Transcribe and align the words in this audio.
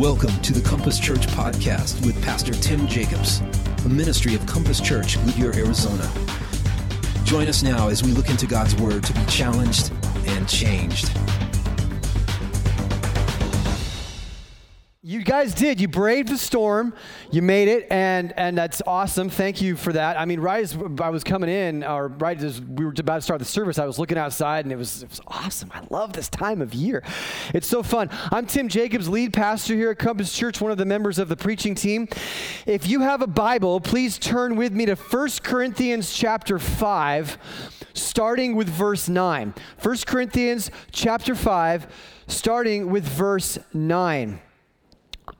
Welcome 0.00 0.40
to 0.40 0.54
the 0.54 0.66
Compass 0.66 0.98
Church 0.98 1.26
podcast 1.26 2.06
with 2.06 2.24
Pastor 2.24 2.54
Tim 2.54 2.86
Jacobs, 2.86 3.42
a 3.84 3.88
ministry 3.90 4.34
of 4.34 4.46
Compass 4.46 4.80
Church, 4.80 5.22
Goodyear, 5.26 5.54
Arizona. 5.54 6.10
Join 7.24 7.48
us 7.48 7.62
now 7.62 7.88
as 7.88 8.02
we 8.02 8.12
look 8.12 8.30
into 8.30 8.46
God's 8.46 8.74
Word 8.76 9.04
to 9.04 9.12
be 9.12 9.22
challenged 9.26 9.92
and 10.24 10.48
changed. 10.48 11.12
You 15.20 15.26
guys 15.26 15.52
did. 15.52 15.82
You 15.82 15.86
braved 15.86 16.30
the 16.30 16.38
storm. 16.38 16.94
You 17.30 17.42
made 17.42 17.68
it, 17.68 17.86
and 17.90 18.32
and 18.38 18.56
that's 18.56 18.80
awesome. 18.86 19.28
Thank 19.28 19.60
you 19.60 19.76
for 19.76 19.92
that. 19.92 20.18
I 20.18 20.24
mean, 20.24 20.40
right 20.40 20.64
as 20.64 20.74
I 20.98 21.10
was 21.10 21.24
coming 21.24 21.50
in, 21.50 21.84
or 21.84 22.08
right 22.08 22.42
as 22.42 22.58
we 22.58 22.86
were 22.86 22.94
about 22.98 23.16
to 23.16 23.20
start 23.20 23.38
the 23.38 23.44
service, 23.44 23.78
I 23.78 23.84
was 23.84 23.98
looking 23.98 24.16
outside, 24.16 24.64
and 24.64 24.72
it 24.72 24.76
was 24.76 25.02
it 25.02 25.10
was 25.10 25.20
awesome. 25.26 25.70
I 25.74 25.82
love 25.90 26.14
this 26.14 26.30
time 26.30 26.62
of 26.62 26.72
year. 26.72 27.02
It's 27.52 27.66
so 27.66 27.82
fun. 27.82 28.08
I'm 28.32 28.46
Tim 28.46 28.66
Jacobs, 28.68 29.10
lead 29.10 29.34
pastor 29.34 29.74
here 29.74 29.90
at 29.90 29.98
Compass 29.98 30.32
Church, 30.34 30.58
one 30.58 30.72
of 30.72 30.78
the 30.78 30.86
members 30.86 31.18
of 31.18 31.28
the 31.28 31.36
preaching 31.36 31.74
team. 31.74 32.08
If 32.64 32.88
you 32.88 33.00
have 33.00 33.20
a 33.20 33.26
Bible, 33.26 33.78
please 33.78 34.18
turn 34.18 34.56
with 34.56 34.72
me 34.72 34.86
to 34.86 34.94
1 34.94 35.28
Corinthians 35.42 36.14
chapter 36.14 36.58
five, 36.58 37.36
starting 37.92 38.56
with 38.56 38.70
verse 38.70 39.06
nine. 39.06 39.52
1 39.82 39.96
Corinthians 40.06 40.70
chapter 40.92 41.34
five, 41.34 41.88
starting 42.26 42.90
with 42.90 43.04
verse 43.04 43.58
nine. 43.74 44.40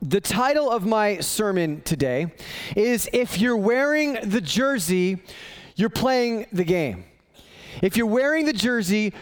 The 0.03 0.21
title 0.21 0.71
of 0.71 0.87
my 0.87 1.21
sermon 1.21 1.83
today 1.83 2.33
is 2.77 3.09
If 3.13 3.39
You're 3.39 3.57
Wearing 3.57 4.19
the 4.23 4.41
Jersey, 4.41 5.23
You're 5.75 5.91
Playing 5.91 6.47
the 6.53 6.65
Game. 6.65 7.05
If 7.83 7.97
you're 7.97 8.07
wearing 8.07 8.47
the 8.47 8.53
jersey, 8.53 9.13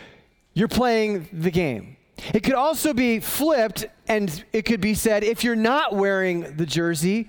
you're 0.54 0.68
playing 0.68 1.28
the 1.32 1.50
game. 1.50 1.96
It 2.34 2.42
could 2.42 2.54
also 2.54 2.92
be 2.92 3.20
flipped, 3.20 3.86
and 4.08 4.44
it 4.52 4.62
could 4.62 4.80
be 4.80 4.94
said 4.94 5.22
if 5.22 5.44
you're 5.44 5.54
not 5.56 5.94
wearing 5.94 6.56
the 6.56 6.66
jersey, 6.66 7.28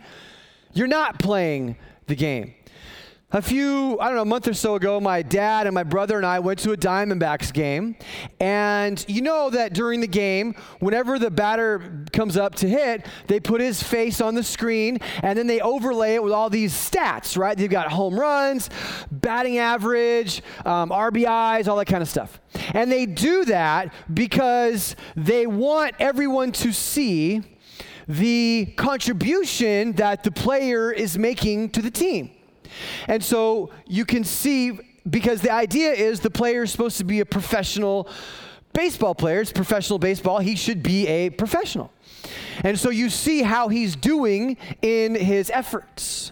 you're 0.73 0.88
not 0.88 1.19
playing 1.19 1.75
the 2.08 2.16
game. 2.16 2.56
A 3.31 3.44
few, 3.44 3.99
I 3.99 4.08
don't 4.08 4.16
know, 4.16 4.23
a 4.23 4.25
month 4.25 4.47
or 4.47 4.55
so 4.55 4.73
ago, 4.73 4.99
my 4.99 5.22
dad 5.22 5.67
and 5.67 5.75
my 5.75 5.83
brother 5.83 6.17
and 6.17 6.25
I 6.25 6.39
went 6.39 6.58
to 6.61 6.72
a 6.72 6.77
Diamondbacks 6.77 7.53
game. 7.53 7.95
And 8.39 9.05
you 9.08 9.22
know 9.22 9.52
that 9.52 9.73
during 9.73 10.02
the 10.02 10.08
game, 10.08 10.55
whenever 10.80 11.19
the 11.19 11.30
batter 11.30 12.05
comes 12.11 12.38
up 12.38 12.55
to 12.55 12.67
hit, 12.67 13.05
they 13.27 13.39
put 13.39 13.61
his 13.61 13.83
face 13.83 14.19
on 14.19 14.33
the 14.33 14.41
screen 14.41 14.97
and 15.22 15.38
then 15.38 15.45
they 15.45 15.61
overlay 15.61 16.16
it 16.16 16.23
with 16.23 16.33
all 16.33 16.50
these 16.50 16.73
stats, 16.73 17.38
right? 17.38 17.55
They've 17.55 17.69
got 17.69 17.91
home 17.91 18.19
runs, 18.19 18.72
batting 19.11 19.59
average, 19.59 20.41
um, 20.66 20.89
RBIs, 20.89 21.67
all 21.67 21.77
that 21.77 21.85
kind 21.85 22.02
of 22.02 22.09
stuff. 22.09 22.41
And 22.73 22.91
they 22.91 23.05
do 23.05 23.45
that 23.45 23.94
because 24.11 24.95
they 25.16 25.45
want 25.45 25.94
everyone 26.00 26.52
to 26.53 26.73
see 26.73 27.44
the 28.07 28.73
contribution 28.75 29.94
that 29.94 30.23
the 30.23 30.31
player 30.31 30.91
is 30.91 31.16
making 31.16 31.69
to 31.69 31.83
the 31.83 31.91
team. 31.91 32.31
And 33.08 33.23
so 33.23 33.72
you 33.88 34.05
can 34.05 34.23
see, 34.23 34.80
because 35.09 35.41
the 35.41 35.52
idea 35.52 35.91
is 35.91 36.19
the 36.19 36.30
player 36.30 36.63
is 36.63 36.72
supposed 36.72 36.97
to 36.97 37.03
be 37.03 37.19
a 37.19 37.25
professional 37.25 38.08
baseball 38.73 39.16
player, 39.16 39.41
it's 39.41 39.52
professional 39.52 39.99
baseball, 39.99 40.39
he 40.39 40.55
should 40.55 40.83
be 40.83 41.07
a 41.07 41.30
professional. 41.31 41.91
And 42.63 42.77
so 42.77 42.89
you 42.89 43.09
see 43.09 43.41
how 43.41 43.69
he's 43.69 43.95
doing 43.95 44.57
in 44.81 45.16
his 45.16 45.50
efforts. 45.50 46.31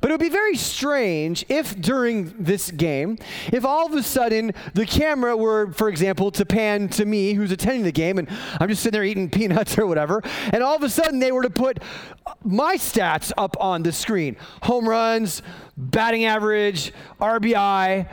But 0.00 0.10
it 0.10 0.14
would 0.14 0.20
be 0.20 0.28
very 0.28 0.56
strange 0.56 1.44
if 1.48 1.80
during 1.80 2.34
this 2.38 2.70
game, 2.70 3.18
if 3.52 3.64
all 3.64 3.86
of 3.86 3.94
a 3.94 4.02
sudden 4.02 4.52
the 4.74 4.86
camera 4.86 5.36
were, 5.36 5.72
for 5.72 5.88
example, 5.88 6.30
to 6.32 6.44
pan 6.44 6.88
to 6.90 7.04
me 7.04 7.34
who's 7.34 7.50
attending 7.50 7.82
the 7.82 7.92
game 7.92 8.18
and 8.18 8.28
I'm 8.60 8.68
just 8.68 8.82
sitting 8.82 8.96
there 8.96 9.04
eating 9.04 9.30
peanuts 9.40 9.78
or 9.78 9.86
whatever, 9.86 10.22
and 10.52 10.62
all 10.62 10.76
of 10.76 10.82
a 10.82 10.90
sudden 10.90 11.18
they 11.18 11.32
were 11.32 11.42
to 11.42 11.50
put 11.50 11.78
my 12.44 12.76
stats 12.76 13.32
up 13.36 13.56
on 13.60 13.82
the 13.82 13.92
screen. 13.92 14.36
Home 14.62 14.88
runs, 14.88 15.42
batting 15.76 16.24
average, 16.24 16.92
RBI 17.20 18.08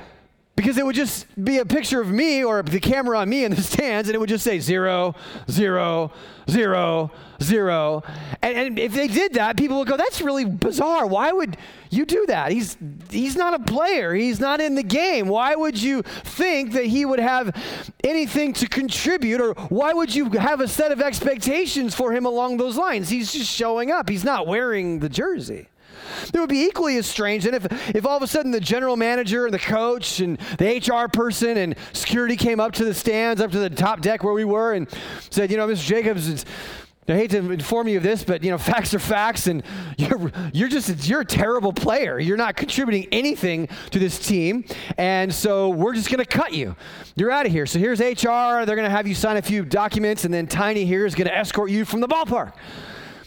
because 0.57 0.79
it 0.79 0.85
would 0.85 0.95
just 0.95 1.27
be 1.41 1.59
a 1.59 1.65
picture 1.65 2.01
of 2.01 2.09
me 2.09 2.43
or 2.43 2.63
the 2.63 2.79
camera 2.79 3.19
on 3.19 3.29
me 3.29 3.45
in 3.45 3.51
the 3.51 3.61
stands 3.61 4.09
and 4.09 4.15
it 4.15 4.17
would 4.17 4.27
just 4.27 4.43
say 4.43 4.59
zero, 4.59 5.15
zero, 5.49 6.11
zero, 6.49 7.11
zero. 7.41 8.03
And, 8.41 8.57
and, 8.57 8.79
if 8.79 8.91
they 8.93 9.07
did 9.07 9.35
that, 9.35 9.55
people 9.55 9.77
would 9.77 9.87
go, 9.87 9.95
that's 9.95 10.19
really 10.19 10.45
bizarre. 10.45 11.05
Why 11.05 11.31
would 11.31 11.57
you 11.91 12.07
do 12.07 12.25
that? 12.25 12.51
He's, 12.51 12.75
he's 13.11 13.35
not 13.35 13.53
a 13.53 13.59
player, 13.59 14.15
he's 14.15 14.39
not 14.39 14.59
in 14.59 14.73
the 14.73 14.83
game. 14.83 15.27
Why 15.27 15.53
would 15.53 15.79
you 15.79 16.01
think 16.01 16.73
that 16.73 16.85
he 16.85 17.05
would 17.05 17.19
have 17.19 17.55
anything 18.03 18.53
to 18.53 18.67
contribute 18.67 19.39
or 19.39 19.53
why 19.69 19.93
would 19.93 20.13
you 20.13 20.31
have 20.31 20.59
a 20.59 20.67
set 20.67 20.91
of 20.91 21.01
expectations 21.01 21.93
for 21.93 22.11
him 22.11 22.25
along 22.25 22.57
those 22.57 22.77
lines? 22.77 23.09
He's 23.09 23.31
just 23.31 23.51
showing 23.51 23.91
up, 23.91 24.09
he's 24.09 24.23
not 24.23 24.47
wearing 24.47 24.99
the 24.99 25.09
jersey. 25.09 25.69
It 26.33 26.39
would 26.39 26.49
be 26.49 26.63
equally 26.63 26.97
as 26.97 27.05
strange 27.05 27.43
than 27.43 27.53
if, 27.53 27.65
if 27.95 28.05
all 28.05 28.17
of 28.17 28.23
a 28.23 28.27
sudden 28.27 28.51
the 28.51 28.59
general 28.59 28.95
manager 28.95 29.45
and 29.45 29.53
the 29.53 29.59
coach 29.59 30.19
and 30.19 30.37
the 30.57 30.77
HR 30.77 31.07
person 31.07 31.57
and 31.57 31.75
security 31.93 32.35
came 32.35 32.59
up 32.59 32.73
to 32.73 32.85
the 32.85 32.93
stands, 32.93 33.41
up 33.41 33.51
to 33.51 33.59
the 33.59 33.69
top 33.69 34.01
deck 34.01 34.23
where 34.23 34.33
we 34.33 34.45
were, 34.45 34.73
and 34.73 34.87
said, 35.29 35.51
you 35.51 35.57
know, 35.57 35.67
Mr. 35.67 35.85
Jacobs, 35.85 36.45
I 37.09 37.13
hate 37.13 37.31
to 37.31 37.37
inform 37.37 37.87
you 37.87 37.97
of 37.97 38.03
this, 38.03 38.25
but 38.25 38.43
you 38.43 38.51
know, 38.51 38.57
facts 38.57 38.93
are 38.93 38.99
facts, 38.99 39.47
and 39.47 39.63
you're 39.97 40.31
you're 40.51 40.67
just 40.67 41.07
you're 41.07 41.21
a 41.21 41.25
terrible 41.25 41.71
player. 41.71 42.19
You're 42.19 42.37
not 42.37 42.57
contributing 42.57 43.07
anything 43.13 43.69
to 43.91 43.99
this 43.99 44.19
team, 44.19 44.65
and 44.97 45.33
so 45.33 45.69
we're 45.69 45.93
just 45.93 46.09
going 46.09 46.19
to 46.19 46.25
cut 46.25 46.53
you. 46.53 46.75
You're 47.15 47.31
out 47.31 47.45
of 47.45 47.51
here. 47.51 47.65
So 47.65 47.79
here's 47.79 47.99
HR. 47.99 48.65
They're 48.65 48.75
going 48.75 48.83
to 48.83 48.89
have 48.89 49.07
you 49.07 49.15
sign 49.15 49.37
a 49.37 49.41
few 49.41 49.63
documents, 49.63 50.25
and 50.25 50.33
then 50.33 50.47
Tiny 50.47 50.85
here 50.85 51.05
is 51.05 51.15
going 51.15 51.27
to 51.27 51.35
escort 51.35 51.71
you 51.71 51.85
from 51.85 52.01
the 52.01 52.07
ballpark. 52.07 52.53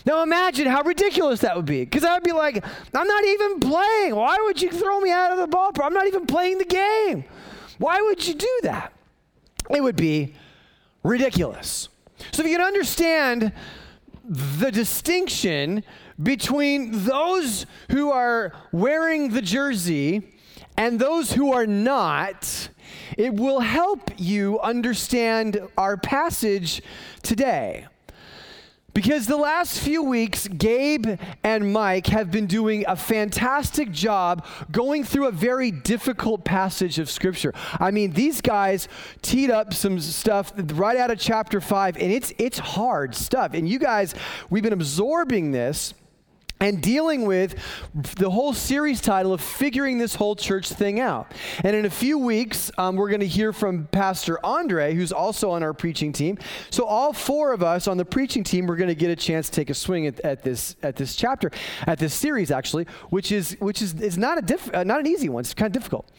Now 0.07 0.23
imagine 0.23 0.67
how 0.67 0.83
ridiculous 0.83 1.41
that 1.41 1.57
would 1.57 1.67
be. 1.67 1.85
Because 1.85 2.05
I 2.05 2.15
would 2.15 2.23
be 2.23 2.33
like, 2.33 2.65
I'm 2.95 3.07
not 3.07 3.25
even 3.25 3.61
playing. 3.61 4.15
Why 4.15 4.39
would 4.45 4.61
you 4.61 4.71
throw 4.71 5.01
me 5.01 5.11
out 5.11 5.33
of 5.33 5.39
the 5.39 5.57
ballpark? 5.57 5.85
I'm 5.85 5.95
not 5.95 6.07
even 6.07 6.27
playing 6.27 6.59
the 6.59 6.65
game. 6.65 7.25
Why 7.79 8.01
would 8.01 8.27
you 8.27 8.35
do 8.35 8.59
that? 8.63 8.93
It 9.71 9.83
would 9.83 9.97
be 9.97 10.35
ridiculous. 11.03 11.89
So 12.33 12.43
if 12.43 12.49
you 12.49 12.57
can 12.57 12.67
understand 12.67 13.53
the 14.29 14.71
distinction 14.71 15.85
between 16.23 17.05
those 17.05 17.67
who 17.91 18.11
are 18.11 18.53
wearing 18.73 19.31
the 19.31 19.43
jersey 19.43 20.35
and 20.77 20.99
those 20.99 21.33
who 21.33 21.53
are 21.53 21.67
not, 21.67 22.69
it 23.17 23.35
will 23.35 23.61
help 23.61 24.11
you 24.19 24.61
understand 24.61 25.61
our 25.77 25.97
passage 25.97 26.83
today. 27.23 27.87
Because 28.95 29.27
the 29.27 29.37
last 29.37 29.81
few 29.81 30.03
weeks, 30.03 30.49
Gabe 30.49 31.19
and 31.45 31.73
Mike 31.73 32.09
have 32.09 32.31
been 32.31 32.47
doing 32.47 32.85
a 32.89 32.97
fantastic 32.97 33.91
job 33.93 34.45
going 34.71 35.05
through 35.05 35.29
a 35.29 35.33
very 35.33 35.71
difficult 35.71 36.45
passage 36.45 36.99
of 36.99 37.11
Scripture. 37.11 37.55
I 37.79 37.91
mean, 37.91 38.13
these 38.13 38.41
guys 38.41 38.89
teed 39.23 39.51
up 39.51 39.73
some 39.75 40.01
stuff 40.01 40.53
right 40.75 40.97
out 40.97 41.11
of 41.11 41.19
chapter 41.19 41.61
5, 41.61 41.97
and 41.97 42.13
it's, 42.13 42.33
it's 42.39 42.59
hard 42.59 43.15
stuff. 43.15 43.55
And 43.55 43.69
you 43.69 43.79
guys, 43.79 44.15
we've 44.49 44.63
been 44.63 44.73
absorbing 44.73 45.53
this 45.53 45.95
and 46.61 46.83
dealing 46.83 47.25
with 47.25 47.55
the 47.95 48.31
whole 48.31 48.53
series 48.53 49.01
title 49.01 49.33
of 49.33 49.41
figuring 49.41 49.99
this 49.99 50.15
whole 50.15 50.37
church 50.37 50.69
thing 50.69 51.01
out. 51.01 51.33
And 51.65 51.75
in 51.75 51.87
a 51.87 51.91
few 51.91 52.19
weeks, 52.19 52.71
um, 52.77 52.97
we're 52.97 53.09
going 53.09 53.21
to 53.21 53.27
hear 53.27 53.53
from 53.53 53.87
Pastor 53.87 54.39
Andre, 54.45 54.95
who's 54.95 55.11
also 55.11 55.51
on 55.51 55.63
our 55.63 55.73
preaching 55.73 56.13
team. 56.13 56.39
So 56.71 56.85
all 56.85 57.13
four 57.13 57.53
of 57.53 57.63
us 57.63 57.89
on 57.89 57.97
the 57.97 58.05
preaching 58.05 58.45
team, 58.45 58.67
we're 58.67 58.77
going 58.77 58.89
to 58.89 58.95
get 58.95 59.11
a 59.11 59.17
chance 59.17 59.49
to 59.49 59.57
take 59.57 59.71
a 59.71 59.75
swing 59.75 60.07
at, 60.07 60.21
at, 60.21 60.43
this 60.43 60.77
at 60.83 60.97
this 60.97 61.17
chapter, 61.17 61.51
at 61.87 61.99
this 61.99 62.15
series 62.15 62.51
actually, 62.51 62.87
which 63.09 63.33
is 63.33 63.57
which 63.61 63.81
is 63.81 63.95
is 64.01 64.19
not 64.19 64.39
a 64.39 64.43
diff, 64.43 64.73
uh, 64.75 64.85
not 64.85 65.01
an 65.01 65.07
easy 65.07 65.29
one. 65.29 65.41
It's 65.41 65.55
kind 65.55 65.75
of 65.75 65.81
difficult. 65.81 66.11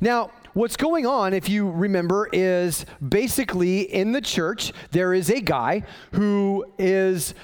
Now. 0.00 0.30
What's 0.52 0.76
going 0.76 1.06
on, 1.06 1.32
if 1.32 1.48
you 1.48 1.70
remember, 1.70 2.28
is 2.32 2.84
basically 3.08 3.82
in 3.82 4.10
the 4.10 4.20
church, 4.20 4.72
there 4.90 5.14
is 5.14 5.30
a 5.30 5.40
guy 5.40 5.84
who 6.10 6.66
is 6.76 7.34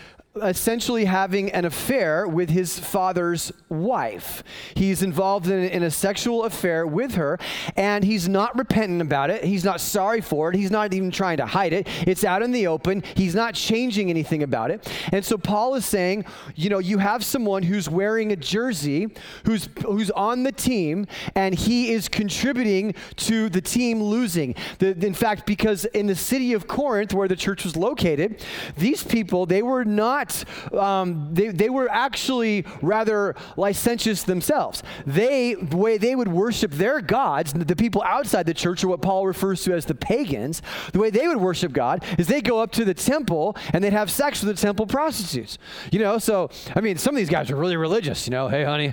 essentially 0.43 1.05
having 1.05 1.51
an 1.53 1.65
affair 1.65 2.27
with 2.29 2.51
his 2.51 2.79
father's 2.79 3.53
wife. 3.69 4.43
He's 4.75 5.03
involved 5.03 5.49
in, 5.49 5.65
in, 5.65 5.83
a 5.83 5.91
sexual 5.91 6.45
affair 6.45 6.87
with 6.87 7.15
her, 7.15 7.39
and 7.77 8.05
he's 8.05 8.29
not 8.29 8.57
repentant 8.59 9.03
about 9.03 9.31
it. 9.31 9.45
He's 9.45 9.65
not 9.65 9.81
sorry 9.81 10.21
for 10.21 10.51
it. 10.51 10.57
He's 10.57 10.71
not 10.71 10.93
even 10.93 11.11
trying 11.11 11.39
to 11.39 11.47
hide 11.47 11.73
it. 11.73 11.89
It's 12.07 12.25
out 12.25 12.43
in 12.43 12.53
the 12.53 12.67
open. 12.67 13.03
He's 13.15 13.35
not 13.35 13.55
changing 13.55 14.11
anything 14.11 14.43
about 14.43 14.71
it. 14.71 14.91
And 15.13 15.25
so 15.25 15.39
Paul 15.39 15.75
is 15.75 15.85
saying, 15.85 16.25
you 16.55 16.71
know, 16.71 16.79
you 16.79 16.99
have 16.99 17.25
someone 17.25 17.63
who's 17.63 17.89
wearing 17.89 18.33
a 18.33 18.37
jersey, 18.37 19.09
who's 19.45 19.69
who's 19.85 20.11
on 20.11 20.43
the 20.43 20.53
team, 20.53 21.07
and 21.35 21.55
he 21.55 21.93
is 21.93 22.09
contributing 22.09 22.95
to 23.17 23.49
the 23.49 23.61
team 23.61 24.03
losing. 24.03 24.55
The, 24.79 24.89
in 25.05 25.15
fact, 25.15 25.47
because 25.47 25.85
in 25.87 26.07
the 26.07 26.17
city 26.17 26.53
of 26.53 26.67
Corinth, 26.67 27.15
where 27.15 27.29
the 27.29 27.37
church 27.37 27.65
was 27.65 27.77
located, 27.77 28.45
these 28.77 29.03
people 29.03 29.47
they 29.47 29.63
were 29.63 29.85
not 29.85 30.26
um, 30.73 31.29
they, 31.33 31.49
they 31.49 31.71
were 31.71 31.89
actually 31.91 32.65
rather 32.83 33.35
licentious 33.57 34.25
themselves. 34.25 34.83
They, 35.07 35.55
the 35.55 35.77
way 35.77 35.99
they 35.99 36.15
would 36.15 36.29
worship 36.29 36.73
their 36.73 37.01
gods, 37.01 37.53
the 37.53 37.77
people 37.77 38.03
outside 38.03 38.47
the 38.47 38.55
church 38.55 38.85
are 38.85 38.89
what 38.89 39.03
Paul 39.03 39.27
refers 39.27 39.63
to 39.65 39.75
as 39.75 39.87
the 39.87 39.95
pagans, 39.95 40.63
the 40.93 40.99
way 40.99 41.11
they 41.11 41.27
would 41.27 41.39
worship 41.39 41.73
God 41.73 42.05
is 42.19 42.27
they 42.27 42.41
go 42.41 42.61
up 42.61 42.73
to 42.73 42.85
the 42.85 42.95
temple 42.95 43.57
and 43.73 43.83
they'd 43.83 43.93
have 43.93 44.11
sex 44.11 44.43
with 44.43 44.55
the 44.55 44.61
temple 44.61 44.87
prostitutes. 44.87 45.59
You 45.93 46.01
know, 46.01 46.19
so, 46.19 46.51
I 46.75 46.81
mean, 46.81 46.99
some 46.99 47.15
of 47.15 47.19
these 47.19 47.31
guys 47.31 47.51
are 47.51 47.57
really 47.57 47.77
religious, 47.77 48.27
you 48.27 48.31
know, 48.31 48.49
hey, 48.49 48.65
honey, 48.65 48.93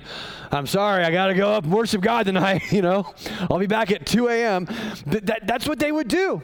I'm 0.51 0.67
sorry, 0.67 1.03
I 1.03 1.11
got 1.11 1.27
to 1.27 1.33
go 1.33 1.51
up 1.51 1.63
and 1.63 1.73
worship 1.73 2.01
God 2.01 2.25
tonight, 2.25 2.61
you 2.71 2.81
know, 2.81 3.13
I'll 3.49 3.59
be 3.59 3.67
back 3.67 3.91
at 3.91 4.05
2 4.05 4.27
a.m. 4.29 4.65
Th- 4.65 5.23
that, 5.23 5.47
that's 5.47 5.67
what 5.67 5.79
they 5.79 5.91
would 5.91 6.07
do. 6.07 6.43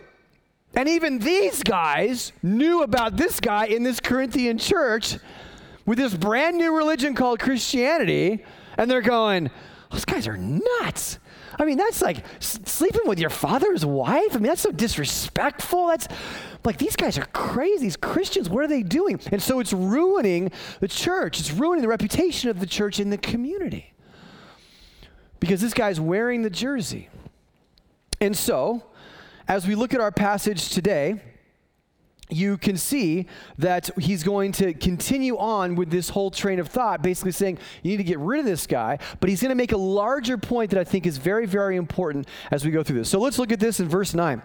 And 0.75 0.87
even 0.87 1.19
these 1.19 1.63
guys 1.63 2.31
knew 2.43 2.83
about 2.83 3.17
this 3.17 3.39
guy 3.39 3.65
in 3.65 3.83
this 3.83 3.99
Corinthian 3.99 4.57
church 4.57 5.17
with 5.85 5.97
this 5.97 6.13
brand 6.13 6.57
new 6.57 6.75
religion 6.75 7.15
called 7.15 7.39
Christianity, 7.39 8.45
and 8.77 8.89
they're 8.89 9.01
going, 9.01 9.49
those 9.91 10.05
guys 10.05 10.27
are 10.27 10.37
nuts. 10.37 11.17
I 11.57 11.65
mean, 11.65 11.77
that's 11.77 12.01
like 12.01 12.23
sleeping 12.39 13.01
with 13.05 13.19
your 13.19 13.31
father's 13.31 13.85
wife. 13.85 14.31
I 14.31 14.35
mean, 14.35 14.43
that's 14.43 14.61
so 14.61 14.71
disrespectful. 14.71 15.87
That's 15.87 16.07
like 16.63 16.77
these 16.77 16.95
guys 16.95 17.17
are 17.17 17.25
crazy. 17.33 17.83
These 17.83 17.97
Christians, 17.97 18.49
what 18.49 18.63
are 18.63 18.67
they 18.67 18.83
doing? 18.83 19.19
And 19.31 19.41
so 19.41 19.59
it's 19.59 19.73
ruining 19.73 20.51
the 20.79 20.87
church. 20.87 21.39
It's 21.39 21.51
ruining 21.51 21.81
the 21.81 21.87
reputation 21.87 22.49
of 22.49 22.59
the 22.59 22.65
church 22.65 22.99
in 22.99 23.09
the 23.09 23.17
community 23.17 23.93
because 25.39 25.59
this 25.59 25.73
guy's 25.73 25.99
wearing 25.99 26.43
the 26.43 26.49
jersey. 26.49 27.09
And 28.21 28.37
so, 28.37 28.83
as 29.49 29.67
we 29.67 29.73
look 29.73 29.95
at 29.95 29.99
our 29.99 30.11
passage 30.11 30.69
today, 30.69 31.19
you 32.29 32.55
can 32.59 32.77
see 32.77 33.25
that 33.57 33.89
he's 33.97 34.23
going 34.23 34.51
to 34.51 34.75
continue 34.75 35.35
on 35.39 35.73
with 35.73 35.89
this 35.89 36.09
whole 36.09 36.29
train 36.29 36.59
of 36.59 36.67
thought, 36.67 37.01
basically 37.01 37.31
saying, 37.31 37.57
you 37.81 37.89
need 37.89 37.97
to 37.97 38.03
get 38.03 38.19
rid 38.19 38.39
of 38.39 38.45
this 38.45 38.67
guy. 38.67 38.99
But 39.19 39.31
he's 39.31 39.41
going 39.41 39.49
to 39.49 39.55
make 39.55 39.71
a 39.71 39.77
larger 39.77 40.37
point 40.37 40.69
that 40.69 40.79
I 40.79 40.83
think 40.83 41.07
is 41.07 41.17
very, 41.17 41.47
very 41.47 41.75
important 41.75 42.27
as 42.51 42.63
we 42.63 42.69
go 42.69 42.83
through 42.83 42.99
this. 42.99 43.09
So 43.09 43.19
let's 43.19 43.39
look 43.39 43.51
at 43.51 43.59
this 43.59 43.79
in 43.79 43.89
verse 43.89 44.13
9. 44.13 44.43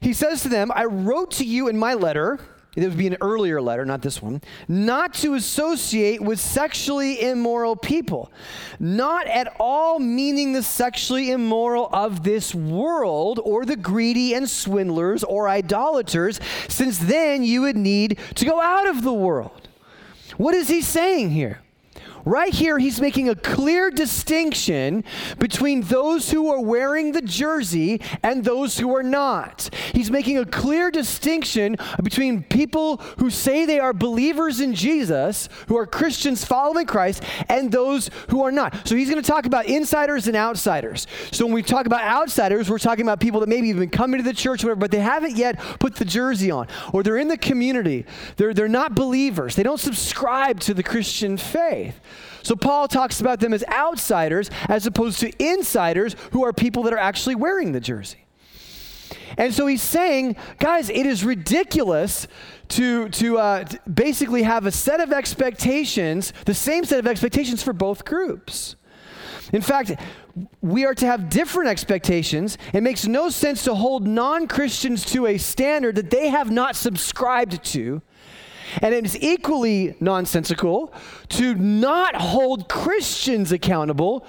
He 0.00 0.12
says 0.12 0.42
to 0.42 0.48
them, 0.48 0.70
I 0.72 0.84
wrote 0.84 1.32
to 1.32 1.44
you 1.44 1.66
in 1.66 1.76
my 1.76 1.94
letter 1.94 2.38
it 2.74 2.88
would 2.88 2.96
be 2.96 3.06
an 3.06 3.18
earlier 3.20 3.60
letter, 3.60 3.84
not 3.84 4.00
this 4.00 4.22
one, 4.22 4.40
not 4.66 5.12
to 5.14 5.34
associate 5.34 6.22
with 6.22 6.40
sexually 6.40 7.20
immoral 7.20 7.76
people. 7.76 8.32
Not 8.80 9.26
at 9.26 9.54
all 9.60 9.98
meaning 9.98 10.52
the 10.52 10.62
sexually 10.62 11.30
immoral 11.30 11.90
of 11.92 12.22
this 12.22 12.54
world 12.54 13.40
or 13.44 13.66
the 13.66 13.76
greedy 13.76 14.34
and 14.34 14.48
swindlers 14.48 15.22
or 15.22 15.48
idolaters, 15.48 16.40
since 16.68 16.98
then 16.98 17.42
you 17.42 17.60
would 17.62 17.76
need 17.76 18.18
to 18.36 18.44
go 18.46 18.60
out 18.60 18.86
of 18.86 19.02
the 19.02 19.12
world. 19.12 19.68
What 20.38 20.54
is 20.54 20.68
he 20.68 20.80
saying 20.80 21.30
here? 21.30 21.61
Right 22.24 22.52
here, 22.52 22.78
he's 22.78 23.00
making 23.00 23.28
a 23.28 23.34
clear 23.34 23.90
distinction 23.90 25.04
between 25.38 25.82
those 25.82 26.30
who 26.30 26.50
are 26.50 26.60
wearing 26.60 27.12
the 27.12 27.22
jersey 27.22 28.00
and 28.22 28.44
those 28.44 28.78
who 28.78 28.94
are 28.94 29.02
not. 29.02 29.70
He's 29.92 30.10
making 30.10 30.38
a 30.38 30.46
clear 30.46 30.90
distinction 30.90 31.76
between 32.02 32.44
people 32.44 32.98
who 33.18 33.28
say 33.28 33.66
they 33.66 33.80
are 33.80 33.92
believers 33.92 34.60
in 34.60 34.74
Jesus, 34.74 35.48
who 35.66 35.76
are 35.76 35.86
Christians 35.86 36.44
following 36.44 36.86
Christ, 36.86 37.24
and 37.48 37.72
those 37.72 38.08
who 38.28 38.42
are 38.42 38.52
not. 38.52 38.86
So 38.86 38.94
he's 38.94 39.10
going 39.10 39.22
to 39.22 39.28
talk 39.28 39.46
about 39.46 39.66
insiders 39.66 40.28
and 40.28 40.36
outsiders. 40.36 41.06
So 41.32 41.44
when 41.44 41.54
we 41.54 41.62
talk 41.62 41.86
about 41.86 42.02
outsiders, 42.02 42.70
we're 42.70 42.78
talking 42.78 43.04
about 43.04 43.18
people 43.18 43.40
that 43.40 43.48
maybe 43.48 43.68
have 43.68 43.78
been 43.78 43.90
coming 43.90 44.18
to 44.18 44.24
the 44.24 44.34
church, 44.34 44.62
whatever, 44.62 44.80
but 44.80 44.90
they 44.92 45.00
haven't 45.00 45.36
yet 45.36 45.58
put 45.80 45.96
the 45.96 46.04
jersey 46.04 46.50
on, 46.50 46.68
or 46.92 47.02
they're 47.02 47.18
in 47.18 47.28
the 47.28 47.36
community. 47.36 48.06
They're, 48.36 48.54
they're 48.54 48.68
not 48.68 48.94
believers, 48.94 49.56
they 49.56 49.62
don't 49.64 49.80
subscribe 49.80 50.60
to 50.60 50.74
the 50.74 50.82
Christian 50.82 51.36
faith. 51.36 52.00
So 52.42 52.56
Paul 52.56 52.88
talks 52.88 53.20
about 53.20 53.40
them 53.40 53.52
as 53.52 53.64
outsiders 53.68 54.50
as 54.68 54.86
opposed 54.86 55.20
to 55.20 55.32
insiders 55.42 56.16
who 56.32 56.44
are 56.44 56.52
people 56.52 56.82
that 56.84 56.92
are 56.92 56.98
actually 56.98 57.34
wearing 57.34 57.72
the 57.72 57.80
jersey. 57.80 58.18
And 59.38 59.54
so 59.54 59.66
he's 59.66 59.82
saying, 59.82 60.36
guys, 60.58 60.90
it 60.90 61.06
is 61.06 61.24
ridiculous 61.24 62.26
to, 62.68 63.08
to, 63.10 63.38
uh, 63.38 63.64
basically 63.92 64.42
have 64.42 64.66
a 64.66 64.70
set 64.70 65.00
of 65.00 65.12
expectations, 65.12 66.32
the 66.44 66.54
same 66.54 66.84
set 66.84 66.98
of 66.98 67.06
expectations 67.06 67.62
for 67.62 67.72
both 67.72 68.04
groups. 68.04 68.76
In 69.52 69.60
fact, 69.60 69.92
we 70.62 70.86
are 70.86 70.94
to 70.94 71.06
have 71.06 71.28
different 71.28 71.68
expectations. 71.68 72.56
It 72.72 72.82
makes 72.82 73.06
no 73.06 73.28
sense 73.28 73.64
to 73.64 73.74
hold 73.74 74.06
non 74.06 74.46
Christians 74.46 75.04
to 75.06 75.26
a 75.26 75.36
standard 75.36 75.96
that 75.96 76.10
they 76.10 76.28
have 76.28 76.50
not 76.50 76.74
subscribed 76.74 77.62
to 77.64 78.00
and 78.80 78.94
it 78.94 79.04
is 79.04 79.18
equally 79.20 79.94
nonsensical 80.00 80.92
to 81.30 81.54
not 81.54 82.16
hold 82.16 82.68
Christians 82.68 83.52
accountable 83.52 84.26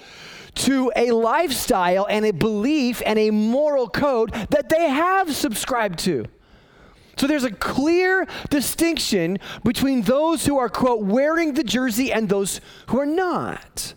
to 0.56 0.92
a 0.96 1.12
lifestyle 1.12 2.06
and 2.10 2.26
a 2.26 2.32
belief 2.32 3.02
and 3.06 3.18
a 3.18 3.32
moral 3.32 3.90
code 3.90 4.32
that 4.50 4.70
they 4.70 4.90
have 4.90 5.34
subscribed 5.36 6.00
to. 6.00 6.26
So 7.18 7.28
there's 7.28 7.44
a 7.44 7.52
clear 7.52 8.28
distinction 8.50 9.38
between 9.64 10.02
those 10.02 10.46
who 10.46 10.58
are, 10.58 10.70
quote, 10.70 11.04
wearing 11.04 11.54
the 11.54 11.64
jersey 11.64 12.12
and 12.12 12.28
those 12.28 12.60
who 12.88 13.00
are 13.00 13.06
not. 13.06 13.94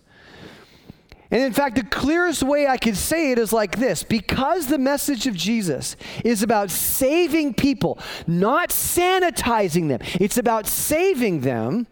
And 1.31 1.43
in 1.43 1.53
fact, 1.53 1.77
the 1.77 1.85
clearest 1.85 2.43
way 2.43 2.67
I 2.67 2.77
could 2.77 2.97
say 2.97 3.33
it 3.33 3.39
is 3.39 3.53
like 3.53 3.79
this 3.79 4.03
because 4.03 4.67
the 4.67 4.79
message 4.79 5.27
of 5.27 5.35
Jesus 5.35 5.97
is 6.25 6.43
about 6.43 6.71
saving 6.71 7.55
people, 7.55 7.99
not 8.27 8.71
sanitizing 8.71 9.89
them, 9.89 10.01
it's 10.21 10.39
about 10.39 10.67
saving 10.67 11.41
them. 11.41 11.87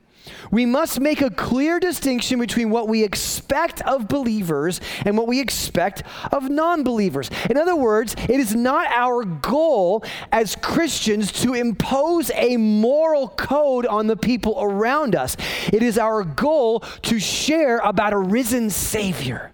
We 0.51 0.67
must 0.67 1.01
make 1.01 1.21
a 1.21 1.31
clear 1.31 1.79
distinction 1.81 2.39
between 2.39 2.71
what 2.71 2.89
we 2.89 3.05
expect 3.05 3.81
of 3.83 4.09
believers 4.09 4.81
and 5.05 5.19
what 5.19 5.27
we 5.27 5.41
expect 5.41 6.03
of 6.33 6.49
non 6.49 6.83
believers. 6.83 7.31
In 7.51 7.57
other 7.57 7.77
words, 7.77 8.15
it 8.29 8.41
is 8.41 8.55
not 8.55 8.87
our 8.89 9.25
goal 9.25 10.05
as 10.33 10.57
Christians 10.57 11.33
to 11.43 11.55
impose 11.55 12.31
a 12.35 12.57
moral 12.57 13.29
code 13.29 13.87
on 13.87 14.07
the 14.07 14.17
people 14.17 14.57
around 14.61 15.15
us. 15.15 15.37
It 15.73 15.83
is 15.83 15.99
our 15.99 16.25
goal 16.25 16.81
to 17.03 17.19
share 17.19 17.79
about 17.79 18.13
a 18.13 18.19
risen 18.19 18.71
Savior. 18.71 19.53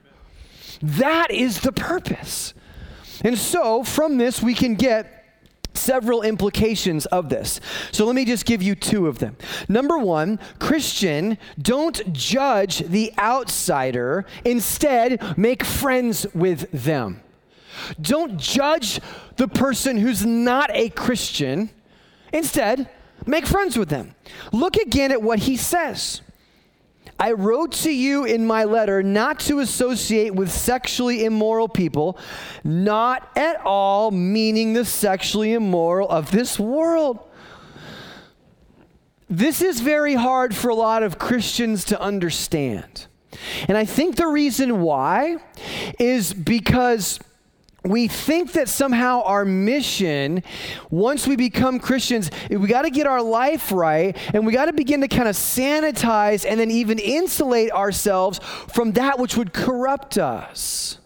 That 0.83 1.31
is 1.31 1.61
the 1.61 1.73
purpose. 1.73 2.55
And 3.23 3.37
so, 3.37 3.85
from 3.85 4.17
this, 4.17 4.43
we 4.43 4.55
can 4.55 4.77
get 4.77 5.20
several 5.75 6.23
implications 6.23 7.07
of 7.07 7.29
this. 7.29 7.61
So 7.93 8.05
let 8.05 8.15
me 8.15 8.25
just 8.25 8.47
give 8.47 8.63
you 8.63 8.75
two 8.75 9.07
of 9.07 9.19
them. 9.19 9.37
Number 9.69 9.99
one, 9.99 10.39
Christian, 10.59 11.39
don't 11.61 12.13
judge 12.13 12.81
the 12.81 13.13
outsider, 13.19 14.27
instead, 14.45 15.39
make 15.39 15.65
friends 15.65 16.27
with 16.35 16.71
them. 16.73 17.21
Don't 18.01 18.39
judge 18.39 19.01
the 19.37 19.49
person 19.49 19.97
who's 19.97 20.27
not 20.27 20.71
a 20.73 20.91
Christian, 20.91 21.71
instead, 22.33 22.89
make 23.27 23.47
friends 23.47 23.79
with 23.79 23.89
them. 23.89 24.15
Look 24.53 24.77
again 24.77 25.13
at 25.13 25.23
what 25.23 25.41
he 25.41 25.57
says. 25.57 26.21
I 27.21 27.33
wrote 27.33 27.73
to 27.73 27.93
you 27.93 28.25
in 28.25 28.47
my 28.47 28.65
letter 28.65 29.03
not 29.03 29.41
to 29.41 29.59
associate 29.59 30.35
with 30.35 30.51
sexually 30.51 31.27
immoral 31.27 31.69
people, 31.69 32.19
not 32.65 33.29
at 33.37 33.61
all 33.63 34.11
meaning 34.11 34.73
the 34.73 34.87
sexually 34.87 35.53
immoral 35.53 36.09
of 36.09 36.31
this 36.31 36.59
world. 36.59 37.19
This 39.29 39.61
is 39.61 39.81
very 39.81 40.15
hard 40.15 40.57
for 40.57 40.71
a 40.71 40.75
lot 40.75 41.03
of 41.03 41.19
Christians 41.19 41.85
to 41.85 42.01
understand. 42.01 43.07
And 43.69 43.77
I 43.77 43.85
think 43.85 44.17
the 44.17 44.27
reason 44.27 44.81
why 44.81 45.37
is 45.99 46.33
because 46.33 47.21
we 47.85 48.09
think 48.09 48.53
that 48.53 48.69
somehow 48.69 49.23
our 49.23 49.45
mission, 49.45 50.43
once 50.91 51.27
we 51.27 51.37
become 51.37 51.79
Christians, 51.79 52.31
we 52.51 52.67
got 52.67 52.83
to 52.83 52.91
get 52.91 53.07
our 53.07 53.23
life 53.23 53.73
right 53.73 54.17
and 54.35 54.47
we 54.47 54.53
got 54.53 54.67
to 54.67 54.73
begin 54.73 55.01
to 55.01 55.09
kind 55.09 55.29
of 55.29 55.35
sanitize 55.35 56.45
and 56.49 56.61
then 56.61 56.71
even 56.71 56.99
insulate 56.99 57.73
ourselves 57.73 58.39
from 58.69 58.93
that 58.93 59.19
which 59.19 59.37
would 59.37 59.53
corrupt 59.53 60.19
us. 60.19 60.99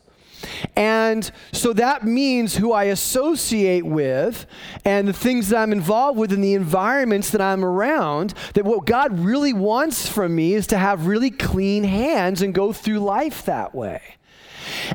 And 0.76 1.30
so 1.52 1.72
that 1.74 2.04
means 2.04 2.56
who 2.56 2.72
I 2.72 2.84
associate 2.84 3.84
with 3.86 4.46
and 4.84 5.06
the 5.06 5.12
things 5.12 5.48
that 5.48 5.58
I'm 5.58 5.72
involved 5.72 6.18
with 6.18 6.32
and 6.32 6.42
the 6.42 6.54
environments 6.54 7.30
that 7.30 7.40
I'm 7.40 7.64
around. 7.64 8.34
That 8.54 8.64
what 8.64 8.84
God 8.84 9.18
really 9.18 9.52
wants 9.52 10.08
from 10.08 10.34
me 10.34 10.54
is 10.54 10.66
to 10.68 10.78
have 10.78 11.06
really 11.06 11.30
clean 11.30 11.84
hands 11.84 12.42
and 12.42 12.54
go 12.54 12.72
through 12.72 13.00
life 13.00 13.44
that 13.44 13.74
way. 13.74 14.02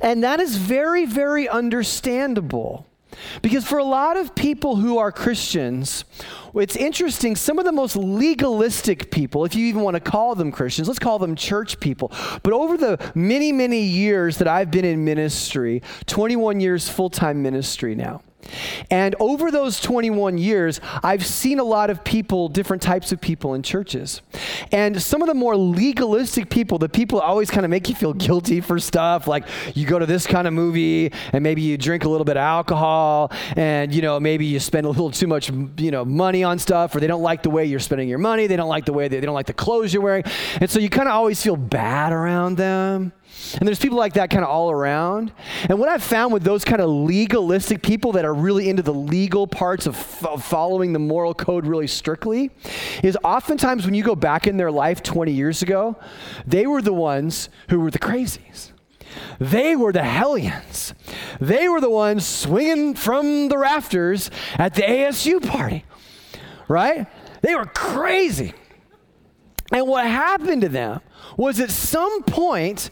And 0.01 0.23
that 0.23 0.39
is 0.39 0.57
very, 0.57 1.05
very 1.05 1.47
understandable. 1.47 2.85
Because 3.41 3.65
for 3.65 3.79
a 3.79 3.83
lot 3.83 4.17
of 4.17 4.35
people 4.35 4.77
who 4.77 4.97
are 4.97 5.11
Christians, 5.11 6.05
it's 6.53 6.75
interesting, 6.75 7.35
some 7.35 7.59
of 7.59 7.65
the 7.65 7.71
most 7.71 7.95
legalistic 7.95 9.11
people, 9.11 9.45
if 9.45 9.55
you 9.55 9.65
even 9.65 9.81
want 9.81 9.95
to 9.95 9.99
call 9.99 10.35
them 10.35 10.51
Christians, 10.51 10.87
let's 10.87 10.99
call 10.99 11.19
them 11.19 11.35
church 11.35 11.79
people. 11.79 12.11
But 12.43 12.53
over 12.53 12.77
the 12.77 13.11
many, 13.15 13.51
many 13.51 13.81
years 13.81 14.37
that 14.37 14.47
I've 14.47 14.71
been 14.71 14.85
in 14.85 15.03
ministry, 15.03 15.81
21 16.05 16.59
years 16.59 16.87
full 16.87 17.09
time 17.09 17.41
ministry 17.41 17.95
now, 17.95 18.21
And 18.89 19.15
over 19.19 19.51
those 19.51 19.79
21 19.79 20.37
years, 20.37 20.79
I've 21.03 21.25
seen 21.25 21.59
a 21.59 21.63
lot 21.63 21.89
of 21.89 22.03
people, 22.03 22.49
different 22.49 22.81
types 22.81 23.11
of 23.11 23.21
people 23.21 23.53
in 23.53 23.63
churches. 23.63 24.21
And 24.71 25.01
some 25.01 25.21
of 25.21 25.27
the 25.27 25.33
more 25.33 25.55
legalistic 25.55 26.49
people, 26.49 26.77
the 26.77 26.89
people 26.89 27.19
always 27.19 27.51
kind 27.51 27.65
of 27.65 27.69
make 27.69 27.89
you 27.89 27.95
feel 27.95 28.13
guilty 28.13 28.61
for 28.61 28.79
stuff, 28.79 29.27
like 29.27 29.45
you 29.75 29.85
go 29.85 29.99
to 29.99 30.05
this 30.05 30.25
kind 30.25 30.47
of 30.47 30.53
movie 30.53 31.11
and 31.33 31.43
maybe 31.43 31.61
you 31.61 31.77
drink 31.77 32.03
a 32.03 32.09
little 32.09 32.25
bit 32.25 32.37
of 32.37 32.41
alcohol 32.41 33.31
and, 33.55 33.93
you 33.93 34.01
know, 34.01 34.19
maybe 34.19 34.45
you 34.45 34.59
spend 34.59 34.85
a 34.85 34.89
little 34.89 35.11
too 35.11 35.27
much, 35.27 35.49
you 35.77 35.91
know, 35.91 36.05
money 36.05 36.43
on 36.43 36.59
stuff 36.59 36.95
or 36.95 36.99
they 36.99 37.07
don't 37.07 37.23
like 37.23 37.43
the 37.43 37.49
way 37.49 37.65
you're 37.65 37.79
spending 37.79 38.09
your 38.09 38.19
money. 38.19 38.47
They 38.47 38.55
don't 38.55 38.69
like 38.69 38.85
the 38.85 38.93
way 38.93 39.07
they, 39.07 39.19
they 39.19 39.25
don't 39.25 39.35
like 39.35 39.47
the 39.47 39.53
clothes 39.53 39.93
you're 39.93 40.03
wearing. 40.03 40.23
And 40.59 40.69
so 40.69 40.79
you 40.79 40.89
kind 40.89 41.07
of 41.07 41.13
always 41.13 41.41
feel 41.41 41.55
bad 41.55 42.13
around 42.13 42.57
them. 42.57 43.13
And 43.57 43.67
there's 43.67 43.79
people 43.79 43.97
like 43.97 44.13
that 44.13 44.29
kind 44.29 44.43
of 44.43 44.49
all 44.49 44.69
around. 44.69 45.31
And 45.69 45.79
what 45.79 45.89
I've 45.89 46.03
found 46.03 46.33
with 46.33 46.43
those 46.43 46.63
kind 46.63 46.81
of 46.81 46.89
legalistic 46.89 47.81
people 47.81 48.11
that 48.13 48.25
are 48.25 48.33
really 48.33 48.69
into 48.69 48.83
the 48.83 48.93
legal 48.93 49.47
parts 49.47 49.87
of, 49.87 49.95
following 49.95 50.93
the 50.93 50.99
moral 50.99 51.33
code 51.33 51.65
really 51.65 51.87
strictly 51.87 52.51
is 53.03 53.17
oftentimes 53.23 53.85
when 53.85 53.93
you 53.93 54.03
go 54.03 54.15
back 54.15 54.45
in 54.45 54.57
their 54.57 54.71
life 54.71 55.01
20 55.01 55.31
years 55.31 55.61
ago, 55.61 55.97
they 56.45 56.67
were 56.67 56.81
the 56.81 56.93
ones 56.93 57.49
who 57.69 57.79
were 57.79 57.91
the 57.91 57.99
crazies. 57.99 58.71
They 59.39 59.75
were 59.75 59.91
the 59.91 60.03
hellions. 60.03 60.93
They 61.39 61.67
were 61.67 61.81
the 61.81 61.89
ones 61.89 62.25
swinging 62.25 62.93
from 62.93 63.47
the 63.47 63.57
rafters 63.57 64.29
at 64.55 64.75
the 64.75 64.83
ASU 64.83 65.45
party, 65.45 65.85
right? 66.67 67.07
They 67.41 67.55
were 67.55 67.65
crazy. 67.65 68.53
And 69.71 69.87
what 69.87 70.05
happened 70.05 70.61
to 70.61 70.69
them 70.69 71.01
was 71.37 71.59
at 71.59 71.71
some 71.71 72.23
point 72.23 72.89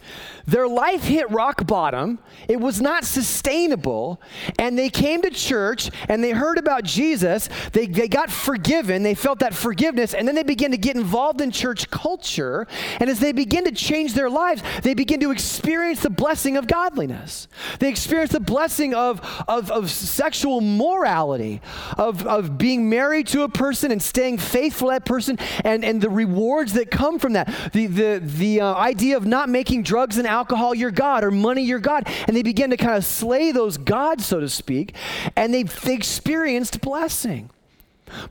their 0.48 0.66
life 0.66 1.02
hit 1.02 1.30
rock 1.30 1.66
bottom. 1.66 2.18
It 2.48 2.58
was 2.58 2.80
not 2.80 3.04
sustainable. 3.04 4.18
And 4.58 4.78
they 4.78 4.88
came 4.88 5.20
to 5.20 5.30
church 5.30 5.90
and 6.08 6.24
they 6.24 6.30
heard 6.30 6.56
about 6.56 6.84
Jesus. 6.84 7.50
They, 7.72 7.86
they 7.86 8.08
got 8.08 8.30
forgiven. 8.30 9.02
They 9.02 9.14
felt 9.14 9.40
that 9.40 9.52
forgiveness. 9.52 10.14
And 10.14 10.26
then 10.26 10.34
they 10.34 10.42
began 10.42 10.70
to 10.70 10.78
get 10.78 10.96
involved 10.96 11.42
in 11.42 11.50
church 11.50 11.90
culture. 11.90 12.66
And 12.98 13.10
as 13.10 13.20
they 13.20 13.32
begin 13.32 13.64
to 13.64 13.72
change 13.72 14.14
their 14.14 14.30
lives, 14.30 14.62
they 14.82 14.94
begin 14.94 15.20
to 15.20 15.32
experience 15.32 16.00
the 16.00 16.08
blessing 16.08 16.56
of 16.56 16.66
godliness. 16.66 17.46
They 17.78 17.90
experience 17.90 18.32
the 18.32 18.40
blessing 18.40 18.94
of, 18.94 19.20
of, 19.46 19.70
of 19.70 19.90
sexual 19.90 20.62
morality, 20.62 21.60
of, 21.98 22.26
of 22.26 22.56
being 22.56 22.88
married 22.88 23.26
to 23.28 23.42
a 23.42 23.50
person 23.50 23.92
and 23.92 24.02
staying 24.02 24.38
faithful 24.38 24.88
to 24.88 24.92
that 24.94 25.04
person, 25.04 25.38
and, 25.62 25.84
and 25.84 26.00
the 26.00 26.08
rewards 26.08 26.72
that 26.72 26.90
come 26.90 27.18
from 27.18 27.34
that. 27.34 27.54
The, 27.74 27.86
the, 27.86 28.22
the 28.24 28.62
uh, 28.62 28.74
idea 28.76 29.18
of 29.18 29.26
not 29.26 29.50
making 29.50 29.82
drugs 29.82 30.16
and 30.16 30.26
alcohol 30.26 30.37
alcohol 30.38 30.74
your 30.74 30.90
God 30.90 31.24
or 31.24 31.30
money 31.30 31.62
your 31.62 31.80
God. 31.80 32.08
And 32.26 32.36
they 32.36 32.42
begin 32.42 32.70
to 32.70 32.76
kind 32.76 32.96
of 32.96 33.04
slay 33.04 33.50
those 33.50 33.76
gods, 33.76 34.26
so 34.26 34.40
to 34.40 34.48
speak, 34.48 34.94
and 35.36 35.52
they've 35.52 35.86
experienced 35.86 36.80
blessing. 36.80 37.50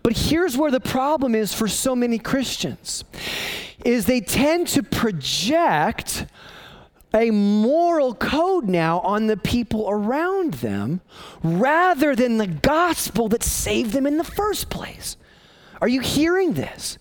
But 0.03 0.17
here's 0.17 0.57
where 0.57 0.71
the 0.71 0.79
problem 0.79 1.35
is 1.35 1.53
for 1.53 1.67
so 1.67 1.95
many 1.95 2.17
Christians 2.17 3.03
is 3.85 4.05
they 4.05 4.21
tend 4.21 4.67
to 4.69 4.81
project 4.81 6.25
a 7.13 7.29
moral 7.31 8.13
code 8.15 8.67
now 8.67 8.99
on 9.01 9.27
the 9.27 9.37
people 9.37 9.87
around 9.89 10.55
them 10.55 11.01
rather 11.43 12.15
than 12.15 12.37
the 12.37 12.47
gospel 12.47 13.29
that 13.29 13.43
saved 13.43 13.91
them 13.91 14.07
in 14.07 14.17
the 14.17 14.23
first 14.23 14.69
place. 14.69 15.15
Are 15.81 15.88
you 15.88 16.01
hearing 16.01 16.53
this? 16.53 16.98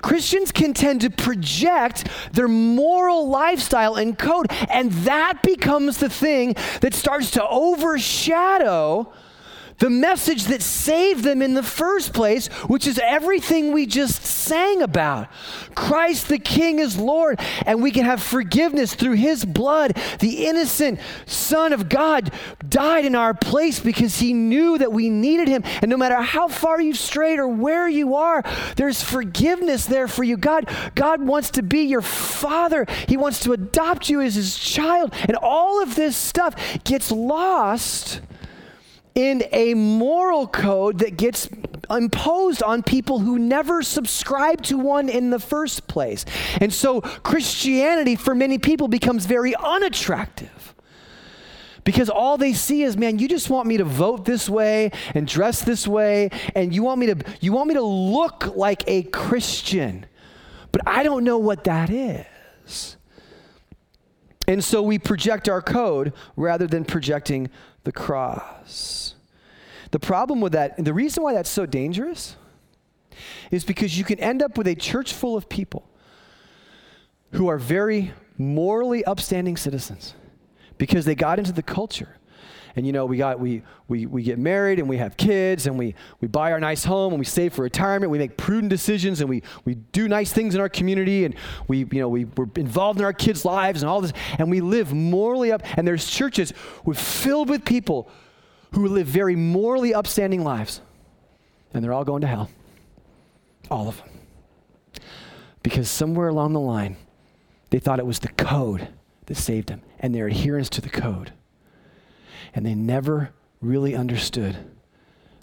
Christians 0.00 0.52
can 0.52 0.72
tend 0.72 1.02
to 1.02 1.10
project 1.10 2.08
their 2.32 2.48
moral 2.48 3.28
lifestyle 3.28 3.96
and 3.96 4.18
code, 4.18 4.46
and 4.70 4.90
that 5.04 5.42
becomes 5.42 5.98
the 5.98 6.08
thing 6.08 6.54
that 6.80 6.94
starts 6.94 7.30
to 7.32 7.46
overshadow 7.46 9.12
the 9.80 9.90
message 9.90 10.44
that 10.44 10.62
saved 10.62 11.24
them 11.24 11.42
in 11.42 11.54
the 11.54 11.62
first 11.62 12.12
place, 12.12 12.46
which 12.68 12.86
is 12.86 13.00
everything 13.02 13.72
we 13.72 13.86
just 13.86 14.24
sang 14.24 14.82
about. 14.82 15.28
Christ 15.74 16.28
the 16.28 16.38
King 16.38 16.78
is 16.78 16.98
Lord, 16.98 17.40
and 17.66 17.82
we 17.82 17.90
can 17.90 18.04
have 18.04 18.22
forgiveness 18.22 18.94
through 18.94 19.14
his 19.14 19.44
blood. 19.44 19.96
The 20.20 20.46
innocent 20.46 21.00
Son 21.26 21.72
of 21.72 21.88
God 21.88 22.30
died 22.68 23.06
in 23.06 23.14
our 23.14 23.32
place 23.32 23.80
because 23.80 24.18
he 24.18 24.34
knew 24.34 24.76
that 24.78 24.92
we 24.92 25.08
needed 25.08 25.48
him. 25.48 25.62
And 25.80 25.90
no 25.90 25.96
matter 25.96 26.20
how 26.20 26.48
far 26.48 26.80
you've 26.80 26.98
strayed 26.98 27.38
or 27.38 27.48
where 27.48 27.88
you 27.88 28.14
are, 28.16 28.44
there's 28.76 29.02
forgiveness 29.02 29.86
there 29.86 30.08
for 30.08 30.24
you. 30.24 30.36
God, 30.36 30.68
God 30.94 31.22
wants 31.22 31.50
to 31.52 31.62
be 31.62 31.80
your 31.80 32.02
father, 32.02 32.86
he 33.08 33.16
wants 33.16 33.40
to 33.44 33.52
adopt 33.52 34.10
you 34.10 34.20
as 34.20 34.34
his 34.34 34.58
child. 34.58 35.14
And 35.22 35.36
all 35.36 35.82
of 35.82 35.94
this 35.94 36.16
stuff 36.16 36.54
gets 36.84 37.10
lost 37.10 38.20
in 39.14 39.44
a 39.52 39.74
moral 39.74 40.46
code 40.46 40.98
that 40.98 41.16
gets 41.16 41.48
imposed 41.90 42.62
on 42.62 42.82
people 42.82 43.18
who 43.18 43.38
never 43.38 43.82
subscribe 43.82 44.62
to 44.62 44.78
one 44.78 45.08
in 45.08 45.30
the 45.30 45.38
first 45.38 45.88
place. 45.88 46.24
And 46.60 46.72
so 46.72 47.00
Christianity 47.00 48.16
for 48.16 48.34
many 48.34 48.58
people 48.58 48.88
becomes 48.88 49.26
very 49.26 49.54
unattractive. 49.56 50.74
Because 51.82 52.10
all 52.10 52.36
they 52.36 52.52
see 52.52 52.82
is, 52.82 52.96
man, 52.96 53.18
you 53.18 53.26
just 53.26 53.48
want 53.48 53.66
me 53.66 53.78
to 53.78 53.84
vote 53.84 54.24
this 54.24 54.48
way 54.48 54.92
and 55.14 55.26
dress 55.26 55.62
this 55.62 55.88
way, 55.88 56.30
and 56.54 56.74
you 56.74 56.82
want 56.82 57.00
me 57.00 57.06
to 57.06 57.16
you 57.40 57.52
want 57.52 57.68
me 57.68 57.74
to 57.74 57.82
look 57.82 58.54
like 58.54 58.84
a 58.86 59.02
Christian. 59.04 60.04
But 60.72 60.82
I 60.86 61.02
don't 61.02 61.24
know 61.24 61.38
what 61.38 61.64
that 61.64 61.88
is. 61.90 62.96
And 64.50 64.64
so 64.64 64.82
we 64.82 64.98
project 64.98 65.48
our 65.48 65.62
code 65.62 66.12
rather 66.34 66.66
than 66.66 66.84
projecting 66.84 67.50
the 67.84 67.92
cross. 67.92 69.14
The 69.92 70.00
problem 70.00 70.40
with 70.40 70.54
that, 70.54 70.76
and 70.76 70.84
the 70.84 70.92
reason 70.92 71.22
why 71.22 71.34
that's 71.34 71.48
so 71.48 71.66
dangerous, 71.66 72.34
is 73.52 73.62
because 73.62 73.96
you 73.96 74.02
can 74.02 74.18
end 74.18 74.42
up 74.42 74.58
with 74.58 74.66
a 74.66 74.74
church 74.74 75.14
full 75.14 75.36
of 75.36 75.48
people 75.48 75.88
who 77.30 77.46
are 77.46 77.58
very 77.58 78.12
morally 78.38 79.04
upstanding 79.04 79.56
citizens 79.56 80.14
because 80.78 81.04
they 81.04 81.14
got 81.14 81.38
into 81.38 81.52
the 81.52 81.62
culture. 81.62 82.16
And 82.76 82.86
you 82.86 82.92
know, 82.92 83.06
we 83.06 83.16
got 83.16 83.40
we 83.40 83.62
we 83.88 84.06
we 84.06 84.22
get 84.22 84.38
married 84.38 84.78
and 84.78 84.88
we 84.88 84.96
have 84.98 85.16
kids 85.16 85.66
and 85.66 85.78
we 85.78 85.94
we 86.20 86.28
buy 86.28 86.52
our 86.52 86.60
nice 86.60 86.84
home 86.84 87.12
and 87.12 87.18
we 87.18 87.24
save 87.24 87.54
for 87.54 87.62
retirement. 87.62 88.10
We 88.10 88.18
make 88.18 88.36
prudent 88.36 88.70
decisions 88.70 89.20
and 89.20 89.28
we 89.28 89.42
we 89.64 89.74
do 89.74 90.08
nice 90.08 90.32
things 90.32 90.54
in 90.54 90.60
our 90.60 90.68
community 90.68 91.24
and 91.24 91.34
we 91.68 91.78
you 91.78 92.00
know 92.00 92.08
we 92.08 92.24
we're 92.24 92.48
involved 92.56 92.98
in 92.98 93.04
our 93.04 93.12
kids' 93.12 93.44
lives 93.44 93.82
and 93.82 93.90
all 93.90 94.00
this 94.00 94.12
and 94.38 94.50
we 94.50 94.60
live 94.60 94.92
morally 94.92 95.52
up. 95.52 95.62
And 95.76 95.86
there's 95.86 96.08
churches 96.08 96.52
with 96.84 96.98
filled 96.98 97.48
with 97.48 97.64
people 97.64 98.10
who 98.72 98.86
live 98.86 99.06
very 99.06 99.36
morally 99.36 99.94
upstanding 99.94 100.44
lives, 100.44 100.80
and 101.74 101.82
they're 101.82 101.92
all 101.92 102.04
going 102.04 102.20
to 102.20 102.26
hell. 102.26 102.50
All 103.70 103.88
of 103.88 103.98
them. 103.98 105.02
Because 105.62 105.90
somewhere 105.90 106.28
along 106.28 106.52
the 106.52 106.60
line, 106.60 106.96
they 107.70 107.78
thought 107.78 107.98
it 107.98 108.06
was 108.06 108.20
the 108.20 108.28
code 108.28 108.88
that 109.26 109.36
saved 109.36 109.68
them 109.68 109.82
and 109.98 110.14
their 110.14 110.26
adherence 110.26 110.68
to 110.70 110.80
the 110.80 110.88
code. 110.88 111.32
And 112.54 112.66
they 112.66 112.74
never 112.74 113.30
really 113.60 113.94
understood 113.94 114.56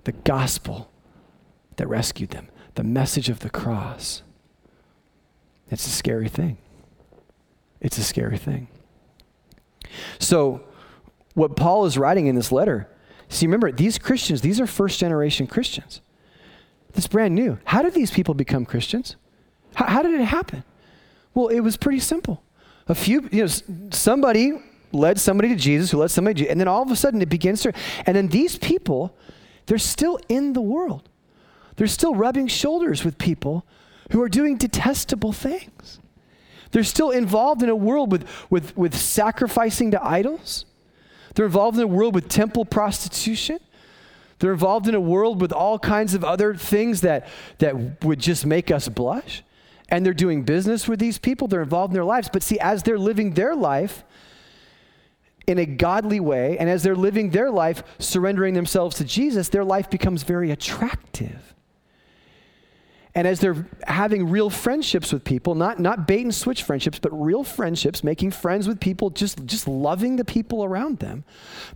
the 0.03 0.11
gospel 0.11 0.91
that 1.77 1.87
rescued 1.87 2.31
them, 2.31 2.49
the 2.75 2.83
message 2.83 3.29
of 3.29 3.39
the 3.39 3.49
cross. 3.49 4.23
It's 5.69 5.85
a 5.85 5.91
scary 5.91 6.29
thing. 6.29 6.57
It's 7.79 7.97
a 7.97 8.03
scary 8.03 8.37
thing. 8.37 8.67
So, 10.19 10.63
what 11.33 11.55
Paul 11.55 11.85
is 11.85 11.97
writing 11.97 12.27
in 12.27 12.35
this 12.35 12.51
letter 12.51 12.89
See, 13.29 13.45
remember, 13.45 13.71
these 13.71 13.97
Christians, 13.97 14.41
these 14.41 14.59
are 14.59 14.67
first 14.67 14.99
generation 14.99 15.47
Christians. 15.47 16.01
This 16.93 17.07
brand 17.07 17.35
new. 17.35 17.59
How 17.65 17.81
did 17.81 17.93
these 17.93 18.11
people 18.11 18.33
become 18.33 18.65
Christians? 18.65 19.15
How, 19.75 19.85
how 19.85 20.01
did 20.01 20.19
it 20.19 20.25
happen? 20.25 20.63
Well, 21.33 21.47
it 21.47 21.59
was 21.59 21.77
pretty 21.77 21.99
simple. 21.99 22.41
A 22.87 22.95
few, 22.95 23.27
you 23.31 23.45
know, 23.45 23.89
somebody 23.91 24.53
led 24.91 25.20
somebody 25.20 25.50
to 25.50 25.56
Jesus, 25.56 25.91
who 25.91 25.98
led 25.98 26.12
somebody 26.12 26.44
to, 26.44 26.50
and 26.50 26.60
then 26.60 26.67
all 26.67 26.82
of 26.82 26.91
a 26.91 26.96
sudden 26.96 27.22
it 27.22 27.29
begins 27.29 27.62
to, 27.62 27.74
and 28.06 28.15
then 28.15 28.27
these 28.27 28.58
people, 28.58 29.15
they're 29.65 29.77
still 29.77 30.20
in 30.29 30.53
the 30.53 30.62
world. 30.62 31.10
They're 31.75 31.88
still 31.88 32.15
rubbing 32.15 32.48
shoulders 32.48 33.06
with 33.06 33.17
people 33.17 33.65
who 34.12 34.22
are 34.22 34.29
doing 34.29 34.58
detestable 34.58 35.34
things. 35.34 36.00
They're 36.72 36.84
still 36.84 37.12
involved 37.12 37.63
in 37.63 37.70
a 37.70 37.75
world 37.75 38.12
with, 38.12 38.27
with, 38.50 38.75
with 38.75 38.96
sacrificing 38.96 39.91
to 39.91 40.03
idols. 40.03 40.65
They're 41.36 41.46
involved 41.46 41.77
in 41.77 41.84
a 41.84 41.88
world 41.88 42.15
with 42.15 42.29
temple 42.29 42.65
prostitution. 42.65 43.60
They're 44.39 44.51
involved 44.51 44.88
in 44.88 44.96
a 44.96 45.00
world 45.00 45.41
with 45.41 45.51
all 45.51 45.79
kinds 45.79 46.13
of 46.13 46.24
other 46.24 46.56
things 46.56 47.01
that, 47.01 47.27
that 47.60 48.03
would 48.03 48.20
just 48.20 48.46
make 48.46 48.72
us 48.72 48.88
blush. 48.88 49.44
And 49.89 50.06
they're 50.06 50.13
doing 50.13 50.44
business 50.44 50.88
with 50.88 51.00
these 51.00 51.17
people. 51.17 51.48
They're 51.48 51.62
involved 51.62 51.91
in 51.91 51.94
their 51.94 52.03
lives. 52.03 52.29
But 52.32 52.44
see, 52.44 52.60
as 52.60 52.84
they're 52.84 53.00
living 53.00 53.34
their 53.34 53.56
life 53.56 54.03
in 55.47 55.57
a 55.59 55.65
godly 55.65 56.19
way, 56.19 56.57
and 56.57 56.69
as 56.69 56.83
they're 56.83 56.95
living 56.95 57.29
their 57.29 57.49
life 57.49 57.81
surrendering 57.99 58.53
themselves 58.53 58.97
to 58.97 59.05
Jesus, 59.05 59.47
their 59.49 59.63
life 59.63 59.89
becomes 59.89 60.23
very 60.23 60.51
attractive. 60.51 61.55
And 63.15 63.25
as 63.25 63.39
they're 63.39 63.65
having 63.87 64.29
real 64.29 64.51
friendships 64.51 65.11
with 65.11 65.23
people, 65.23 65.55
not, 65.55 65.79
not 65.79 66.05
bait 66.05 66.21
and 66.21 66.35
switch 66.35 66.61
friendships, 66.61 66.99
but 66.99 67.09
real 67.19 67.43
friendships, 67.43 68.03
making 68.03 68.29
friends 68.29 68.67
with 68.67 68.79
people, 68.79 69.09
just, 69.09 69.43
just 69.45 69.67
loving 69.67 70.17
the 70.17 70.25
people 70.25 70.63
around 70.63 70.99
them, 70.99 71.23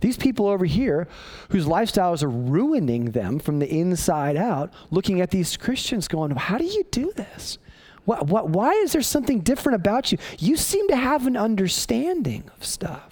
these 0.00 0.16
people 0.16 0.46
over 0.46 0.64
here 0.64 1.08
whose 1.48 1.66
lifestyles 1.66 2.22
are 2.22 2.30
ruining 2.30 3.06
them 3.06 3.40
from 3.40 3.58
the 3.58 3.68
inside 3.68 4.36
out, 4.36 4.72
looking 4.92 5.20
at 5.20 5.32
these 5.32 5.56
Christians 5.56 6.06
going, 6.06 6.30
How 6.30 6.58
do 6.58 6.64
you 6.64 6.84
do 6.92 7.10
this? 7.16 7.58
What, 8.04 8.28
what, 8.28 8.48
why 8.48 8.72
is 8.74 8.92
there 8.92 9.02
something 9.02 9.40
different 9.40 9.76
about 9.76 10.12
you? 10.12 10.18
You 10.38 10.56
seem 10.56 10.86
to 10.88 10.96
have 10.96 11.26
an 11.26 11.36
understanding 11.36 12.44
of 12.56 12.64
stuff. 12.64 13.11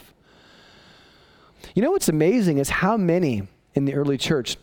You 1.74 1.82
know 1.82 1.90
what's 1.90 2.08
amazing 2.08 2.58
is 2.58 2.68
how 2.68 2.96
many 2.96 3.42
in 3.74 3.84
the 3.84 3.94
early 3.94 4.18
church 4.18 4.56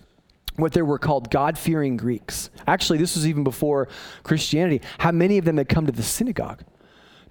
what 0.58 0.74
they 0.74 0.82
were 0.82 0.98
called 0.98 1.30
God 1.30 1.58
fearing 1.58 1.98
Greeks. 1.98 2.50
Actually, 2.66 2.98
this 2.98 3.16
was 3.16 3.28
even 3.28 3.44
before 3.44 3.88
Christianity. 4.24 4.82
How 4.98 5.12
many 5.12 5.38
of 5.38 5.46
them 5.46 5.58
had 5.58 5.70
come 5.70 5.86
to 5.86 5.92
the 5.92 6.04
synagogue? 6.04 6.64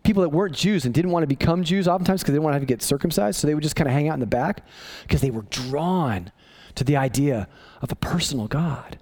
People 0.05 0.23
that 0.23 0.29
weren't 0.29 0.55
Jews 0.55 0.85
and 0.85 0.95
didn't 0.95 1.11
want 1.11 1.25
to 1.25 1.27
become 1.27 1.65
Jews, 1.65 1.89
oftentimes 1.89 2.23
because 2.23 2.33
they 2.33 2.37
didn't 2.37 2.45
want 2.45 2.53
to 2.53 2.61
have 2.61 2.69
to 2.69 2.73
get 2.73 2.83
circumcised, 2.83 3.41
so 3.41 3.47
they 3.49 3.55
would 3.55 3.65
just 3.65 3.75
kind 3.75 3.89
of 3.89 3.95
hang 3.95 4.09
out 4.09 4.15
in 4.15 4.21
the 4.21 4.27
back 4.27 4.65
because 5.03 5.21
they 5.21 5.33
were 5.33 5.43
drawn 5.43 6.31
to 6.77 6.85
the 6.85 6.97
idea 6.97 7.49
of 7.83 7.91
a 7.91 7.97
personal 7.97 8.47
God. 8.47 8.99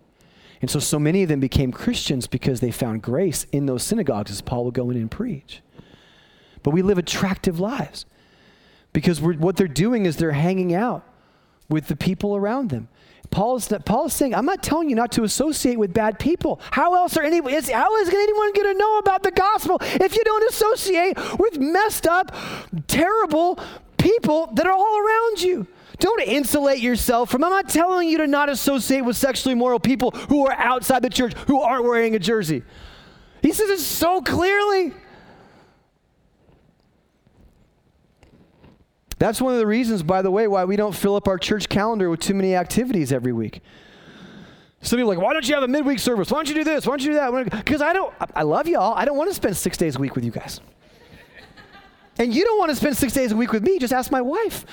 And 0.63 0.71
so, 0.71 0.79
so 0.79 0.99
many 0.99 1.23
of 1.23 1.29
them 1.29 1.41
became 1.41 1.73
Christians 1.73 2.27
because 2.27 2.61
they 2.61 2.71
found 2.71 3.03
grace 3.03 3.47
in 3.53 3.67
those 3.67 3.83
synagogues 3.83 4.31
as 4.31 4.41
Paul 4.41 4.65
would 4.65 4.75
go 4.75 4.89
in 4.89 4.97
and 4.97 5.11
preach. 5.11 5.61
But 6.63 6.71
we 6.71 6.81
live 6.81 6.97
attractive 6.97 7.61
lives 7.61 8.07
because 8.95 9.21
what 9.21 9.57
they're 9.57 9.69
doing 9.69 10.07
is 10.07 10.17
they're 10.17 10.33
hanging 10.33 10.73
out 10.73 11.03
with 11.69 11.89
the 11.89 11.97
people 11.97 12.35
around 12.37 12.71
them. 12.71 12.89
Paul 13.31 13.57
is, 13.57 13.69
Paul 13.85 14.07
is 14.07 14.15
saying, 14.15 14.35
I'm 14.35 14.47
not 14.47 14.63
telling 14.63 14.89
you 14.89 14.95
not 14.95 15.11
to 15.13 15.25
associate 15.25 15.79
with 15.79 15.93
bad 15.93 16.19
people. 16.19 16.61
How 16.71 16.95
else 16.95 17.17
are 17.17 17.23
any, 17.23 17.39
is, 17.39 17.69
how 17.69 17.97
is 17.97 18.09
anyone 18.09 18.53
going 18.53 18.73
to 18.73 18.79
know 18.79 18.99
about 18.99 19.25
the 19.25 19.33
gospel 19.33 19.79
if 19.81 20.17
you 20.17 20.23
don't 20.25 20.49
associate 20.49 21.19
with 21.39 21.59
messed 21.59 22.07
up, 22.07 22.35
terrible 22.87 23.59
people 23.99 24.47
that 24.55 24.67
are 24.67 24.73
all 24.73 24.99
around 24.99 25.43
you? 25.43 25.67
Don't 25.99 26.23
insulate 26.23 26.79
yourself 26.79 27.31
from. 27.31 27.43
I'm 27.43 27.51
not 27.51 27.69
telling 27.69 28.09
you 28.09 28.19
to 28.19 28.27
not 28.29 28.49
associate 28.49 29.01
with 29.01 29.17
sexually 29.17 29.55
immoral 29.55 29.81
people 29.81 30.13
who 30.13 30.47
are 30.47 30.53
outside 30.53 31.03
the 31.03 31.11
church 31.11 31.35
who 31.49 31.61
aren't 31.61 31.85
wearing 31.85 32.15
a 32.15 32.21
jersey. 32.21 32.63
He 33.43 33.53
says 33.53 33.71
it 33.71 33.81
so 33.81 34.23
clearly. 34.23 34.93
That's 39.25 39.41
one 39.41 39.55
of 39.55 39.59
the 39.59 39.67
reasons, 39.67 40.03
by 40.03 40.21
the 40.21 40.31
way, 40.31 40.47
why 40.49 40.67
we 40.67 40.77
don't 40.77 40.95
fill 40.95 41.17
up 41.17 41.29
our 41.29 41.39
church 41.39 41.71
calendar 41.71 42.11
with 42.11 42.21
too 42.21 42.35
many 42.35 42.55
activities 42.55 43.11
every 43.11 43.33
week. 43.33 43.63
Some 44.83 44.99
people 44.99 45.13
are 45.13 45.15
like, 45.15 45.25
why 45.25 45.33
don't 45.33 45.49
you 45.49 45.55
have 45.55 45.65
a 45.65 45.69
midweek 45.69 45.99
service? 45.99 46.31
Why 46.31 46.37
don't 46.37 46.49
you 46.51 46.55
do 46.57 46.63
this? 46.63 46.87
Why 46.87 46.91
don't 46.91 47.03
you 47.03 47.13
do 47.13 47.15
that? 47.15 47.51
Because 47.51 47.81
I 47.81 47.95
don't, 47.95 48.13
I 48.37 48.43
love 48.43 48.69
y'all. 48.69 48.93
I 48.93 49.07
don't 49.07 49.17
want 49.17 49.31
to 49.31 49.35
spend 49.35 49.57
six 49.57 49.79
days 49.79 49.97
a 49.97 49.99
week 49.99 50.15
with 50.15 50.27
you 50.27 50.31
guys. 50.31 50.61
and 52.19 52.35
you 52.35 52.45
don't 52.45 52.59
want 52.59 52.69
to 52.69 52.77
spend 52.77 52.99
six 52.99 53.15
days 53.15 53.33
a 53.33 53.37
week 53.37 53.51
with 53.51 53.63
me. 53.63 53.79
Just 53.79 53.95
ask 53.95 54.13
my 54.13 54.21
wife. 54.21 54.67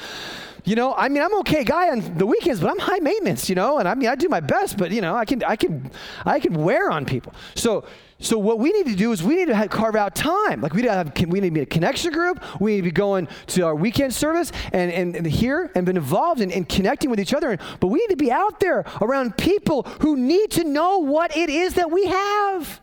You 0.63 0.75
know, 0.75 0.94
I 0.94 1.10
mean, 1.10 1.24
I'm 1.24 1.34
okay 1.39 1.63
guy 1.63 1.89
on 1.89 2.18
the 2.18 2.25
weekends, 2.25 2.62
but 2.62 2.70
I'm 2.70 2.80
high 2.80 3.00
maintenance, 3.00 3.50
you 3.50 3.56
know, 3.56 3.80
and 3.80 3.88
I 3.88 3.96
mean, 3.96 4.10
I 4.10 4.15
do 4.15 4.30
my 4.30 4.39
best, 4.39 4.77
but 4.77 4.91
you 4.91 5.01
know, 5.01 5.15
I 5.15 5.25
can, 5.25 5.44
I 5.44 5.56
can, 5.56 5.89
I 6.25 6.39
can 6.39 6.53
wear 6.53 6.91
on 6.91 7.06
people. 7.06 7.34
So 7.56 7.86
so 8.22 8.38
what 8.38 8.60
we 8.60 8.72
need 8.72 8.86
to 8.86 8.96
do 8.96 9.12
is 9.12 9.24
we 9.24 9.36
need 9.36 9.48
to 9.48 9.68
carve 9.68 9.96
out 9.96 10.13
time. 10.13 10.62
Like 10.62 10.74
we 10.74 10.84
need 10.84 10.89
to 10.89 10.94
have, 10.94 11.13
we 11.27 11.39
need 11.39 11.50
to 11.50 11.53
be 11.53 11.62
a 11.62 11.65
connection 11.65 12.13
group. 12.13 12.44
We 12.62 12.74
need 12.74 12.77
to 12.77 12.84
be 12.84 12.91
going 12.91 13.27
to 13.48 13.62
our 13.63 13.75
weekend 13.75 14.13
service 14.13 14.51
and, 14.72 14.91
and, 14.91 15.15
and 15.15 15.25
here 15.25 15.72
and 15.74 15.88
been 15.88 15.98
involved 15.98 16.39
in, 16.39 16.51
in 16.51 16.65
connecting 16.65 17.10
with 17.10 17.20
each 17.20 17.34
other. 17.34 17.58
But 17.80 17.88
we 17.88 17.98
need 18.00 18.10
to 18.12 18.15
be 18.15 18.32
out 18.32 18.60
there 18.60 18.86
around 19.01 19.38
people 19.38 19.84
who 20.01 20.15
need 20.15 20.51
to 20.51 20.63
know 20.63 21.00
what 21.00 21.36
it 21.36 21.50
is 21.50 21.74
that 21.74 21.89
we 21.89 22.06
have. 22.06 22.80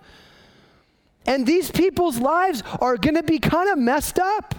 And 1.25 1.47
these 1.47 1.71
people's 1.71 2.19
lives 2.19 2.65
are 2.81 2.97
going 2.97 3.15
to 3.15 3.23
be 3.23 3.39
kind 3.39 3.71
of 3.71 3.79
messed 3.79 4.19
up. 4.19 4.55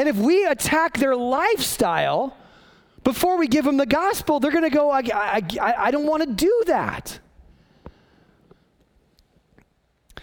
And 0.00 0.08
if 0.08 0.16
we 0.16 0.46
attack 0.46 0.96
their 0.96 1.14
lifestyle 1.14 2.34
before 3.04 3.36
we 3.36 3.46
give 3.46 3.66
them 3.66 3.76
the 3.76 3.84
gospel, 3.84 4.40
they're 4.40 4.50
going 4.50 4.64
to 4.64 4.74
go, 4.74 4.90
I, 4.90 5.00
I, 5.12 5.42
I, 5.60 5.74
I 5.76 5.90
don't 5.90 6.06
want 6.06 6.22
to 6.22 6.32
do 6.32 6.62
that. 6.68 7.18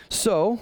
So, 0.10 0.60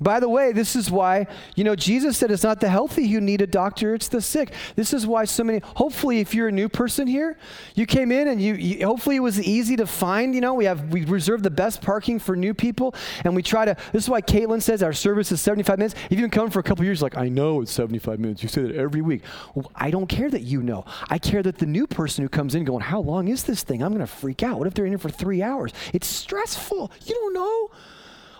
by 0.00 0.20
the 0.20 0.28
way, 0.28 0.52
this 0.52 0.76
is 0.76 0.90
why, 0.90 1.26
you 1.56 1.64
know, 1.64 1.74
Jesus 1.74 2.18
said 2.18 2.30
it's 2.30 2.42
not 2.42 2.60
the 2.60 2.68
healthy 2.68 3.06
who 3.08 3.20
need 3.20 3.40
a 3.40 3.46
doctor, 3.46 3.94
it's 3.94 4.08
the 4.08 4.20
sick. 4.20 4.52
This 4.76 4.92
is 4.92 5.06
why 5.06 5.24
so 5.24 5.44
many, 5.44 5.60
hopefully, 5.76 6.20
if 6.20 6.34
you're 6.34 6.48
a 6.48 6.52
new 6.52 6.68
person 6.68 7.06
here, 7.06 7.36
you 7.74 7.86
came 7.86 8.12
in 8.12 8.28
and 8.28 8.40
you, 8.40 8.54
you, 8.54 8.86
hopefully 8.86 9.16
it 9.16 9.20
was 9.20 9.40
easy 9.40 9.76
to 9.76 9.86
find. 9.86 10.34
You 10.34 10.40
know, 10.40 10.54
we 10.54 10.64
have, 10.64 10.92
we 10.92 11.04
reserve 11.04 11.42
the 11.42 11.50
best 11.50 11.82
parking 11.82 12.18
for 12.18 12.36
new 12.36 12.54
people 12.54 12.94
and 13.24 13.34
we 13.34 13.42
try 13.42 13.64
to, 13.64 13.76
this 13.92 14.04
is 14.04 14.10
why 14.10 14.20
Caitlin 14.20 14.62
says 14.62 14.82
our 14.82 14.92
service 14.92 15.30
is 15.32 15.40
75 15.40 15.78
minutes. 15.78 15.94
If 16.06 16.12
you've 16.12 16.20
been 16.22 16.30
coming 16.30 16.50
for 16.50 16.60
a 16.60 16.62
couple 16.62 16.84
years, 16.84 17.02
like, 17.02 17.16
I 17.16 17.28
know 17.28 17.60
it's 17.60 17.72
75 17.72 18.18
minutes. 18.18 18.42
You 18.42 18.48
say 18.48 18.62
that 18.62 18.74
every 18.74 19.02
week. 19.02 19.22
Well, 19.54 19.70
I 19.74 19.90
don't 19.90 20.06
care 20.06 20.30
that 20.30 20.42
you 20.42 20.62
know. 20.62 20.84
I 21.08 21.18
care 21.18 21.42
that 21.42 21.58
the 21.58 21.66
new 21.66 21.86
person 21.86 22.22
who 22.22 22.28
comes 22.28 22.54
in 22.54 22.64
going, 22.64 22.82
how 22.82 23.00
long 23.00 23.28
is 23.28 23.44
this 23.44 23.62
thing? 23.62 23.82
I'm 23.82 23.90
going 23.90 24.00
to 24.00 24.06
freak 24.06 24.42
out. 24.42 24.58
What 24.58 24.66
if 24.66 24.74
they're 24.74 24.86
in 24.86 24.92
here 24.92 24.98
for 24.98 25.10
three 25.10 25.42
hours? 25.42 25.72
It's 25.92 26.06
stressful. 26.06 26.90
You 27.04 27.14
don't 27.14 27.34
know. 27.34 27.70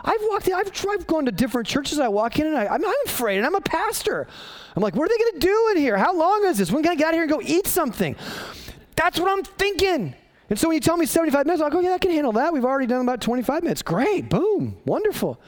I've 0.04 0.20
walked 0.22 0.48
in, 0.48 0.54
I've, 0.54 1.06
gone 1.06 1.24
to 1.24 1.32
different 1.32 1.66
churches. 1.66 1.98
I 1.98 2.08
walk 2.08 2.38
in 2.38 2.46
and 2.46 2.56
I, 2.56 2.66
I'm, 2.66 2.84
I'm 2.84 2.94
afraid, 3.06 3.38
and 3.38 3.46
I'm 3.46 3.54
a 3.54 3.60
pastor. 3.60 4.26
I'm 4.76 4.82
like, 4.82 4.94
what 4.94 5.04
are 5.04 5.08
they 5.08 5.18
going 5.18 5.40
to 5.40 5.46
do 5.46 5.68
in 5.72 5.78
here? 5.78 5.96
How 5.96 6.14
long 6.14 6.44
is 6.44 6.58
this? 6.58 6.70
When 6.70 6.82
can 6.82 6.92
I 6.92 6.94
get 6.94 7.08
out 7.08 7.14
here 7.14 7.22
and 7.22 7.30
go 7.30 7.40
eat 7.42 7.66
something? 7.66 8.14
That's 8.96 9.18
what 9.18 9.30
I'm 9.30 9.42
thinking. 9.42 10.14
And 10.50 10.58
so 10.58 10.68
when 10.68 10.74
you 10.74 10.80
tell 10.80 10.96
me 10.96 11.06
75 11.06 11.46
minutes, 11.46 11.62
I'll 11.62 11.70
go, 11.70 11.78
oh, 11.78 11.80
yeah, 11.80 11.94
I 11.94 11.98
can 11.98 12.10
handle 12.10 12.32
that. 12.32 12.52
We've 12.52 12.64
already 12.64 12.86
done 12.86 13.00
about 13.00 13.20
25 13.22 13.62
minutes. 13.62 13.82
Great, 13.82 14.28
boom, 14.28 14.76
wonderful. 14.84 15.40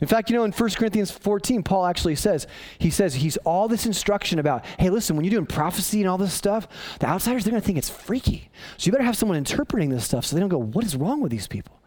In 0.00 0.08
fact, 0.08 0.30
you 0.30 0.36
know, 0.36 0.44
in 0.44 0.52
1 0.52 0.70
Corinthians 0.70 1.10
14, 1.10 1.62
Paul 1.62 1.86
actually 1.86 2.14
says, 2.14 2.46
he 2.78 2.90
says, 2.90 3.14
he's 3.14 3.36
all 3.38 3.68
this 3.68 3.86
instruction 3.86 4.38
about, 4.38 4.64
hey, 4.78 4.90
listen, 4.90 5.16
when 5.16 5.24
you're 5.24 5.30
doing 5.30 5.46
prophecy 5.46 6.00
and 6.00 6.08
all 6.08 6.18
this 6.18 6.34
stuff, 6.34 6.68
the 7.00 7.06
outsiders, 7.06 7.44
they're 7.44 7.52
going 7.52 7.60
to 7.60 7.66
think 7.66 7.78
it's 7.78 7.90
freaky. 7.90 8.50
So 8.76 8.86
you 8.86 8.92
better 8.92 9.04
have 9.04 9.16
someone 9.16 9.38
interpreting 9.38 9.90
this 9.90 10.04
stuff 10.04 10.26
so 10.26 10.36
they 10.36 10.40
don't 10.40 10.48
go, 10.48 10.58
what 10.58 10.84
is 10.84 10.96
wrong 10.96 11.20
with 11.20 11.32
these 11.32 11.46
people? 11.46 11.80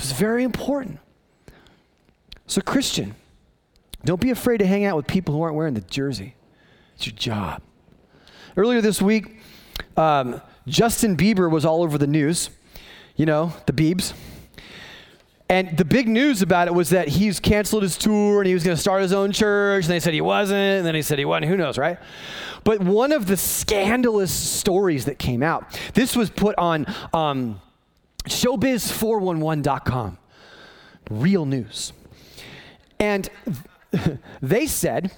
It's 0.00 0.12
very 0.12 0.44
important. 0.44 0.98
So, 2.46 2.62
Christian, 2.62 3.14
don't 4.02 4.20
be 4.20 4.30
afraid 4.30 4.58
to 4.58 4.66
hang 4.66 4.86
out 4.86 4.96
with 4.96 5.06
people 5.06 5.34
who 5.34 5.42
aren't 5.42 5.56
wearing 5.56 5.74
the 5.74 5.82
jersey. 5.82 6.34
It's 6.94 7.06
your 7.06 7.14
job. 7.14 7.60
Earlier 8.56 8.80
this 8.80 9.02
week, 9.02 9.40
um, 9.98 10.40
Justin 10.66 11.18
Bieber 11.18 11.50
was 11.50 11.66
all 11.66 11.82
over 11.82 11.98
the 11.98 12.06
news. 12.06 12.48
You 13.14 13.26
know, 13.26 13.52
the 13.66 13.74
Biebs. 13.74 14.14
And 15.50 15.76
the 15.76 15.84
big 15.84 16.08
news 16.08 16.40
about 16.40 16.66
it 16.66 16.72
was 16.72 16.90
that 16.90 17.08
he's 17.08 17.38
canceled 17.38 17.82
his 17.82 17.98
tour 17.98 18.40
and 18.40 18.46
he 18.46 18.54
was 18.54 18.64
going 18.64 18.76
to 18.76 18.80
start 18.80 19.02
his 19.02 19.12
own 19.12 19.32
church. 19.32 19.84
And 19.84 19.90
they 19.92 20.00
said 20.00 20.14
he 20.14 20.22
wasn't. 20.22 20.78
And 20.78 20.86
then 20.86 20.94
he 20.94 21.02
said 21.02 21.18
he 21.18 21.26
wasn't. 21.26 21.50
Who 21.50 21.58
knows, 21.58 21.76
right? 21.76 21.98
But 22.64 22.80
one 22.80 23.12
of 23.12 23.26
the 23.26 23.36
scandalous 23.36 24.32
stories 24.32 25.04
that 25.04 25.18
came 25.18 25.42
out, 25.42 25.78
this 25.92 26.16
was 26.16 26.30
put 26.30 26.56
on 26.56 26.86
um, 27.12 27.60
showbiz411.com. 28.24 30.18
Real 31.10 31.46
news. 31.46 31.92
And 32.98 33.28
they 34.42 34.66
said, 34.66 35.10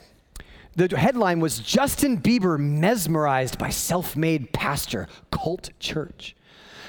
the 0.75 0.97
headline 0.97 1.41
was 1.41 1.59
Justin 1.59 2.19
Bieber 2.21 2.59
mesmerized 2.59 3.59
by 3.59 3.69
self 3.69 4.17
made 4.17 4.53
pastor, 4.53 5.09
cult 5.31 5.71
church. 5.79 6.35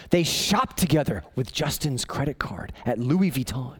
They 0.10 0.24
shopped 0.24 0.78
together 0.78 1.24
with 1.36 1.52
Justin's 1.52 2.06
credit 2.06 2.40
card 2.40 2.72
at 2.86 3.00
Louis 3.00 3.32
Vuitton. 3.32 3.78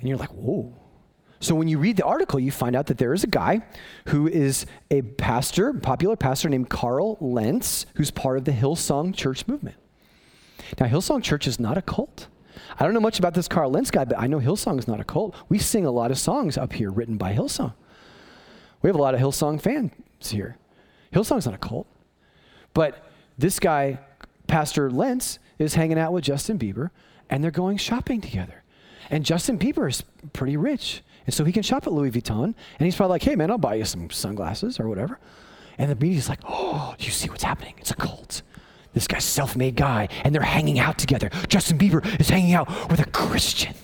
And 0.00 0.08
you're 0.08 0.18
like, 0.18 0.34
whoa. 0.34 0.74
So 1.40 1.54
when 1.54 1.68
you 1.68 1.78
read 1.78 1.96
the 1.96 2.04
article, 2.04 2.40
you 2.40 2.50
find 2.50 2.74
out 2.74 2.86
that 2.86 2.98
there 2.98 3.12
is 3.12 3.22
a 3.22 3.28
guy 3.28 3.62
who 4.08 4.26
is 4.26 4.66
a 4.90 5.02
pastor, 5.02 5.72
popular 5.72 6.16
pastor 6.16 6.48
named 6.48 6.68
Carl 6.68 7.16
Lentz, 7.20 7.86
who's 7.94 8.10
part 8.10 8.38
of 8.38 8.44
the 8.44 8.52
Hillsong 8.52 9.14
Church 9.14 9.46
movement. 9.46 9.76
Now, 10.78 10.86
Hillsong 10.86 11.22
Church 11.22 11.46
is 11.46 11.60
not 11.60 11.78
a 11.78 11.82
cult. 11.82 12.28
I 12.78 12.84
don't 12.84 12.94
know 12.94 13.00
much 13.00 13.18
about 13.18 13.34
this 13.34 13.48
Carl 13.48 13.70
Lentz 13.70 13.90
guy, 13.90 14.04
but 14.04 14.18
I 14.18 14.26
know 14.26 14.40
Hillsong 14.40 14.78
is 14.78 14.88
not 14.88 15.00
a 15.00 15.04
cult. 15.04 15.34
We 15.48 15.58
sing 15.58 15.86
a 15.86 15.90
lot 15.90 16.10
of 16.10 16.18
songs 16.18 16.56
up 16.56 16.72
here 16.72 16.90
written 16.90 17.16
by 17.16 17.34
Hillsong. 17.34 17.74
We 18.82 18.88
have 18.88 18.96
a 18.96 19.02
lot 19.02 19.14
of 19.14 19.20
Hillsong 19.20 19.60
fans 19.60 19.92
here. 20.30 20.56
Hillsong's 21.12 21.46
not 21.46 21.54
a 21.54 21.58
cult. 21.58 21.86
But 22.74 23.08
this 23.38 23.58
guy, 23.58 23.98
Pastor 24.46 24.90
Lentz, 24.90 25.38
is 25.58 25.74
hanging 25.74 25.98
out 25.98 26.12
with 26.12 26.24
Justin 26.24 26.58
Bieber, 26.58 26.90
and 27.30 27.42
they're 27.42 27.50
going 27.50 27.76
shopping 27.76 28.20
together. 28.20 28.62
And 29.10 29.24
Justin 29.24 29.58
Bieber 29.58 29.88
is 29.88 30.02
pretty 30.32 30.56
rich. 30.56 31.02
And 31.26 31.34
so 31.34 31.44
he 31.44 31.52
can 31.52 31.62
shop 31.62 31.86
at 31.86 31.92
Louis 31.92 32.10
Vuitton, 32.10 32.44
and 32.44 32.54
he's 32.84 32.96
probably 32.96 33.14
like, 33.14 33.22
hey, 33.22 33.36
man, 33.36 33.50
I'll 33.50 33.58
buy 33.58 33.76
you 33.76 33.84
some 33.84 34.10
sunglasses 34.10 34.78
or 34.78 34.88
whatever. 34.88 35.18
And 35.78 35.90
the 35.90 35.96
media's 35.96 36.28
like, 36.28 36.40
oh, 36.44 36.94
do 36.98 37.04
you 37.04 37.10
see 37.10 37.28
what's 37.28 37.42
happening? 37.42 37.74
It's 37.78 37.90
a 37.90 37.96
cult. 37.96 38.42
This 38.94 39.06
guy's 39.06 39.24
self-made 39.24 39.76
guy, 39.76 40.08
and 40.22 40.34
they're 40.34 40.42
hanging 40.42 40.78
out 40.78 40.98
together. 40.98 41.30
Justin 41.48 41.76
Bieber 41.78 42.04
is 42.20 42.28
hanging 42.28 42.54
out 42.54 42.68
with 42.88 43.00
a 43.00 43.06
Christian. 43.06 43.74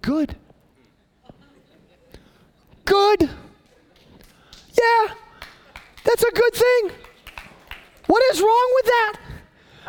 Good. 0.00 0.36
Good. 2.84 3.22
Yeah, 3.22 5.14
that's 6.02 6.22
a 6.22 6.30
good 6.30 6.54
thing. 6.54 6.90
What 8.06 8.22
is 8.32 8.40
wrong 8.40 8.72
with 8.74 8.84
that? 8.86 9.16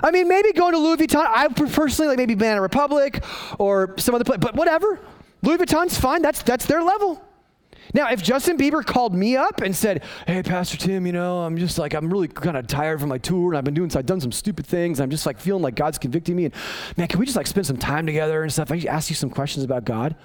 I 0.04 0.12
mean, 0.12 0.28
maybe 0.28 0.54
going 0.54 0.74
to 0.74 0.78
Louis 0.78 0.98
Vuitton. 0.98 1.26
I 1.28 1.48
personally 1.48 2.10
like 2.10 2.18
maybe 2.18 2.36
Banana 2.36 2.62
Republic 2.62 3.24
or 3.58 3.96
some 3.98 4.14
other 4.14 4.24
place, 4.24 4.40
but 4.40 4.56
whatever. 4.56 5.00
Louis 5.42 5.58
Vuitton's 5.58 5.98
fine. 5.98 6.22
That's 6.22 6.44
that's 6.44 6.66
their 6.66 6.84
level. 6.84 7.22
Now, 7.93 8.10
if 8.12 8.24
Justin 8.24 8.58
Bieber 8.58 8.86
called 8.86 9.13
me 9.13 9.38
up 9.38 9.62
and 9.62 9.76
said, 9.76 10.04
"Hey, 10.28 10.41
Pastor 10.43 10.78
Tim, 10.78 11.06
you 11.06 11.13
know, 11.13 11.41
I'm 11.41 11.58
just 11.58 11.78
like 11.78 11.93
I'm 11.93 12.12
really 12.12 12.28
kind 12.28 12.58
of 12.58 12.67
tired 12.67 13.00
from 13.00 13.10
my 13.10 13.17
tour, 13.17 13.52
and 13.52 13.58
I've 13.58 13.63
been 13.63 13.74
doing, 13.74 13.89
so 13.89 14.00
I've 14.00 14.06
done 14.06 14.21
some 14.21 14.32
stupid 14.32 14.65
things. 14.65 15.00
I'm 15.00 15.10
just 15.10 15.26
like 15.26 15.39
feeling 15.39 15.62
like 15.62 15.76
God's 15.76 15.98
convicting 15.98 16.36
me, 16.36 16.45
and 16.45 16.54
man, 16.98 17.08
can 17.08 17.19
we 17.19 17.26
just 17.26 17.36
like 17.36 17.48
spend 17.48 17.65
some 17.65 17.78
time 17.78 18.06
together 18.06 18.43
and 18.43 18.52
stuff? 18.52 18.71
I 18.71 18.80
ask 18.89 19.10
you 19.10 19.15
some 19.15 19.30
questions 19.30 19.63
about 19.63 19.86
God. 19.86 20.15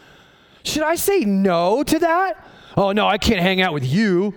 Should 0.63 0.83
I 0.83 0.95
say 0.95 1.21
no 1.21 1.83
to 1.83 1.99
that? 1.99 2.47
Oh 2.77 2.93
no, 2.93 3.07
I 3.07 3.19
can't 3.19 3.41
hang 3.41 3.61
out 3.61 3.73
with 3.73 3.85
you. 3.85 4.35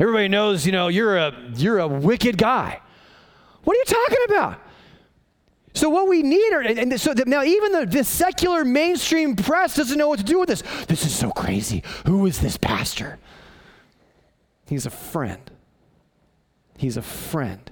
Everybody 0.00 0.28
knows, 0.28 0.66
you 0.66 0.72
know, 0.72 0.88
you're 0.88 1.16
a 1.16 1.34
you're 1.54 1.78
a 1.78 1.88
wicked 1.88 2.38
guy. 2.38 2.80
What 3.62 3.76
are 3.76 3.78
you 3.78 3.84
talking 3.84 4.36
about? 4.36 4.60
So 5.74 5.90
what 5.90 6.08
we 6.08 6.22
need 6.22 6.52
are, 6.52 6.60
and 6.60 7.00
so 7.00 7.12
now 7.26 7.42
even 7.42 7.72
the, 7.72 7.86
the 7.86 8.04
secular 8.04 8.64
mainstream 8.64 9.34
press 9.34 9.74
doesn't 9.74 9.98
know 9.98 10.08
what 10.08 10.20
to 10.20 10.24
do 10.24 10.38
with 10.38 10.48
this. 10.48 10.62
This 10.86 11.04
is 11.04 11.12
so 11.14 11.30
crazy. 11.32 11.82
Who 12.06 12.26
is 12.26 12.38
this 12.38 12.56
pastor? 12.56 13.18
He's 14.66 14.86
a 14.86 14.90
friend. 14.90 15.50
He's 16.78 16.96
a 16.96 17.02
friend. 17.02 17.70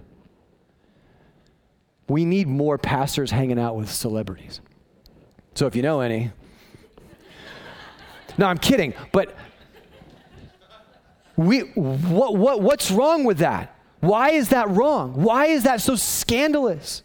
We 2.08 2.24
need 2.24 2.48
more 2.48 2.76
pastors 2.76 3.30
hanging 3.30 3.58
out 3.58 3.76
with 3.76 3.88
celebrities. 3.90 4.60
So 5.54 5.66
if 5.66 5.76
you 5.76 5.82
know 5.82 6.00
any, 6.00 6.32
no, 8.36 8.46
I'm 8.46 8.58
kidding, 8.58 8.94
but 9.12 9.34
we, 11.36 11.60
what, 11.60 12.36
what, 12.36 12.60
what's 12.62 12.90
wrong 12.90 13.22
with 13.22 13.38
that? 13.38 13.76
Why 14.00 14.30
is 14.30 14.48
that 14.48 14.68
wrong? 14.70 15.22
Why 15.22 15.46
is 15.46 15.62
that 15.62 15.80
so 15.80 15.94
scandalous? 15.94 17.04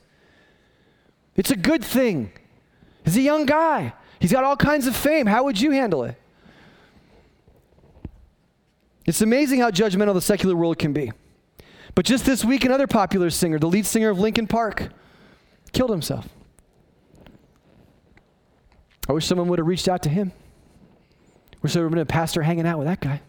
It's 1.38 1.52
a 1.52 1.56
good 1.56 1.86
thing. 1.86 2.32
He's 3.06 3.15
a 3.15 3.21
young 3.21 3.45
guy. 3.45 3.93
He's 4.19 4.32
got 4.32 4.43
all 4.43 4.58
kinds 4.58 4.88
of 4.88 4.95
fame. 4.95 5.28
How 5.28 5.43
would 5.43 5.62
you 5.62 5.71
handle 5.71 6.04
it? 6.04 6.15
It's 9.06 9.21
amazing 9.21 9.62
how 9.62 9.71
judgmental 9.71 10.15
the 10.15 10.21
secular 10.21 10.56
world 10.56 10.80
can 10.80 10.91
be. 10.91 11.12
But 11.95 12.06
just 12.06 12.26
this 12.26 12.43
week, 12.43 12.65
another 12.65 12.88
popular 12.88 13.30
singer, 13.30 13.58
the 13.60 13.67
lead 13.67 13.86
singer 13.86 14.10
of 14.10 14.19
Linkin 14.19 14.47
Park, 14.47 14.89
killed 15.71 15.91
himself. 15.91 16.28
I 19.08 19.13
wish 19.13 19.26
someone 19.26 19.47
would 19.47 19.60
have 19.60 19.67
reached 19.67 19.88
out 19.88 20.04
to 20.04 20.10
him. 20.10 20.34
Wish 21.62 21.73
there 21.73 21.84
would 21.84 21.88
have 21.88 21.91
been 21.91 22.02
a 22.02 22.06
pastor 22.06 22.41
hanging 22.41 22.67
out 22.67 22.78
with 22.78 22.88
that 22.88 23.00
guy. 23.00 23.21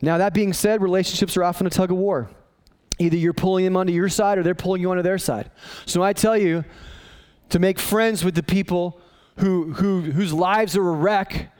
Now, 0.00 0.18
that 0.18 0.34
being 0.34 0.52
said, 0.52 0.82
relationships 0.82 1.36
are 1.36 1.44
often 1.44 1.66
a 1.66 1.70
tug 1.70 1.90
of 1.90 1.96
war. 1.96 2.30
Either 3.02 3.16
you're 3.16 3.32
pulling 3.32 3.64
them 3.64 3.76
onto 3.76 3.92
your 3.92 4.08
side 4.08 4.38
or 4.38 4.42
they're 4.42 4.54
pulling 4.54 4.80
you 4.80 4.90
onto 4.90 5.02
their 5.02 5.18
side. 5.18 5.50
So 5.86 6.02
I 6.02 6.12
tell 6.12 6.36
you 6.36 6.64
to 7.50 7.58
make 7.58 7.78
friends 7.78 8.24
with 8.24 8.34
the 8.34 8.42
people 8.42 9.00
who, 9.38 9.72
who, 9.72 10.00
whose 10.02 10.32
lives 10.32 10.76
are 10.76 10.88
a 10.88 10.92
wreck. 10.92 11.52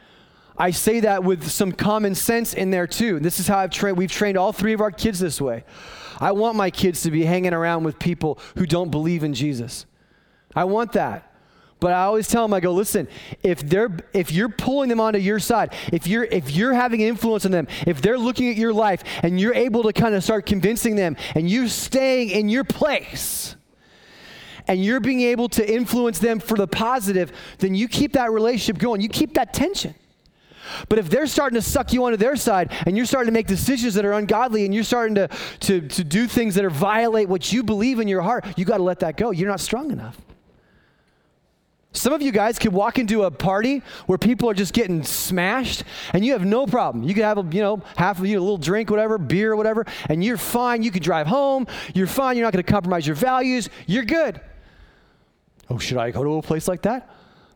I 0.57 0.71
say 0.71 1.01
that 1.01 1.25
with 1.25 1.51
some 1.51 1.73
common 1.73 2.15
sense 2.15 2.55
in 2.55 2.71
there 2.71 2.87
too. 2.87 3.19
This 3.19 3.41
is 3.41 3.49
how 3.49 3.59
I've 3.59 3.71
trained. 3.71 3.97
We've 3.97 4.11
trained 4.11 4.39
all 4.39 4.53
three 4.53 4.73
of 4.73 4.81
our 4.81 4.91
kids 4.91 5.19
this 5.19 5.41
way. 5.41 5.65
I 6.21 6.33
want 6.33 6.57
my 6.57 6.71
kids 6.71 7.03
to 7.03 7.11
be 7.11 7.25
hanging 7.25 7.53
around 7.53 7.85
with 7.85 7.99
people 7.99 8.39
who 8.57 8.67
don't 8.67 8.91
believe 8.91 9.25
in 9.25 9.35
Jesus. 9.35 9.87
I 10.55 10.65
want 10.65 10.93
that. 10.93 11.32
But 11.83 11.95
I 11.95 12.05
always 12.05 12.29
tell 12.29 12.45
them, 12.45 12.55
I 12.55 12.61
go, 12.61 12.73
listen, 12.73 13.09
if 13.43 13.59
they're 13.59 13.91
if 14.13 14.31
you're 14.31 14.49
pulling 14.49 14.89
them 14.89 15.01
onto 15.01 15.19
your 15.19 15.41
side, 15.41 15.75
if 15.93 16.07
you're 16.07 16.23
if 16.23 16.53
you're 16.53 16.75
having 16.75 17.01
influence 17.01 17.45
on 17.45 17.51
them, 17.51 17.67
if 17.89 18.01
they're 18.01 18.17
looking 18.17 18.49
at 18.49 18.57
your 18.57 18.73
life 18.73 19.03
and 19.25 19.41
you're 19.41 19.53
able 19.53 19.83
to 19.83 19.93
kind 19.93 20.15
of 20.15 20.23
start 20.23 20.47
convincing 20.47 20.95
them 20.95 21.17
and 21.35 21.51
you're 21.51 21.67
staying 21.67 22.31
in 22.31 22.49
your 22.49 22.63
place 22.63 23.57
and 24.69 24.85
you're 24.85 25.01
being 25.01 25.23
able 25.23 25.49
to 25.49 25.69
influence 25.75 26.21
them 26.21 26.39
for 26.39 26.57
the 26.57 26.69
positive, 26.69 27.33
then 27.59 27.75
you 27.75 27.89
keep 27.89 28.13
that 28.13 28.31
relationship 28.31 28.79
going. 28.79 29.01
You 29.01 29.09
keep 29.09 29.35
that 29.35 29.53
tension. 29.53 29.97
But 30.89 31.01
if 31.01 31.11
they're 31.11 31.27
starting 31.27 31.57
to 31.57 31.63
suck 31.63 31.93
you 31.93 32.05
onto 32.05 32.17
their 32.17 32.37
side 32.37 32.71
and 32.87 32.97
you're 32.97 33.07
starting 33.07 33.27
to 33.27 33.33
make 33.33 33.49
decisions 33.49 33.95
that 33.95 34.05
are 34.05 34.13
ungodly 34.13 34.65
and 34.65 34.73
you're 34.73 34.85
starting 34.85 35.17
to, 35.17 35.29
to, 35.59 35.81
to 35.81 36.05
do 36.05 36.29
things 36.29 36.55
that 36.55 36.65
are 36.65 36.71
violate 36.71 37.29
what 37.29 37.53
you 37.53 37.65
believe 37.65 37.99
in 37.99 38.07
your 38.07 38.23
heart, 38.23 38.47
you 38.57 38.65
got 38.65 38.77
to 38.77 38.85
let 38.85 39.01
that 39.01 39.17
go. 39.17 39.33
You're 39.33 39.49
not 39.49 39.59
strong 39.59 39.91
enough. 39.91 40.17
Some 41.93 42.13
of 42.15 42.23
you 42.23 42.33
guys 42.33 42.59
could 42.59 42.73
walk 42.73 42.99
into 42.99 43.25
a 43.25 43.31
party 43.31 43.83
where 44.07 44.17
people 44.17 44.49
are 44.49 44.55
just 44.55 44.73
getting 44.73 45.03
smashed 45.03 45.85
and 46.13 46.25
you 46.25 46.33
have 46.33 46.45
no 46.45 46.67
problem. 46.67 47.05
You 47.05 47.15
could 47.15 47.25
have, 47.25 47.39
a, 47.39 47.55
you 47.55 47.61
know, 47.61 47.83
half 47.97 48.19
of 48.19 48.27
you, 48.27 48.39
a 48.39 48.41
little 48.41 48.57
drink, 48.57 48.91
whatever, 48.91 49.19
beer, 49.19 49.55
whatever, 49.55 49.85
and 50.09 50.25
you're 50.25 50.39
fine. 50.39 50.83
You 50.83 50.91
could 50.91 51.03
drive 51.03 51.27
home. 51.27 51.67
You're 51.95 52.07
fine. 52.07 52.37
You're 52.37 52.47
not 52.47 52.53
going 52.55 52.65
to 52.65 52.71
compromise 52.71 53.07
your 53.07 53.17
values. 53.17 53.69
You're 53.87 54.05
good. 54.05 54.41
Oh, 55.69 55.79
should 55.79 55.99
I 55.99 56.11
go 56.11 56.25
to 56.25 56.31
a 56.37 56.43
place 56.43 56.67
like 56.67 56.83
that? 56.83 57.11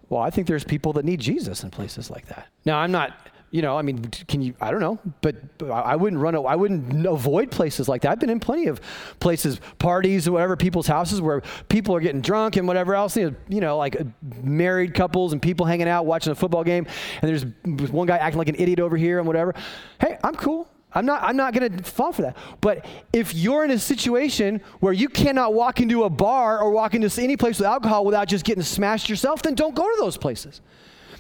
Well, 0.09 0.21
I 0.21 0.31
think 0.31 0.47
there's 0.47 0.65
people 0.65 0.93
that 0.95 1.05
need 1.05 1.21
Jesus 1.21 1.65
in 1.65 1.71
places 1.71 2.11
like 2.11 2.27
that. 2.27 2.47
Now, 2.65 2.79
I'm 2.79 2.93
not 2.93 3.17
you 3.57 3.63
know, 3.63 3.79
I 3.79 3.81
mean, 3.81 4.03
can 4.29 4.43
you? 4.43 4.55
I 4.61 4.71
don't 4.71 4.81
know, 4.81 4.99
but, 5.23 5.57
but 5.57 5.71
I 5.71 5.97
wouldn't 5.97 6.21
run. 6.21 6.37
I 6.37 6.55
wouldn't 6.55 7.07
avoid 7.07 7.51
places 7.51 7.89
like 7.89 8.03
that. 8.03 8.11
I've 8.11 8.21
been 8.21 8.29
in 8.29 8.39
plenty 8.39 8.67
of 8.67 8.83
places, 9.19 9.63
parties 9.79 10.29
or 10.29 10.33
whatever, 10.33 10.59
people's 10.59 10.87
houses 10.87 11.23
where 11.23 11.41
people 11.71 11.97
are 11.97 12.01
getting 12.01 12.21
drunk 12.21 12.57
and 12.57 12.69
whatever 12.69 12.95
else. 12.95 13.17
You 13.17 13.35
know, 13.49 13.79
like 13.79 13.99
uh, 13.99 14.05
married 14.43 14.93
couples 14.93 15.33
and 15.33 15.41
people 15.41 15.65
hanging 15.65 15.89
out 15.89 16.05
watching 16.05 16.33
a 16.33 16.35
football 16.35 16.65
game, 16.65 16.87
and 17.23 17.31
there's 17.65 17.91
one 17.91 18.07
guy 18.07 18.19
acting 18.19 18.37
like 18.37 18.51
an 18.51 18.57
idiot 18.59 18.79
over 18.79 18.95
here 18.95 19.17
and 19.21 19.27
whatever. 19.27 19.55
Hey, 19.99 20.19
I'm 20.23 20.35
cool. 20.35 20.69
I'm 20.93 21.07
not, 21.07 21.23
I'm 21.23 21.37
not 21.37 21.55
going 21.55 21.79
to 21.79 21.83
fall 21.83 22.13
for 22.13 22.23
that. 22.23 22.37
But 22.61 22.85
if 23.15 23.35
you're 23.35 23.65
in 23.65 23.71
a 23.71 23.79
situation 23.79 24.61
where 24.81 24.93
you 24.93 25.09
cannot 25.09 25.55
walk 25.55 25.81
into 25.81 26.05
a 26.05 26.11
bar 26.11 26.61
or 26.61 26.71
walk 26.73 26.95
into 26.95 27.11
any 27.23 27.39
place 27.39 27.59
with 27.59 27.67
alcohol 27.67 28.05
without 28.05 28.29
just 28.29 28.45
getting 28.45 28.63
smashed 28.63 29.09
yourself, 29.09 29.41
then 29.41 29.55
don't 29.55 29.75
go 29.75 29.83
to 29.83 29.97
those 29.99 30.19
places. 30.19 30.61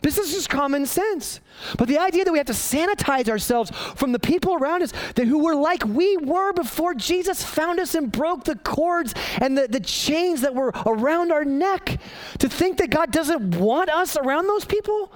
This 0.07 0.19
is 0.19 0.33
just 0.33 0.49
common 0.49 0.87
sense. 0.87 1.41
But 1.77 1.89
the 1.89 1.99
idea 1.99 2.25
that 2.25 2.31
we 2.31 2.39
have 2.39 2.47
to 2.47 2.53
sanitize 2.53 3.29
ourselves 3.29 3.73
from 3.97 4.13
the 4.13 4.21
people 4.21 4.55
around 4.55 4.85
us 4.85 4.93
that 5.17 5.27
who 5.27 5.43
were 5.43 5.57
like 5.57 5.85
we 5.85 6.17
were 6.17 6.53
before 6.53 6.95
Jesus 6.95 7.43
found 7.43 7.81
us 7.81 7.97
and 7.97 8.13
broke 8.13 8.45
the 8.45 8.55
cords 8.55 9.15
and 9.41 9.59
the, 9.59 9.67
the 9.67 9.81
chains 9.81 10.43
that 10.43 10.55
were 10.55 10.71
around 10.87 11.33
our 11.33 11.45
neck, 11.45 11.99
to 12.39 12.49
think 12.49 12.79
that 12.79 12.91
God 12.91 13.11
doesn't 13.11 13.57
want 13.57 13.91
us 13.91 14.17
around 14.17 14.47
those 14.47 14.65
people, 14.65 15.11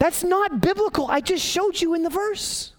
that's 0.00 0.24
not 0.24 0.60
biblical. 0.60 1.06
I 1.06 1.20
just 1.20 1.46
showed 1.46 1.80
you 1.80 1.94
in 1.94 2.02
the 2.02 2.10
verse. 2.10 2.72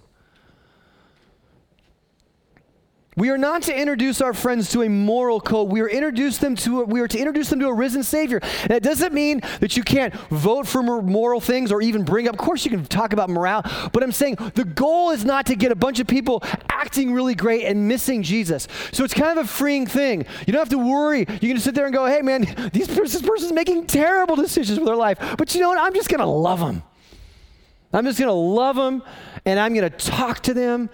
We 3.17 3.29
are 3.29 3.37
not 3.37 3.63
to 3.63 3.77
introduce 3.77 4.21
our 4.21 4.33
friends 4.33 4.69
to 4.69 4.83
a 4.83 4.89
moral 4.89 5.41
code. 5.41 5.69
We 5.69 5.81
are 5.81 5.89
introduce 5.89 6.37
them 6.37 6.55
to 6.57 6.81
a, 6.81 6.85
we 6.85 7.01
are 7.01 7.09
to 7.09 7.17
introduce 7.17 7.49
them 7.49 7.59
to 7.59 7.67
a 7.67 7.73
risen 7.73 8.03
Savior. 8.03 8.39
That 8.67 8.83
doesn't 8.83 9.13
mean 9.13 9.41
that 9.59 9.75
you 9.75 9.83
can't 9.83 10.13
vote 10.29 10.65
for 10.65 10.81
moral 10.81 11.41
things 11.41 11.73
or 11.73 11.81
even 11.81 12.05
bring 12.05 12.29
up. 12.29 12.35
Of 12.35 12.39
course, 12.39 12.63
you 12.63 12.71
can 12.71 12.85
talk 12.85 13.11
about 13.11 13.29
morale, 13.29 13.63
but 13.91 14.01
I'm 14.01 14.13
saying 14.13 14.37
the 14.53 14.63
goal 14.63 15.11
is 15.11 15.25
not 15.25 15.45
to 15.47 15.55
get 15.55 15.73
a 15.73 15.75
bunch 15.75 15.99
of 15.99 16.07
people 16.07 16.41
acting 16.69 17.11
really 17.11 17.35
great 17.35 17.65
and 17.65 17.85
missing 17.85 18.23
Jesus. 18.23 18.69
So 18.93 19.03
it's 19.03 19.13
kind 19.13 19.37
of 19.37 19.43
a 19.43 19.47
freeing 19.47 19.85
thing. 19.85 20.25
You 20.47 20.53
don't 20.53 20.61
have 20.61 20.69
to 20.69 20.77
worry. 20.77 21.19
You 21.19 21.25
can 21.25 21.55
just 21.55 21.65
sit 21.65 21.75
there 21.75 21.85
and 21.85 21.93
go, 21.93 22.05
"Hey, 22.05 22.21
man, 22.21 22.43
these, 22.71 22.87
this 22.87 23.21
person's 23.21 23.51
making 23.51 23.87
terrible 23.87 24.37
decisions 24.37 24.79
with 24.79 24.87
their 24.87 24.95
life, 24.95 25.35
but 25.37 25.53
you 25.53 25.59
know 25.59 25.67
what? 25.67 25.79
I'm 25.79 25.93
just 25.93 26.07
going 26.07 26.21
to 26.21 26.25
love 26.25 26.61
them. 26.61 26.81
I'm 27.91 28.05
just 28.05 28.19
going 28.19 28.29
to 28.29 28.33
love 28.33 28.77
them, 28.77 29.03
and 29.43 29.59
I'm 29.59 29.73
going 29.73 29.89
to 29.89 29.97
talk 29.97 30.39
to 30.43 30.53
them." 30.53 30.89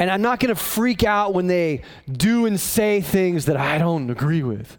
And 0.00 0.10
I'm 0.10 0.22
not 0.22 0.40
going 0.40 0.48
to 0.48 0.60
freak 0.60 1.04
out 1.04 1.34
when 1.34 1.46
they 1.46 1.82
do 2.10 2.46
and 2.46 2.58
say 2.58 3.02
things 3.02 3.44
that 3.44 3.58
I 3.58 3.76
don't 3.76 4.08
agree 4.08 4.42
with. 4.42 4.78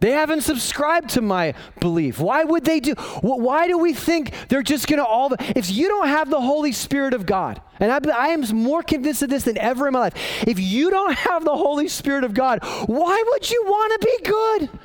They 0.00 0.10
haven't 0.10 0.40
subscribed 0.40 1.10
to 1.10 1.20
my 1.20 1.54
belief. 1.80 2.18
Why 2.18 2.44
would 2.44 2.64
they 2.64 2.80
do? 2.80 2.92
Why 3.22 3.66
do 3.66 3.78
we 3.78 3.94
think 3.94 4.32
they're 4.48 4.62
just 4.62 4.86
going 4.86 4.98
to 4.98 5.04
all? 5.04 5.28
The, 5.28 5.52
if 5.56 5.70
you 5.70 5.88
don't 5.88 6.08
have 6.08 6.30
the 6.30 6.40
Holy 6.40 6.72
Spirit 6.72 7.14
of 7.14 7.26
God, 7.26 7.60
and 7.78 7.92
I, 7.92 8.00
I, 8.14 8.28
am 8.28 8.42
more 8.54 8.82
convinced 8.82 9.22
of 9.22 9.30
this 9.30 9.44
than 9.44 9.56
ever 9.56 9.86
in 9.86 9.92
my 9.92 10.00
life, 10.00 10.44
if 10.46 10.58
you 10.58 10.90
don't 10.90 11.14
have 11.16 11.44
the 11.44 11.56
Holy 11.56 11.88
Spirit 11.88 12.24
of 12.24 12.34
God, 12.34 12.60
why 12.86 13.24
would 13.30 13.50
you 13.50 13.64
want 13.66 14.00
to 14.00 14.06
be 14.06 14.30
good? 14.30 14.80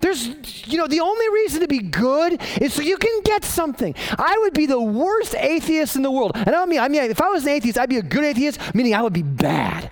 There's, 0.00 0.66
you 0.66 0.78
know, 0.78 0.86
the 0.86 1.00
only 1.00 1.28
reason 1.30 1.60
to 1.60 1.68
be 1.68 1.80
good 1.80 2.40
is 2.60 2.72
so 2.72 2.82
you 2.82 2.96
can 2.96 3.20
get 3.22 3.44
something. 3.44 3.94
I 4.16 4.38
would 4.42 4.54
be 4.54 4.66
the 4.66 4.80
worst 4.80 5.34
atheist 5.34 5.96
in 5.96 6.02
the 6.02 6.10
world. 6.10 6.32
And 6.34 6.54
I 6.54 6.66
mean, 6.66 6.78
I 6.78 6.88
mean, 6.88 7.02
if 7.10 7.20
I 7.20 7.28
was 7.28 7.42
an 7.42 7.50
atheist, 7.50 7.78
I'd 7.78 7.88
be 7.88 7.98
a 7.98 8.02
good 8.02 8.24
atheist, 8.24 8.74
meaning 8.74 8.94
I 8.94 9.02
would 9.02 9.12
be 9.12 9.22
bad. 9.22 9.90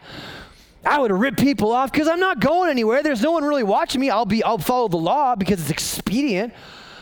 I 0.84 1.00
would 1.00 1.10
rip 1.10 1.36
people 1.36 1.72
off 1.72 1.90
because 1.90 2.06
I'm 2.06 2.20
not 2.20 2.38
going 2.38 2.70
anywhere. 2.70 3.02
There's 3.02 3.22
no 3.22 3.32
one 3.32 3.42
really 3.42 3.64
watching 3.64 4.00
me. 4.00 4.08
I'll 4.08 4.24
be, 4.24 4.44
I'll 4.44 4.58
follow 4.58 4.86
the 4.86 4.96
law 4.96 5.34
because 5.34 5.60
it's 5.60 5.70
expedient. 5.70 6.54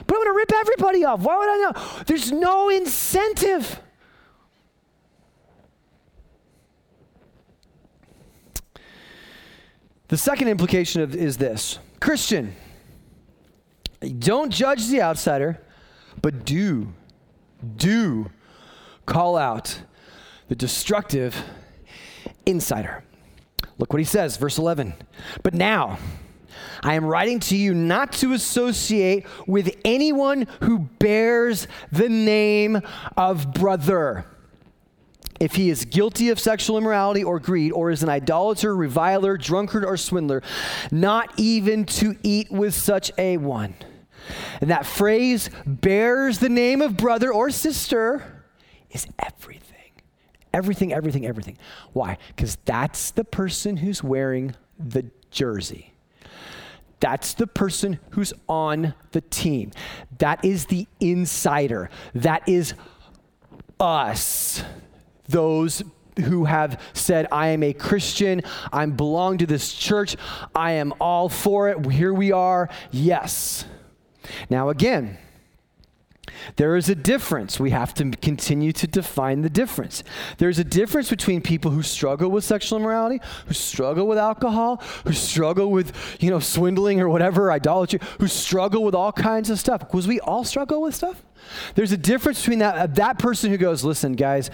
But 0.06 0.16
I'm 0.16 0.24
going 0.24 0.34
to 0.34 0.36
rip 0.36 0.52
everybody 0.54 1.04
off. 1.04 1.20
Why 1.20 1.36
would 1.38 1.48
I 1.48 1.56
know? 1.58 2.02
There's 2.06 2.32
no 2.32 2.70
incentive. 2.70 3.80
The 10.08 10.16
second 10.16 10.48
implication 10.48 11.02
of, 11.02 11.14
is 11.14 11.36
this 11.36 11.78
Christian, 12.00 12.54
don't 14.10 14.50
judge 14.50 14.88
the 14.88 15.02
outsider, 15.02 15.60
but 16.22 16.44
do, 16.44 16.92
do 17.76 18.30
call 19.06 19.36
out 19.36 19.80
the 20.48 20.54
destructive 20.54 21.36
insider. 22.46 23.04
Look 23.78 23.92
what 23.92 23.98
he 23.98 24.04
says, 24.04 24.36
verse 24.36 24.58
11. 24.58 24.94
But 25.42 25.54
now, 25.54 25.98
I 26.82 26.94
am 26.94 27.04
writing 27.04 27.40
to 27.40 27.56
you 27.56 27.74
not 27.74 28.12
to 28.14 28.32
associate 28.32 29.26
with 29.46 29.76
anyone 29.84 30.46
who 30.60 30.80
bears 30.80 31.66
the 31.90 32.08
name 32.08 32.80
of 33.16 33.52
brother. 33.52 34.26
If 35.40 35.56
he 35.56 35.68
is 35.68 35.84
guilty 35.84 36.30
of 36.30 36.38
sexual 36.38 36.78
immorality 36.78 37.24
or 37.24 37.40
greed, 37.40 37.72
or 37.72 37.90
is 37.90 38.02
an 38.02 38.08
idolater, 38.08 38.74
reviler, 38.76 39.36
drunkard, 39.36 39.84
or 39.84 39.96
swindler, 39.96 40.42
not 40.92 41.32
even 41.36 41.84
to 41.86 42.16
eat 42.22 42.52
with 42.52 42.74
such 42.74 43.10
a 43.18 43.36
one. 43.38 43.74
And 44.60 44.70
that 44.70 44.86
phrase 44.86 45.50
bears 45.66 46.38
the 46.38 46.48
name 46.48 46.82
of 46.82 46.96
brother 46.96 47.32
or 47.32 47.50
sister 47.50 48.44
is 48.90 49.06
everything. 49.18 49.60
Everything, 50.52 50.92
everything, 50.92 51.26
everything. 51.26 51.58
Why? 51.92 52.18
Because 52.28 52.56
that's 52.64 53.10
the 53.10 53.24
person 53.24 53.78
who's 53.78 54.02
wearing 54.02 54.54
the 54.78 55.10
jersey. 55.30 55.92
That's 57.00 57.34
the 57.34 57.46
person 57.46 57.98
who's 58.10 58.32
on 58.48 58.94
the 59.12 59.20
team. 59.20 59.72
That 60.18 60.44
is 60.44 60.66
the 60.66 60.86
insider. 61.00 61.90
That 62.14 62.48
is 62.48 62.74
us. 63.80 64.62
Those 65.28 65.82
who 66.18 66.44
have 66.44 66.80
said, 66.92 67.26
I 67.32 67.48
am 67.48 67.62
a 67.62 67.72
Christian, 67.72 68.42
I 68.72 68.86
belong 68.86 69.38
to 69.38 69.46
this 69.46 69.72
church, 69.72 70.16
I 70.54 70.72
am 70.72 70.94
all 71.00 71.28
for 71.28 71.70
it, 71.70 71.84
here 71.90 72.14
we 72.14 72.30
are, 72.30 72.68
yes. 72.92 73.64
Now, 74.50 74.68
again, 74.68 75.18
there 76.56 76.76
is 76.76 76.88
a 76.88 76.94
difference. 76.94 77.60
We 77.60 77.70
have 77.70 77.94
to 77.94 78.10
continue 78.10 78.72
to 78.72 78.86
define 78.86 79.42
the 79.42 79.50
difference. 79.50 80.02
There's 80.38 80.58
a 80.58 80.64
difference 80.64 81.10
between 81.10 81.42
people 81.42 81.70
who 81.70 81.82
struggle 81.82 82.30
with 82.30 82.44
sexual 82.44 82.78
immorality, 82.78 83.20
who 83.46 83.54
struggle 83.54 84.06
with 84.06 84.18
alcohol, 84.18 84.82
who 85.04 85.12
struggle 85.12 85.70
with, 85.70 85.92
you 86.20 86.30
know, 86.30 86.40
swindling 86.40 87.00
or 87.00 87.08
whatever, 87.08 87.52
idolatry, 87.52 88.00
who 88.20 88.26
struggle 88.26 88.84
with 88.84 88.94
all 88.94 89.12
kinds 89.12 89.50
of 89.50 89.58
stuff. 89.58 89.80
Because 89.80 90.06
we 90.08 90.20
all 90.20 90.44
struggle 90.44 90.82
with 90.82 90.94
stuff. 90.94 91.22
There's 91.74 91.92
a 91.92 91.96
difference 91.96 92.40
between 92.40 92.60
that, 92.60 92.76
uh, 92.76 92.86
that 92.94 93.18
person 93.18 93.50
who 93.50 93.56
goes, 93.56 93.84
listen, 93.84 94.14
guys, 94.14 94.50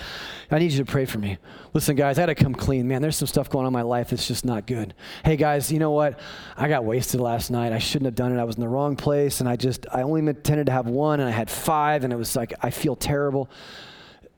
I 0.51 0.59
need 0.59 0.73
you 0.73 0.85
to 0.85 0.91
pray 0.91 1.05
for 1.05 1.19
me. 1.19 1.39
Listen, 1.73 1.97
guys, 1.97 2.19
I 2.19 2.23
got 2.23 2.27
to 2.27 2.35
come 2.35 2.55
clean. 2.55 2.89
Man, 2.89 3.03
there's 3.03 3.17
some 3.17 3.29
stuff 3.29 3.49
going 3.49 3.65
on 3.65 3.69
in 3.69 3.73
my 3.73 3.83
life 3.83 4.11
that's 4.11 4.27
just 4.27 4.45
not 4.45 4.67
good. 4.67 4.95
Hey, 5.25 5.37
guys, 5.37 5.71
you 5.71 5.79
know 5.79 5.93
what? 5.93 6.19
I 6.57 6.69
got 6.69 6.85
wasted 6.85 7.21
last 7.21 7.51
night. 7.51 7.73
I 7.73 7.79
shouldn't 7.79 8.07
have 8.07 8.15
done 8.15 8.37
it. 8.37 8.41
I 8.41 8.45
was 8.45 8.57
in 8.57 8.61
the 8.61 8.69
wrong 8.69 8.97
place, 8.97 9.41
and 9.41 9.49
I 9.49 9.57
just, 9.57 9.87
I 9.93 10.03
only 10.03 10.21
intended 10.21 10.67
to 10.67 10.73
have 10.73 10.87
one, 10.87 11.21
and 11.21 11.29
I 11.29 11.33
had 11.33 11.51
five, 11.51 12.05
and 12.05 12.13
it 12.13 12.17
was 12.17 12.35
like, 12.35 12.53
I 12.63 12.71
feel 12.71 12.97
terrible. 12.97 13.51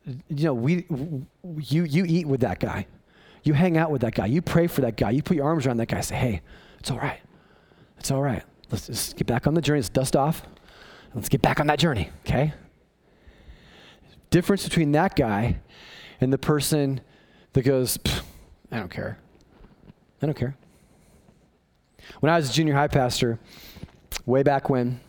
You 0.05 0.45
know, 0.47 0.55
we, 0.55 0.87
you, 1.59 1.85
you 1.85 2.05
eat 2.07 2.27
with 2.27 2.41
that 2.41 2.61
guy. 2.61 2.87
You 3.45 3.55
hang 3.55 3.77
out 3.77 3.91
with 3.91 4.03
that 4.03 4.15
guy. 4.15 4.27
You 4.27 4.43
pray 4.43 4.67
for 4.67 4.83
that 4.83 4.97
guy. 4.97 5.11
You 5.11 5.23
put 5.23 5.37
your 5.37 5.47
arms 5.47 5.67
around 5.67 5.79
that 5.79 5.89
guy. 5.89 6.01
Say, 6.01 6.17
hey, 6.17 6.43
it's 6.79 6.91
all 6.91 6.99
right. 6.99 7.21
It's 7.99 8.11
all 8.11 8.23
right. 8.23 8.43
Let's 8.71 8.87
just 8.87 9.17
get 9.17 9.27
back 9.27 9.47
on 9.47 9.55
the 9.55 9.61
journey. 9.61 9.81
Let's 9.81 9.89
dust 9.89 10.17
off. 10.17 10.43
Let's 11.15 11.29
get 11.29 11.43
back 11.43 11.61
on 11.61 11.67
that 11.67 11.79
journey, 11.79 12.11
okay? 12.27 12.55
Difference 14.31 14.65
between 14.65 14.93
that 14.93 15.15
guy 15.15 15.59
and 16.21 16.33
the 16.33 16.39
person 16.39 17.01
that 17.53 17.63
goes, 17.63 17.99
I 18.71 18.79
don't 18.79 18.91
care. 18.91 19.19
I 20.23 20.27
don't 20.27 20.37
care. 20.37 20.57
When 22.21 22.33
I 22.33 22.37
was 22.37 22.51
a 22.51 22.53
junior 22.53 22.75
high 22.75 22.89
pastor, 22.89 23.39
way 24.25 24.43
back 24.43 24.71
when, 24.71 25.01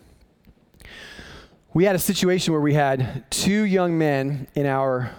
we 1.72 1.84
had 1.84 1.96
a 1.96 1.98
situation 1.98 2.52
where 2.52 2.60
we 2.60 2.74
had 2.74 3.24
two 3.30 3.64
young 3.64 3.96
men 3.96 4.46
in 4.54 4.66
our 4.66 5.10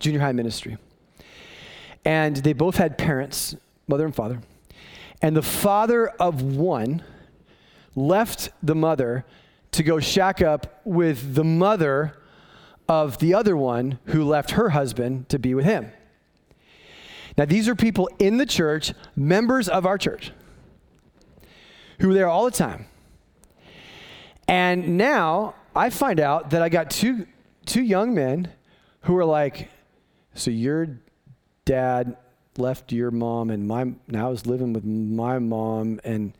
junior 0.00 0.20
high 0.20 0.32
ministry. 0.32 0.78
And 2.04 2.36
they 2.36 2.52
both 2.52 2.76
had 2.76 2.96
parents, 2.96 3.54
mother 3.86 4.04
and 4.04 4.14
father. 4.14 4.40
And 5.20 5.36
the 5.36 5.42
father 5.42 6.08
of 6.08 6.42
one 6.42 7.02
left 7.94 8.50
the 8.62 8.74
mother 8.74 9.24
to 9.76 9.82
go 9.82 10.00
shack 10.00 10.40
up 10.40 10.80
with 10.84 11.34
the 11.34 11.44
mother 11.44 12.16
of 12.88 13.18
the 13.18 13.34
other 13.34 13.56
one 13.56 13.98
who 14.06 14.24
left 14.24 14.52
her 14.52 14.70
husband 14.70 15.28
to 15.28 15.38
be 15.38 15.54
with 15.54 15.66
him. 15.66 15.92
Now, 17.36 17.44
these 17.44 17.68
are 17.68 17.74
people 17.74 18.08
in 18.18 18.38
the 18.38 18.46
church, 18.46 18.94
members 19.14 19.68
of 19.68 19.84
our 19.84 19.98
church, 19.98 20.32
who 22.00 22.08
were 22.08 22.14
there 22.14 22.28
all 22.28 22.46
the 22.46 22.50
time. 22.50 22.86
And 24.48 24.96
now 24.96 25.54
I 25.74 25.90
find 25.90 26.20
out 26.20 26.50
that 26.50 26.62
I 26.62 26.70
got 26.70 26.90
two, 26.90 27.26
two 27.66 27.82
young 27.82 28.14
men 28.14 28.50
who 29.02 29.16
are 29.18 29.24
like, 29.26 29.68
So 30.34 30.50
your 30.50 30.98
dad 31.66 32.16
left 32.56 32.92
your 32.92 33.10
mom, 33.10 33.50
and 33.50 33.68
my 33.68 33.92
now 34.08 34.30
is 34.30 34.46
living 34.46 34.72
with 34.72 34.84
my 34.84 35.38
mom, 35.38 36.00
and 36.02 36.32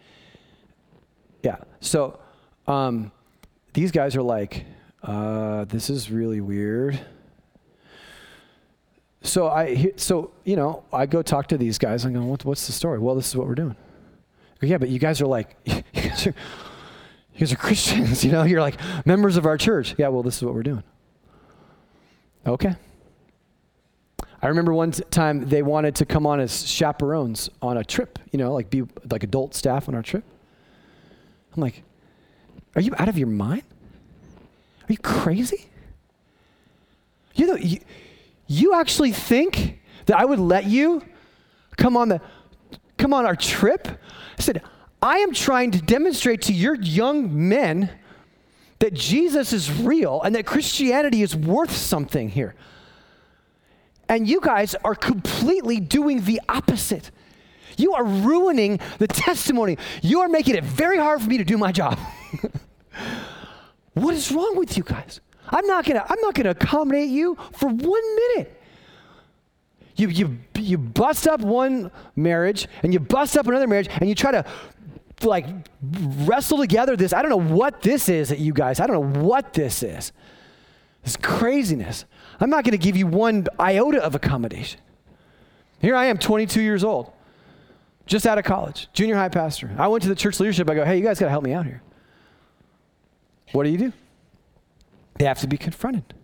yeah. 1.42 1.58
So, 1.80 2.18
um, 2.66 3.12
these 3.76 3.90
guys 3.90 4.16
are 4.16 4.22
like, 4.22 4.64
uh, 5.02 5.66
this 5.66 5.90
is 5.90 6.10
really 6.10 6.40
weird. 6.40 6.98
So 9.20 9.48
I, 9.48 9.92
so 9.96 10.30
you 10.44 10.56
know, 10.56 10.84
I 10.94 11.04
go 11.04 11.20
talk 11.20 11.48
to 11.48 11.58
these 11.58 11.76
guys. 11.76 12.06
I'm 12.06 12.14
going, 12.14 12.26
what, 12.26 12.42
what's 12.46 12.66
the 12.66 12.72
story? 12.72 12.98
Well, 12.98 13.14
this 13.14 13.28
is 13.28 13.36
what 13.36 13.46
we're 13.46 13.54
doing. 13.54 13.76
Yeah, 14.62 14.78
but 14.78 14.88
you 14.88 14.98
guys 14.98 15.20
are 15.20 15.26
like, 15.26 15.56
you 15.66 15.82
guys 15.92 16.26
are, 16.26 16.34
you 17.34 17.40
guys 17.40 17.52
are 17.52 17.56
Christians. 17.56 18.24
You 18.24 18.32
know, 18.32 18.44
you're 18.44 18.62
like 18.62 18.80
members 19.04 19.36
of 19.36 19.44
our 19.44 19.58
church. 19.58 19.94
Yeah, 19.98 20.08
well, 20.08 20.22
this 20.22 20.38
is 20.38 20.42
what 20.42 20.54
we're 20.54 20.62
doing. 20.62 20.82
Okay. 22.46 22.74
I 24.40 24.46
remember 24.46 24.72
one 24.72 24.92
t- 24.92 25.02
time 25.10 25.50
they 25.50 25.62
wanted 25.62 25.96
to 25.96 26.06
come 26.06 26.26
on 26.26 26.40
as 26.40 26.66
chaperones 26.66 27.50
on 27.60 27.76
a 27.76 27.84
trip. 27.84 28.18
You 28.32 28.38
know, 28.38 28.54
like 28.54 28.70
be 28.70 28.84
like 29.10 29.22
adult 29.22 29.54
staff 29.54 29.86
on 29.86 29.94
our 29.94 30.02
trip. 30.02 30.24
I'm 31.54 31.60
like, 31.60 31.82
are 32.76 32.82
you 32.82 32.94
out 32.98 33.08
of 33.08 33.18
your 33.18 33.28
mind? 33.28 33.62
Are 34.88 34.92
you 34.92 34.98
crazy? 34.98 35.66
You 37.34 37.46
know, 37.46 37.56
you, 37.56 37.80
you 38.46 38.74
actually 38.74 39.12
think 39.12 39.80
that 40.06 40.18
I 40.18 40.24
would 40.24 40.38
let 40.38 40.64
you 40.64 41.02
come 41.76 41.96
on 41.96 42.10
the 42.10 42.20
come 42.96 43.12
on 43.12 43.26
our 43.26 43.36
trip? 43.36 43.88
I 44.38 44.42
said, 44.42 44.62
I 45.02 45.18
am 45.18 45.32
trying 45.32 45.72
to 45.72 45.82
demonstrate 45.82 46.42
to 46.42 46.52
your 46.52 46.74
young 46.74 47.48
men 47.48 47.90
that 48.78 48.94
Jesus 48.94 49.52
is 49.52 49.72
real 49.80 50.20
and 50.22 50.34
that 50.34 50.46
Christianity 50.46 51.22
is 51.22 51.34
worth 51.34 51.72
something 51.72 52.28
here. 52.28 52.54
And 54.08 54.28
you 54.28 54.40
guys 54.40 54.74
are 54.84 54.94
completely 54.94 55.80
doing 55.80 56.22
the 56.22 56.40
opposite. 56.48 57.10
You 57.76 57.94
are 57.94 58.04
ruining 58.04 58.80
the 58.98 59.08
testimony. 59.08 59.78
You 60.02 60.20
are 60.20 60.28
making 60.28 60.54
it 60.54 60.64
very 60.64 60.98
hard 60.98 61.20
for 61.20 61.28
me 61.28 61.38
to 61.38 61.44
do 61.44 61.58
my 61.58 61.72
job. 61.72 61.98
What 63.96 64.14
is 64.14 64.30
wrong 64.30 64.56
with 64.56 64.76
you 64.76 64.82
guys? 64.82 65.22
I'm 65.48 65.66
not 65.66 65.86
gonna, 65.86 66.04
I'm 66.06 66.20
not 66.20 66.34
gonna 66.34 66.50
accommodate 66.50 67.08
you 67.08 67.34
for 67.52 67.66
one 67.66 68.16
minute. 68.16 68.62
You, 69.96 70.08
you, 70.08 70.38
you 70.54 70.76
bust 70.76 71.26
up 71.26 71.40
one 71.40 71.90
marriage 72.14 72.68
and 72.82 72.92
you 72.92 73.00
bust 73.00 73.38
up 73.38 73.46
another 73.46 73.66
marriage 73.66 73.88
and 73.88 74.06
you 74.06 74.14
try 74.14 74.32
to 74.32 74.44
like 75.22 75.46
wrestle 75.80 76.58
together 76.58 76.94
this. 76.94 77.14
I 77.14 77.22
don't 77.22 77.30
know 77.30 77.54
what 77.56 77.80
this 77.80 78.10
is 78.10 78.30
at 78.30 78.38
you 78.38 78.52
guys. 78.52 78.80
I 78.80 78.86
don't 78.86 79.14
know 79.14 79.22
what 79.22 79.54
this 79.54 79.82
is. 79.82 80.12
This 81.02 81.16
craziness. 81.16 82.04
I'm 82.38 82.50
not 82.50 82.64
gonna 82.64 82.76
give 82.76 82.98
you 82.98 83.06
one 83.06 83.46
iota 83.58 84.04
of 84.04 84.14
accommodation. 84.14 84.80
Here 85.80 85.96
I 85.96 86.06
am, 86.06 86.18
22 86.18 86.60
years 86.60 86.84
old, 86.84 87.12
just 88.04 88.26
out 88.26 88.36
of 88.36 88.44
college, 88.44 88.88
junior 88.92 89.16
high 89.16 89.30
pastor. 89.30 89.74
I 89.78 89.88
went 89.88 90.02
to 90.02 90.10
the 90.10 90.14
church 90.14 90.38
leadership. 90.38 90.68
I 90.68 90.74
go, 90.74 90.84
hey, 90.84 90.98
you 90.98 91.02
guys 91.02 91.18
gotta 91.18 91.30
help 91.30 91.44
me 91.44 91.54
out 91.54 91.64
here. 91.64 91.80
What 93.52 93.64
do 93.64 93.70
you 93.70 93.78
do? 93.78 93.92
They 95.18 95.24
have 95.24 95.40
to 95.40 95.46
be 95.46 95.56
confronted. 95.56 96.14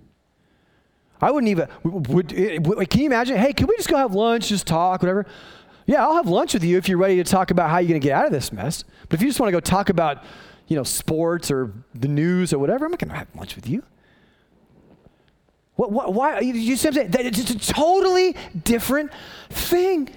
I 1.21 1.31
wouldn't 1.31 1.51
even, 1.51 1.69
would, 1.85 2.33
eh, 2.33 2.59
would, 2.61 2.91
can 2.91 3.01
you 3.01 3.07
imagine? 3.07 3.37
Hey, 3.37 3.53
can 3.53 3.69
we 3.69 3.77
just 3.77 3.89
go 3.89 3.97
have 3.97 4.13
lunch, 4.13 4.49
just 4.49 4.67
talk, 4.67 5.03
whatever? 5.03 5.25
Yeah, 5.87 6.05
I'll 6.05 6.17
have 6.17 6.27
lunch 6.27 6.55
with 6.55 6.65
you 6.65 6.79
if 6.79 6.89
you're 6.89 6.99
ready 6.99 7.17
to 7.17 7.25
talk 7.25 7.51
about 7.51 7.71
how 7.71 7.79
you're 7.79 7.89
going 7.89 8.01
to 8.01 8.05
get 8.05 8.15
out 8.15 8.27
of 8.27 8.33
this 8.33 8.53
mess. 8.53 8.85
But 9.09 9.19
if 9.19 9.23
you 9.23 9.29
just 9.29 9.39
want 9.39 9.49
to 9.49 9.53
go 9.53 9.61
talk 9.61 9.89
about, 9.89 10.25
you 10.67 10.77
know, 10.77 10.83
sports 10.83 11.51
or 11.51 11.73
the 11.95 12.09
news 12.09 12.53
or 12.53 12.59
whatever, 12.59 12.85
I'm 12.85 12.91
not 12.91 13.01
going 13.01 13.11
to 13.11 13.17
have 13.17 13.29
lunch 13.37 13.55
with 13.55 13.69
you. 13.69 13.85
What, 15.77 15.91
what, 15.91 16.13
why? 16.13 16.41
You 16.41 16.77
see 16.77 16.89
what 16.89 16.99
I'm 16.99 17.13
saying? 17.13 17.27
It's 17.27 17.51
a 17.51 17.59
totally 17.59 18.37
different 18.65 19.13
thing. 19.49 20.11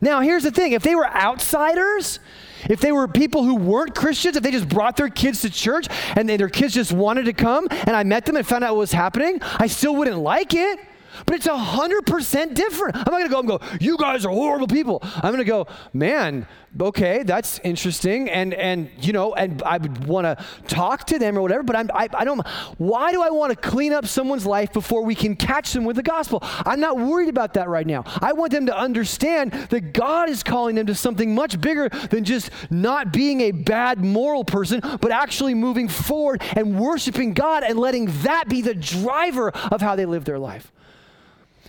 Now, 0.00 0.20
here's 0.20 0.42
the 0.42 0.50
thing 0.50 0.72
if 0.72 0.82
they 0.82 0.94
were 0.94 1.06
outsiders, 1.06 2.20
if 2.68 2.80
they 2.80 2.92
were 2.92 3.08
people 3.08 3.44
who 3.44 3.54
weren't 3.54 3.94
Christians, 3.94 4.36
if 4.36 4.42
they 4.42 4.50
just 4.50 4.68
brought 4.68 4.96
their 4.96 5.08
kids 5.08 5.40
to 5.42 5.50
church 5.50 5.86
and 6.16 6.28
they, 6.28 6.36
their 6.36 6.48
kids 6.48 6.74
just 6.74 6.92
wanted 6.92 7.24
to 7.24 7.32
come 7.32 7.66
and 7.70 7.96
I 7.96 8.04
met 8.04 8.26
them 8.26 8.36
and 8.36 8.46
found 8.46 8.64
out 8.64 8.74
what 8.74 8.80
was 8.80 8.92
happening, 8.92 9.40
I 9.42 9.66
still 9.66 9.96
wouldn't 9.96 10.18
like 10.18 10.54
it. 10.54 10.78
But 11.26 11.36
it's 11.36 11.46
100% 11.46 12.54
different. 12.54 12.96
I'm 12.96 13.00
not 13.00 13.10
going 13.10 13.24
to 13.24 13.30
go 13.30 13.38
and 13.40 13.48
go, 13.48 13.60
you 13.80 13.96
guys 13.96 14.24
are 14.24 14.32
horrible 14.32 14.66
people. 14.66 15.00
I'm 15.02 15.32
going 15.32 15.38
to 15.38 15.44
go, 15.44 15.66
man, 15.92 16.46
okay, 16.80 17.22
that's 17.22 17.58
interesting. 17.60 18.28
And, 18.30 18.54
and 18.54 18.90
you 19.00 19.12
know, 19.12 19.34
and 19.34 19.62
I 19.62 19.78
would 19.78 20.06
want 20.06 20.24
to 20.24 20.44
talk 20.68 21.06
to 21.08 21.18
them 21.18 21.36
or 21.36 21.42
whatever, 21.42 21.62
but 21.62 21.76
I'm, 21.76 21.90
I, 21.92 22.08
I 22.14 22.24
don't, 22.24 22.46
why 22.78 23.12
do 23.12 23.22
I 23.22 23.30
want 23.30 23.50
to 23.50 23.68
clean 23.68 23.92
up 23.92 24.06
someone's 24.06 24.46
life 24.46 24.72
before 24.72 25.02
we 25.04 25.14
can 25.14 25.36
catch 25.36 25.72
them 25.72 25.84
with 25.84 25.96
the 25.96 26.02
gospel? 26.02 26.38
I'm 26.42 26.80
not 26.80 26.98
worried 26.98 27.28
about 27.28 27.54
that 27.54 27.68
right 27.68 27.86
now. 27.86 28.04
I 28.20 28.32
want 28.32 28.52
them 28.52 28.66
to 28.66 28.76
understand 28.76 29.52
that 29.52 29.92
God 29.92 30.28
is 30.28 30.42
calling 30.42 30.74
them 30.76 30.86
to 30.86 30.94
something 30.94 31.34
much 31.34 31.60
bigger 31.60 31.88
than 31.88 32.24
just 32.24 32.50
not 32.70 33.12
being 33.12 33.42
a 33.42 33.50
bad 33.50 34.02
moral 34.04 34.44
person, 34.44 34.80
but 35.00 35.10
actually 35.10 35.54
moving 35.54 35.88
forward 35.88 36.42
and 36.56 36.78
worshiping 36.78 37.34
God 37.34 37.62
and 37.62 37.78
letting 37.78 38.06
that 38.22 38.48
be 38.48 38.62
the 38.62 38.74
driver 38.74 39.50
of 39.50 39.80
how 39.80 39.96
they 39.96 40.06
live 40.06 40.24
their 40.24 40.38
life. 40.38 40.72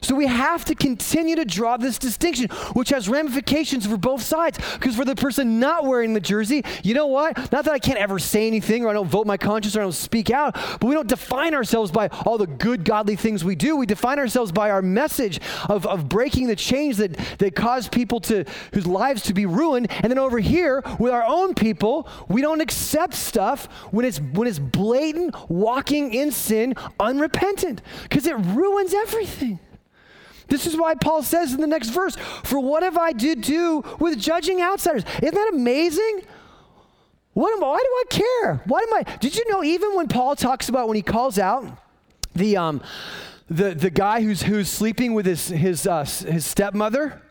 So 0.04 0.16
we 0.16 0.28
have 0.28 0.66
to 0.66 0.76
continue 0.76 1.36
to 1.38 1.46
draw 1.46 1.78
this 1.78 1.98
distinction, 1.98 2.50
which 2.74 2.90
has 2.90 3.08
ramifications 3.08 3.88
for 3.88 3.98
both 3.98 4.22
sides. 4.22 4.60
Because 4.74 4.96
for 4.96 5.06
the 5.06 5.16
person 5.16 5.60
not 5.60 5.86
wearing 5.86 6.14
the 6.14 6.20
jersey, 6.20 6.64
you 6.84 6.94
know 6.94 7.08
what? 7.08 7.38
Not 7.52 7.66
that 7.66 7.74
I 7.74 7.80
can't 7.80 7.98
ever 7.98 8.20
say 8.20 8.46
anything 8.46 8.84
or 8.84 8.90
I 8.90 8.94
don't 8.94 9.08
vote 9.08 9.26
my 9.26 9.38
conscience 9.38 9.76
or 9.76 9.80
I 9.80 9.84
don't 9.84 9.94
speak 9.94 10.30
out, 10.30 10.54
but 10.54 10.84
we 10.84 10.94
don't 10.94 11.08
define 11.08 11.54
ourselves 11.54 11.90
by 11.90 12.08
all 12.26 12.38
the 12.38 12.48
good, 12.48 12.84
godly 12.84 13.16
things 13.16 13.46
we 13.46 13.56
do. 13.56 13.78
We 13.78 13.86
define 13.86 14.20
ourselves 14.20 14.52
by 14.52 14.72
our 14.72 14.82
message 14.82 15.40
of, 15.70 15.86
of 15.86 16.10
breaking 16.10 16.48
the 16.48 16.56
chains 16.56 16.98
that, 16.98 17.16
that 17.38 17.56
cause 17.56 17.88
people 17.88 18.20
to 18.22 18.46
whose 18.74 18.86
lives 18.86 19.24
to 19.24 19.34
be 19.34 19.46
ruined. 19.46 19.90
And 19.92 20.12
then 20.12 20.20
over 20.20 20.40
here, 20.40 20.84
with 21.00 21.14
our 21.14 21.24
own 21.24 21.54
people, 21.54 22.10
we 22.28 22.42
don't 22.42 22.62
accept 22.62 23.14
stuff 23.14 23.68
when 23.92 24.06
it's 24.06 24.20
when 24.20 24.48
it's 24.48 24.60
blatant, 24.60 25.50
walking 25.50 26.14
in 26.14 26.32
sin, 26.32 26.76
unrepentant, 27.00 27.82
because 28.04 28.28
it 28.28 28.36
ruins 28.36 28.94
everything. 28.94 29.60
This 30.48 30.66
is 30.66 30.78
why 30.78 30.96
Paul 30.96 31.24
says 31.24 31.54
in 31.54 31.62
the 31.62 31.68
next 31.68 31.90
verse, 31.90 32.16
For 32.44 32.60
what 32.60 32.84
have 32.84 32.98
I 32.98 33.12
to 33.14 33.36
do 33.36 33.84
with 34.00 34.20
judging 34.20 34.62
outsiders? 34.62 35.04
Isn't 35.22 35.36
that 35.36 35.50
amazing? 35.54 36.22
What 37.34 37.54
am, 37.54 37.62
why 37.62 37.78
do 37.78 37.86
I 37.86 38.04
care? 38.10 38.62
Why 38.66 38.80
am 38.80 38.94
I? 38.94 39.18
Did 39.18 39.36
you 39.36 39.50
know 39.50 39.64
even 39.64 39.96
when 39.96 40.08
Paul 40.08 40.36
talks 40.36 40.70
about 40.70 40.88
when 40.88 40.96
he 40.96 41.02
calls 41.02 41.40
out 41.40 41.66
the 42.36 42.58
um, 42.58 42.82
the 43.50 43.74
the 43.74 43.90
guy 43.90 44.22
who's 44.22 44.44
who's 44.44 44.70
sleeping 44.70 45.14
with 45.14 45.26
his 45.26 45.48
his 45.48 45.88
uh, 45.88 46.06
his 46.06 46.46
stepmother? 46.46 47.22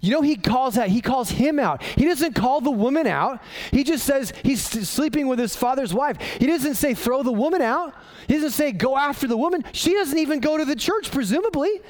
You 0.00 0.12
know, 0.12 0.22
he 0.22 0.36
calls 0.36 0.78
out, 0.78 0.88
he 0.88 1.00
calls 1.00 1.30
him 1.30 1.58
out. 1.58 1.82
He 1.82 2.04
doesn't 2.04 2.34
call 2.34 2.60
the 2.60 2.70
woman 2.70 3.08
out. 3.08 3.40
He 3.72 3.82
just 3.82 4.04
says 4.04 4.32
he's 4.44 4.62
sleeping 4.62 5.26
with 5.26 5.40
his 5.40 5.56
father's 5.56 5.92
wife. 5.92 6.20
He 6.38 6.46
doesn't 6.46 6.76
say 6.76 6.94
throw 6.94 7.24
the 7.24 7.32
woman 7.32 7.62
out. 7.62 7.94
He 8.28 8.34
doesn't 8.34 8.52
say 8.52 8.70
go 8.70 8.96
after 8.96 9.26
the 9.26 9.36
woman. 9.36 9.64
She 9.72 9.94
doesn't 9.94 10.18
even 10.18 10.38
go 10.38 10.56
to 10.56 10.64
the 10.64 10.76
church, 10.76 11.10
presumably. 11.10 11.80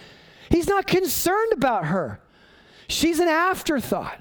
He's 0.51 0.69
not 0.69 0.87
concerned 0.87 1.53
about 1.53 1.87
her. 1.87 2.21
She's 2.89 3.19
an 3.19 3.29
afterthought. 3.29 4.19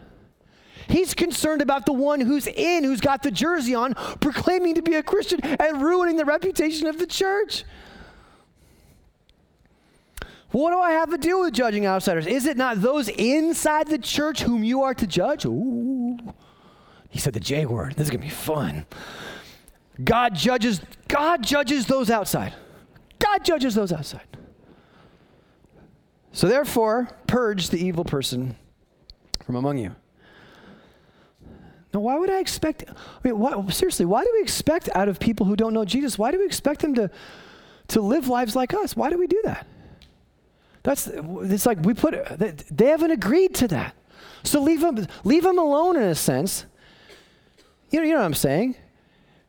He's 0.90 1.14
concerned 1.14 1.62
about 1.62 1.86
the 1.86 1.94
one 1.94 2.22
who's 2.22 2.48
in, 2.48 2.84
who's 2.84 3.02
got 3.02 3.24
the 3.24 3.32
jersey 3.32 3.76
on, 3.76 3.94
proclaiming 4.20 4.76
to 4.76 4.82
be 4.82 4.96
a 4.96 5.04
Christian 5.04 5.42
and 5.42 5.82
ruining 5.82 6.16
the 6.16 6.26
reputation 6.26 6.88
of 6.88 6.98
the 6.98 7.08
church. 7.08 7.66
What 10.52 10.72
do 10.72 10.80
I 10.80 10.92
have 10.92 11.10
to 11.12 11.18
do 11.18 11.42
with 11.42 11.54
judging 11.54 11.86
outsiders? 11.86 12.26
Is 12.26 12.46
it 12.46 12.56
not 12.56 12.82
those 12.82 13.10
inside 13.10 13.88
the 13.88 13.98
church 13.98 14.44
whom 14.44 14.64
you 14.64 14.82
are 14.84 14.94
to 14.94 15.06
judge? 15.06 15.46
Ooh. 15.46 16.18
He 17.10 17.20
said 17.20 17.34
the 17.34 17.40
J 17.40 17.66
word. 17.66 17.96
This 17.96 18.06
is 18.08 18.10
going 18.10 18.22
to 18.22 18.28
be 18.28 18.34
fun. 18.34 18.86
God 20.04 20.36
judges 20.36 20.80
God 21.08 21.44
judges 21.44 21.86
those 21.86 22.10
outside. 22.10 22.54
God 23.20 23.44
judges 23.44 23.76
those 23.76 23.92
outside. 23.92 24.22
So 26.38 26.48
therefore, 26.48 27.10
purge 27.26 27.70
the 27.70 27.84
evil 27.84 28.06
person 28.06 28.56
from 29.44 29.56
among 29.56 29.80
you. 29.80 29.96
Now, 31.92 32.02
why 32.02 32.16
would 32.16 32.30
I 32.30 32.40
expect? 32.40 32.84
I 32.88 32.94
mean, 33.28 33.40
why, 33.40 33.68
seriously, 33.70 34.06
why 34.06 34.24
do 34.24 34.30
we 34.34 34.44
expect 34.44 34.88
out 34.94 35.10
of 35.10 35.20
people 35.20 35.48
who 35.48 35.56
don't 35.56 35.74
know 35.74 35.84
Jesus? 35.84 36.16
Why 36.16 36.30
do 36.30 36.38
we 36.38 36.46
expect 36.46 36.82
them 36.82 36.94
to 36.94 37.10
to 37.88 38.02
live 38.02 38.28
lives 38.28 38.56
like 38.56 38.76
us? 38.76 38.96
Why 38.96 39.10
do 39.10 39.18
we 39.18 39.26
do 39.26 39.42
that? 39.46 39.66
That's 40.84 41.08
it's 41.08 41.66
like 41.66 41.80
we 41.82 41.96
put 41.96 42.14
they 42.38 42.86
haven't 42.86 43.10
agreed 43.10 43.56
to 43.56 43.68
that, 43.70 43.96
so 44.44 44.62
leave 44.62 44.82
them 44.82 45.08
leave 45.24 45.42
them 45.42 45.58
alone 45.58 45.96
in 45.96 46.04
a 46.04 46.14
sense. 46.14 46.68
You 47.90 48.00
know, 48.00 48.06
you 48.06 48.14
know 48.14 48.20
what 48.20 48.26
I'm 48.26 48.36
saying? 48.36 48.76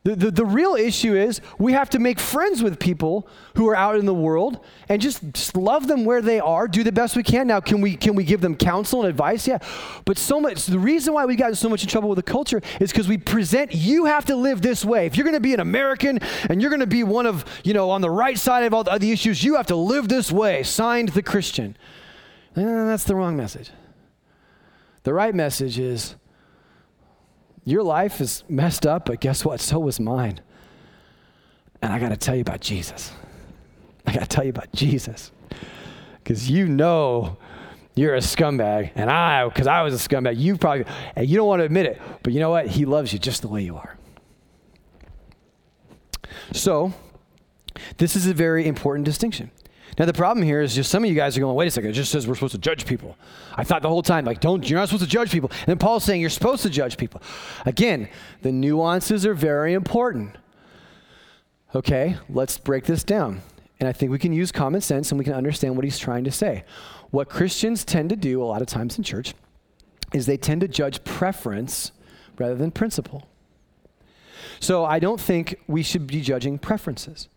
The, 0.05 0.15
the, 0.15 0.31
the, 0.31 0.47
real 0.47 0.75
issue 0.75 1.15
is 1.15 1.41
we 1.59 1.73
have 1.73 1.91
to 1.91 1.99
make 1.99 2.21
friends 2.21 2.63
with 2.63 2.79
people 2.79 3.29
who 3.57 3.69
are 3.69 3.75
out 3.75 3.97
in 3.97 4.07
the 4.07 4.15
world 4.15 4.65
and 4.89 5.03
just, 5.03 5.21
just 5.33 5.57
love 5.57 5.89
them 5.89 6.05
where 6.05 6.23
they 6.23 6.39
are, 6.39 6.69
do 6.69 6.85
the 6.85 6.93
best 6.93 7.17
we 7.17 7.25
can. 7.25 7.49
Now, 7.49 7.61
can 7.61 7.81
we, 7.81 7.97
can 7.97 8.15
we 8.15 8.23
give 8.23 8.41
them 8.41 8.55
counsel 8.55 9.01
and 9.01 9.11
advice? 9.11 9.47
Yeah. 9.47 9.59
But 10.05 10.17
so 10.17 10.41
much, 10.41 10.67
the 10.67 10.79
reason 10.79 11.15
why 11.15 11.27
we 11.27 11.35
got 11.35 11.57
so 11.57 11.69
much 11.69 11.83
in 11.83 11.89
trouble 11.89 12.09
with 12.09 12.17
the 12.17 12.23
culture 12.23 12.63
is 12.81 12.93
because 12.93 13.09
we 13.09 13.19
present, 13.19 13.75
you 13.75 14.05
have 14.05 14.25
to 14.27 14.37
live 14.37 14.63
this 14.63 14.85
way. 14.85 15.05
If 15.05 15.17
you're 15.17 15.25
going 15.25 15.35
to 15.35 15.41
be 15.41 15.53
an 15.53 15.61
American 15.61 16.21
and 16.49 16.63
you're 16.63 16.71
going 16.71 16.81
to 16.81 16.87
be 16.87 17.03
one 17.03 17.27
of, 17.27 17.45
you 17.65 17.75
know, 17.75 17.91
on 17.91 18.01
the 18.01 18.11
right 18.11 18.39
side 18.39 18.65
of 18.65 18.73
all 18.73 18.85
the, 18.85 18.97
the 18.99 19.11
issues, 19.11 19.43
you 19.43 19.57
have 19.57 19.67
to 19.67 19.77
live 19.77 20.09
this 20.09 20.31
way. 20.31 20.63
Signed 20.63 21.11
the 21.11 21.23
Christian. 21.23 21.77
And 22.55 22.89
that's 22.89 23.05
the 23.05 23.17
wrong 23.17 23.37
message. 23.37 23.71
The 25.03 25.13
right 25.13 25.35
message 25.35 25.79
is, 25.79 26.15
your 27.69 27.83
life 27.83 28.21
is 28.21 28.45
messed 28.49 28.87
up, 28.87 29.07
but 29.07 29.21
guess 29.21 29.45
what? 29.45 29.61
So 29.61 29.79
was 29.79 30.01
mine. 30.01 30.41
And 31.83 31.93
I 31.93 31.99
got 31.99 32.09
to 32.09 32.17
tell 32.17 32.35
you 32.35 32.41
about 32.41 32.61
Jesus. 32.61 33.13
I 34.07 34.13
got 34.13 34.21
to 34.21 34.27
tell 34.27 34.45
you 34.45 34.51
about 34.51 34.73
Jesus. 34.73 35.31
Because 36.23 36.51
you 36.51 36.67
know 36.67 37.37
you're 37.95 38.15
a 38.15 38.21
scumbag, 38.21 38.93
and 38.95 39.11
I, 39.11 39.47
because 39.49 39.67
I 39.67 39.83
was 39.83 39.95
a 39.95 40.09
scumbag, 40.09 40.39
you 40.39 40.57
probably, 40.57 40.85
and 41.17 41.29
you 41.29 41.37
don't 41.37 41.49
want 41.49 41.61
to 41.61 41.65
admit 41.65 41.87
it, 41.87 42.01
but 42.23 42.33
you 42.33 42.41
know 42.41 42.51
what? 42.51 42.69
He 42.69 42.85
loves 42.85 43.13
you 43.13 43.19
just 43.19 43.43
the 43.43 43.49
way 43.49 43.63
you 43.63 43.77
are. 43.77 43.97
So, 46.53 46.93
this 47.99 48.17
is 48.17 48.27
a 48.27 48.35
very 48.35 48.67
important 48.67 49.05
distinction. 49.05 49.51
Now 49.99 50.05
the 50.05 50.13
problem 50.13 50.45
here 50.45 50.61
is 50.61 50.75
just 50.75 50.91
some 50.91 51.03
of 51.03 51.11
you 51.11 51.17
guys 51.17 51.37
are 51.37 51.41
going, 51.41 51.57
wait 51.57 51.67
a 51.67 51.71
second, 51.71 51.91
it 51.91 51.95
just 51.95 52.13
says 52.13 52.27
we're 52.27 52.35
supposed 52.35 52.53
to 52.53 52.59
judge 52.59 52.87
people. 52.87 53.17
I 53.57 53.65
thought 53.65 53.83
the 53.83 53.89
whole 53.89 54.03
time, 54.03 54.25
like, 54.25 54.41
don't, 54.41 54.69
you're 54.69 54.79
not 54.79 54.89
supposed 54.89 55.05
to 55.05 55.11
judge 55.11 55.33
people. 55.33 55.51
And 55.51 55.67
then 55.67 55.79
Paul's 55.79 56.05
saying 56.05 56.21
you're 56.21 56.31
supposed 56.31 56.63
to 56.63 56.71
judge 56.71 56.97
people. 56.97 57.21
Again, 57.67 58.09
the 58.43 58.53
nuances 58.53 59.27
are 59.27 59.35
very 59.35 59.75
important. 59.75 60.37
Okay, 61.75 62.17
let's 62.29 62.59
break 62.59 62.85
this 62.85 63.03
down. 63.03 63.43
And 63.81 63.89
I 63.89 63.93
think 63.93 64.11
we 64.13 64.19
can 64.19 64.33
use 64.33 64.53
common 64.53 64.81
sense 64.81 65.11
and 65.11 65.19
we 65.19 65.25
can 65.25 65.35
understand 65.35 65.77
what 65.77 65.85
he's 65.85 65.99
trying 65.99 66.25
to 66.25 66.31
say. 66.31 66.65
What 67.11 67.29
Christians 67.29 67.85
tend 67.85 68.11
to 68.11 68.17
do 68.17 68.43
a 68.43 68.45
lot 68.45 68.63
of 68.63 68.69
times 68.69 68.99
in 68.99 69.05
church 69.05 69.35
is 70.13 70.27
they 70.27 70.37
tend 70.37 70.61
to 70.61 70.69
judge 70.69 71.03
preference 71.05 71.93
rather 72.39 72.55
than 72.55 72.71
principle. 72.71 73.27
So 74.61 74.85
I 74.85 74.99
don't 74.99 75.21
think 75.21 75.61
we 75.67 75.83
should 75.83 76.07
be 76.07 76.21
judging 76.21 76.59
preferences. 76.59 77.29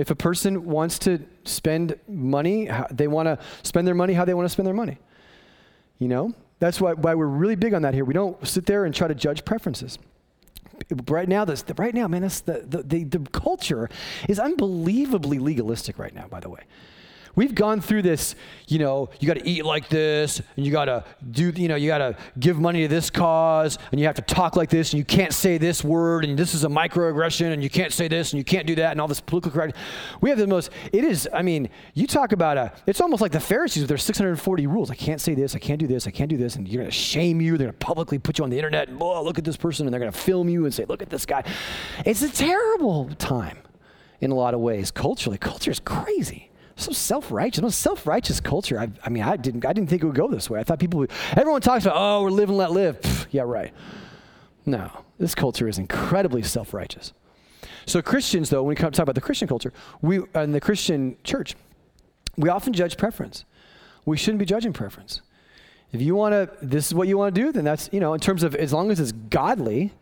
If 0.00 0.10
a 0.10 0.14
person 0.14 0.64
wants 0.64 0.98
to 1.00 1.18
spend 1.44 2.00
money, 2.08 2.70
they 2.90 3.06
want 3.06 3.26
to 3.26 3.38
spend 3.62 3.86
their 3.86 3.94
money 3.94 4.14
how 4.14 4.24
they 4.24 4.32
want 4.32 4.46
to 4.46 4.48
spend 4.48 4.66
their 4.66 4.74
money. 4.74 4.96
You 5.98 6.08
know? 6.08 6.32
That's 6.58 6.80
why, 6.80 6.94
why 6.94 7.14
we're 7.14 7.26
really 7.26 7.54
big 7.54 7.74
on 7.74 7.82
that 7.82 7.92
here. 7.92 8.06
We 8.06 8.14
don't 8.14 8.46
sit 8.48 8.64
there 8.64 8.86
and 8.86 8.94
try 8.94 9.08
to 9.08 9.14
judge 9.14 9.44
preferences. 9.44 9.98
Right 11.06 11.28
now, 11.28 11.44
this, 11.44 11.62
right 11.76 11.94
now, 11.94 12.08
man, 12.08 12.22
this, 12.22 12.40
the, 12.40 12.64
the, 12.66 12.82
the, 12.82 13.04
the 13.04 13.18
culture 13.30 13.90
is 14.26 14.38
unbelievably 14.38 15.38
legalistic 15.38 15.98
right 15.98 16.14
now, 16.14 16.26
by 16.28 16.40
the 16.40 16.48
way. 16.48 16.62
We've 17.36 17.54
gone 17.54 17.80
through 17.80 18.02
this, 18.02 18.34
you 18.66 18.78
know, 18.78 19.08
you 19.20 19.28
got 19.28 19.38
to 19.38 19.48
eat 19.48 19.64
like 19.64 19.88
this, 19.88 20.42
and 20.56 20.66
you 20.66 20.72
got 20.72 20.86
to 20.86 21.04
do, 21.30 21.52
you 21.54 21.68
know, 21.68 21.76
you 21.76 21.88
got 21.88 21.98
to 21.98 22.16
give 22.38 22.58
money 22.58 22.82
to 22.82 22.88
this 22.88 23.08
cause, 23.08 23.78
and 23.92 24.00
you 24.00 24.06
have 24.06 24.16
to 24.16 24.22
talk 24.22 24.56
like 24.56 24.68
this, 24.68 24.92
and 24.92 24.98
you 24.98 25.04
can't 25.04 25.32
say 25.32 25.56
this 25.56 25.84
word, 25.84 26.24
and 26.24 26.38
this 26.38 26.54
is 26.54 26.64
a 26.64 26.68
microaggression, 26.68 27.52
and 27.52 27.62
you 27.62 27.70
can't 27.70 27.92
say 27.92 28.08
this, 28.08 28.32
and 28.32 28.38
you 28.38 28.44
can't 28.44 28.66
do 28.66 28.74
that, 28.74 28.90
and 28.90 29.00
all 29.00 29.08
this 29.08 29.20
political 29.20 29.52
correct. 29.52 29.76
We 30.20 30.28
have 30.30 30.38
the 30.38 30.46
most, 30.46 30.70
it 30.92 31.04
is, 31.04 31.28
I 31.32 31.42
mean, 31.42 31.68
you 31.94 32.06
talk 32.06 32.32
about 32.32 32.56
a, 32.56 32.72
it's 32.86 33.00
almost 33.00 33.22
like 33.22 33.32
the 33.32 33.40
Pharisees 33.40 33.82
with 33.82 33.88
their 33.88 33.98
640 33.98 34.66
rules. 34.66 34.90
I 34.90 34.96
can't 34.96 35.20
say 35.20 35.34
this, 35.34 35.54
I 35.54 35.60
can't 35.60 35.78
do 35.78 35.86
this, 35.86 36.06
I 36.06 36.10
can't 36.10 36.28
do 36.28 36.36
this, 36.36 36.56
and 36.56 36.66
you're 36.66 36.82
going 36.82 36.90
to 36.90 36.96
shame 36.96 37.40
you. 37.40 37.56
They're 37.56 37.68
going 37.68 37.78
to 37.78 37.86
publicly 37.86 38.18
put 38.18 38.38
you 38.38 38.44
on 38.44 38.50
the 38.50 38.58
internet, 38.58 38.88
and, 38.88 39.00
oh, 39.00 39.22
look 39.22 39.38
at 39.38 39.44
this 39.44 39.56
person, 39.56 39.86
and 39.86 39.92
they're 39.94 40.00
going 40.00 40.12
to 40.12 40.18
film 40.18 40.48
you 40.48 40.64
and 40.64 40.74
say, 40.74 40.84
look 40.84 41.02
at 41.02 41.10
this 41.10 41.26
guy. 41.26 41.44
It's 42.04 42.22
a 42.22 42.28
terrible 42.28 43.08
time 43.18 43.58
in 44.20 44.30
a 44.30 44.34
lot 44.34 44.52
of 44.52 44.60
ways. 44.60 44.90
Culturally, 44.90 45.38
culture 45.38 45.70
is 45.70 45.80
crazy 45.80 46.49
so 46.84 46.92
self-righteous, 46.92 47.62
most 47.62 47.80
self-righteous 47.80 48.40
culture. 48.40 48.78
I, 48.78 48.88
I, 49.04 49.08
mean, 49.08 49.22
I 49.22 49.36
didn't, 49.36 49.64
I 49.64 49.72
didn't 49.72 49.90
think 49.90 50.02
it 50.02 50.06
would 50.06 50.14
go 50.14 50.28
this 50.28 50.48
way. 50.48 50.60
I 50.60 50.64
thought 50.64 50.78
people 50.78 51.00
would, 51.00 51.10
everyone 51.36 51.60
talks 51.60 51.84
about, 51.84 51.96
oh, 51.96 52.22
we're 52.24 52.30
live 52.30 52.48
and 52.48 52.58
let 52.58 52.72
live. 52.72 53.00
Pfft, 53.00 53.26
yeah, 53.30 53.42
right. 53.42 53.72
No, 54.66 54.90
this 55.18 55.34
culture 55.34 55.68
is 55.68 55.78
incredibly 55.78 56.42
self-righteous. 56.42 57.12
So 57.86 58.02
Christians, 58.02 58.50
though, 58.50 58.62
when 58.62 58.70
we 58.70 58.74
talk 58.76 58.98
about 58.98 59.14
the 59.14 59.20
Christian 59.20 59.48
culture, 59.48 59.72
we, 60.00 60.20
in 60.34 60.52
the 60.52 60.60
Christian 60.60 61.16
church, 61.24 61.56
we 62.36 62.48
often 62.48 62.72
judge 62.72 62.96
preference. 62.96 63.44
We 64.04 64.16
shouldn't 64.16 64.38
be 64.38 64.44
judging 64.44 64.72
preference. 64.72 65.22
If 65.92 66.00
you 66.00 66.14
want 66.14 66.32
to, 66.32 66.50
this 66.64 66.86
is 66.86 66.94
what 66.94 67.08
you 67.08 67.18
want 67.18 67.34
to 67.34 67.40
do, 67.40 67.52
then 67.52 67.64
that's, 67.64 67.88
you 67.92 68.00
know, 68.00 68.14
in 68.14 68.20
terms 68.20 68.42
of 68.42 68.54
as 68.54 68.72
long 68.72 68.90
as 68.90 69.00
it's 69.00 69.12
godly. 69.12 69.92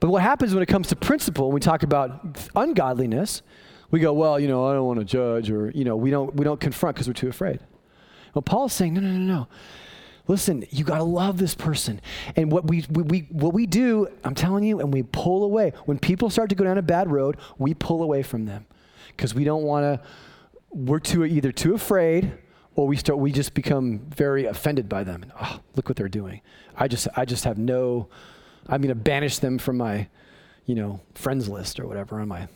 But 0.00 0.10
what 0.10 0.22
happens 0.22 0.52
when 0.52 0.62
it 0.62 0.66
comes 0.66 0.88
to 0.88 0.96
principle, 0.96 1.46
when 1.48 1.54
we 1.54 1.60
talk 1.60 1.82
about 1.82 2.38
ungodliness, 2.56 3.42
We 3.90 4.00
go, 4.00 4.12
well, 4.12 4.40
you 4.40 4.48
know, 4.48 4.66
I 4.66 4.74
don't 4.74 4.86
want 4.86 4.98
to 4.98 5.04
judge, 5.04 5.50
or 5.50 5.70
you 5.70 5.84
know, 5.84 5.96
we 5.96 6.10
don't 6.10 6.34
we 6.34 6.44
don't 6.44 6.60
confront 6.60 6.96
because 6.96 7.06
we're 7.06 7.14
too 7.14 7.28
afraid. 7.28 7.60
Well, 8.34 8.42
Paul's 8.42 8.72
saying, 8.72 8.94
no, 8.94 9.00
no, 9.00 9.08
no, 9.08 9.18
no. 9.18 9.48
Listen, 10.26 10.64
you 10.70 10.84
got 10.84 10.98
to 10.98 11.04
love 11.04 11.38
this 11.38 11.54
person. 11.54 12.00
And 12.34 12.50
what 12.50 12.66
we, 12.66 12.84
we, 12.90 13.02
we, 13.02 13.18
what 13.30 13.52
we 13.52 13.66
do, 13.66 14.08
I'm 14.24 14.34
telling 14.34 14.64
you, 14.64 14.80
and 14.80 14.92
we 14.92 15.02
pull 15.02 15.44
away. 15.44 15.72
When 15.84 15.98
people 15.98 16.30
start 16.30 16.48
to 16.48 16.54
go 16.54 16.64
down 16.64 16.78
a 16.78 16.82
bad 16.82 17.10
road, 17.10 17.36
we 17.58 17.74
pull 17.74 18.02
away 18.02 18.22
from 18.22 18.46
them 18.46 18.66
because 19.08 19.34
we 19.34 19.44
don't 19.44 19.64
want 19.64 19.84
to, 19.84 20.06
we're 20.70 20.98
too, 20.98 21.24
either 21.24 21.52
too 21.52 21.74
afraid 21.74 22.32
or 22.74 22.86
we 22.88 22.96
start, 22.96 23.18
we 23.18 23.32
just 23.32 23.52
become 23.54 23.98
very 24.08 24.46
offended 24.46 24.88
by 24.88 25.04
them. 25.04 25.22
And, 25.22 25.32
oh, 25.40 25.60
look 25.76 25.88
what 25.88 25.96
they're 25.96 26.08
doing. 26.08 26.40
I 26.74 26.88
just, 26.88 27.06
I 27.16 27.26
just 27.26 27.44
have 27.44 27.58
no, 27.58 28.08
I'm 28.66 28.80
going 28.80 28.88
to 28.88 28.94
banish 28.94 29.38
them 29.38 29.58
from 29.58 29.76
my, 29.76 30.08
you 30.64 30.74
know, 30.74 31.00
friends 31.14 31.48
list 31.50 31.78
or 31.78 31.86
whatever 31.86 32.18
on 32.18 32.28
my 32.28 32.48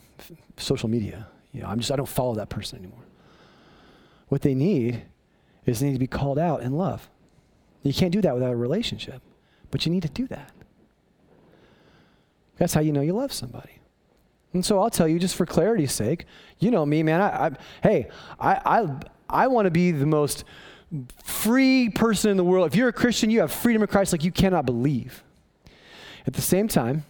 social 0.57 0.89
media. 0.89 1.27
You 1.53 1.63
know, 1.63 1.69
I'm 1.69 1.79
just, 1.79 1.91
I 1.91 1.97
don't 1.97 2.09
follow 2.09 2.35
that 2.37 2.49
person 2.49 2.79
anymore. 2.79 3.05
What 4.29 4.43
they 4.43 4.55
need 4.55 5.03
is 5.65 5.81
they 5.81 5.87
need 5.87 5.95
to 5.95 5.99
be 5.99 6.07
called 6.07 6.39
out 6.39 6.63
in 6.63 6.73
love. 6.73 7.09
You 7.83 7.93
can't 7.93 8.13
do 8.13 8.21
that 8.23 8.35
without 8.35 8.53
a 8.53 8.57
relationship, 8.57 9.23
but 9.71 9.87
you 9.87 9.93
need 9.93 10.03
to 10.03 10.09
do 10.09 10.27
that. 10.27 10.53
That's 12.59 12.75
how 12.75 12.81
you 12.81 12.93
know 12.93 13.01
you 13.01 13.13
love 13.13 13.33
somebody. 13.33 13.79
And 14.53 14.65
so 14.65 14.81
I'll 14.81 14.91
tell 14.91 15.07
you, 15.07 15.19
just 15.19 15.37
for 15.37 15.47
clarity's 15.47 15.93
sake, 15.93 16.25
you 16.59 16.71
know 16.71 16.85
me, 16.85 17.03
man. 17.03 17.21
I, 17.21 17.47
I 17.47 17.51
hey, 17.83 18.09
I, 18.41 18.61
I, 18.65 18.89
I 19.29 19.47
want 19.47 19.67
to 19.67 19.71
be 19.71 19.91
the 19.93 20.07
most 20.07 20.45
free 21.23 21.91
person 21.91 22.31
in 22.31 22.37
the 22.37 22.45
world. 22.45 22.67
If 22.67 22.75
you're 22.75 22.89
a 22.89 22.93
Christian, 22.93 23.31
you 23.31 23.41
have 23.41 23.53
freedom 23.53 23.83
in 23.83 23.89
Christ 23.89 24.13
like 24.13 24.25
you 24.25 24.33
cannot 24.33 24.67
believe. 24.67 25.23
At 26.27 26.33
the 26.33 26.43
same 26.43 26.67
time, 26.67 27.05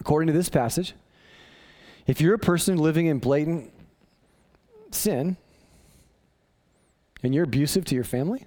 according 0.00 0.28
to 0.28 0.32
this 0.32 0.48
passage, 0.48 0.94
if 2.08 2.22
you're 2.22 2.34
a 2.34 2.38
person 2.38 2.78
living 2.78 3.06
in 3.06 3.18
blatant 3.18 3.70
sin 4.90 5.36
and 7.22 7.34
you're 7.34 7.44
abusive 7.44 7.84
to 7.84 7.94
your 7.94 8.02
family, 8.02 8.46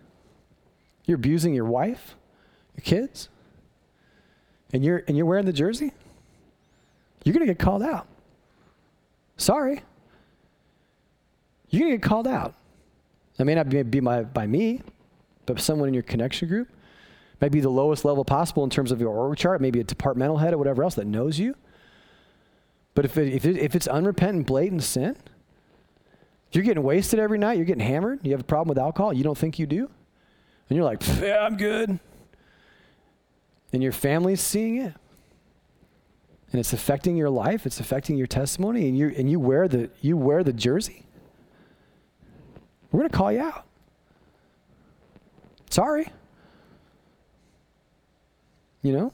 you're 1.05 1.15
abusing 1.15 1.53
your 1.53 1.65
wife, 1.65 2.15
your 2.75 2.81
kids, 2.81 3.29
and 4.73 4.83
you're, 4.83 5.03
and 5.07 5.15
you're 5.15 5.27
wearing 5.27 5.45
the 5.45 5.53
jersey, 5.53 5.93
you're 7.23 7.33
going 7.33 7.45
to 7.45 7.53
get 7.53 7.59
called 7.59 7.83
out. 7.83 8.07
Sorry. 9.37 9.83
You're 11.69 11.81
going 11.81 11.91
to 11.91 11.97
get 11.97 12.03
called 12.03 12.27
out. 12.27 12.55
That 13.37 13.45
may 13.45 13.53
not 13.53 13.69
be, 13.69 14.01
my, 14.01 14.23
by 14.23 14.47
me, 14.47 14.81
but 15.45 15.59
someone 15.59 15.87
in 15.87 15.93
your 15.93 16.03
connection 16.03 16.47
group. 16.47 16.67
Maybe 17.39 17.59
the 17.59 17.69
lowest 17.69 18.05
level 18.05 18.25
possible 18.25 18.63
in 18.63 18.71
terms 18.71 18.91
of 18.91 18.99
your 18.99 19.09
org 19.09 19.37
chart, 19.37 19.61
maybe 19.61 19.79
a 19.79 19.83
departmental 19.83 20.37
head 20.37 20.53
or 20.53 20.57
whatever 20.57 20.83
else 20.83 20.95
that 20.95 21.05
knows 21.05 21.37
you. 21.37 21.55
But 22.93 23.05
if, 23.05 23.17
it, 23.17 23.33
if, 23.33 23.45
it, 23.45 23.57
if 23.57 23.75
it's 23.75 23.87
unrepentant, 23.87 24.47
blatant 24.47 24.83
sin, 24.83 25.15
you're 26.51 26.63
getting 26.63 26.83
wasted 26.83 27.19
every 27.19 27.37
night, 27.37 27.57
you're 27.57 27.65
getting 27.65 27.85
hammered, 27.85 28.19
you 28.23 28.31
have 28.31 28.41
a 28.41 28.45
problem 28.45 28.67
with 28.67 28.77
alcohol, 28.77 29.13
you 29.13 29.23
don't 29.23 29.37
think 29.37 29.57
you 29.57 29.65
do, 29.65 29.89
and 30.69 30.75
you're 30.75 30.83
like, 30.83 31.01
yeah, 31.21 31.45
I'm 31.45 31.55
good. 31.55 31.99
And 33.73 33.81
your 33.81 33.93
family's 33.93 34.41
seeing 34.41 34.77
it. 34.77 34.93
And 36.51 36.59
it's 36.59 36.73
affecting 36.73 37.15
your 37.15 37.29
life, 37.29 37.65
it's 37.65 37.79
affecting 37.79 38.17
your 38.17 38.27
testimony, 38.27 38.89
and 38.89 38.97
you 38.97 39.13
and 39.17 39.31
you 39.31 39.39
wear 39.39 39.69
the 39.69 39.89
you 40.01 40.17
wear 40.17 40.43
the 40.43 40.51
jersey. 40.51 41.05
We're 42.91 42.99
gonna 42.99 43.09
call 43.09 43.31
you 43.31 43.39
out. 43.39 43.65
Sorry. 45.69 46.11
You 48.81 48.91
know? 48.91 49.13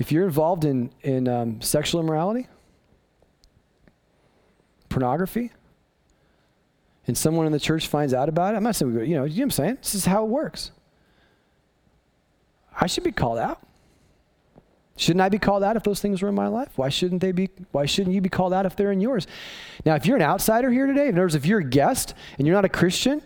If 0.00 0.10
you're 0.10 0.24
involved 0.24 0.64
in, 0.64 0.90
in 1.02 1.28
um, 1.28 1.60
sexual 1.60 2.00
immorality, 2.00 2.48
pornography, 4.88 5.52
and 7.06 7.16
someone 7.16 7.44
in 7.44 7.52
the 7.52 7.60
church 7.60 7.86
finds 7.86 8.14
out 8.14 8.30
about 8.30 8.54
it, 8.54 8.56
I'm 8.56 8.62
not 8.62 8.76
saying, 8.76 8.94
we 8.94 9.06
you 9.06 9.14
know, 9.14 9.24
you 9.24 9.36
know 9.36 9.40
what 9.40 9.44
I'm 9.44 9.50
saying? 9.50 9.78
This 9.82 9.94
is 9.94 10.06
how 10.06 10.24
it 10.24 10.28
works. 10.28 10.70
I 12.80 12.86
should 12.86 13.04
be 13.04 13.12
called 13.12 13.38
out. 13.38 13.60
Shouldn't 14.96 15.20
I 15.20 15.28
be 15.28 15.38
called 15.38 15.62
out 15.62 15.76
if 15.76 15.82
those 15.82 16.00
things 16.00 16.22
were 16.22 16.30
in 16.30 16.34
my 16.34 16.48
life? 16.48 16.70
Why 16.76 16.88
shouldn't 16.88 17.20
they 17.20 17.32
be? 17.32 17.50
Why 17.72 17.84
shouldn't 17.84 18.14
you 18.14 18.22
be 18.22 18.30
called 18.30 18.54
out 18.54 18.64
if 18.64 18.76
they're 18.76 18.92
in 18.92 19.02
yours? 19.02 19.26
Now, 19.84 19.96
if 19.96 20.06
you're 20.06 20.16
an 20.16 20.22
outsider 20.22 20.70
here 20.70 20.86
today, 20.86 21.08
in 21.08 21.14
other 21.14 21.22
words, 21.24 21.34
if 21.34 21.44
you're 21.44 21.60
a 21.60 21.64
guest 21.64 22.14
and 22.38 22.46
you're 22.46 22.56
not 22.56 22.64
a 22.64 22.70
Christian, 22.70 23.20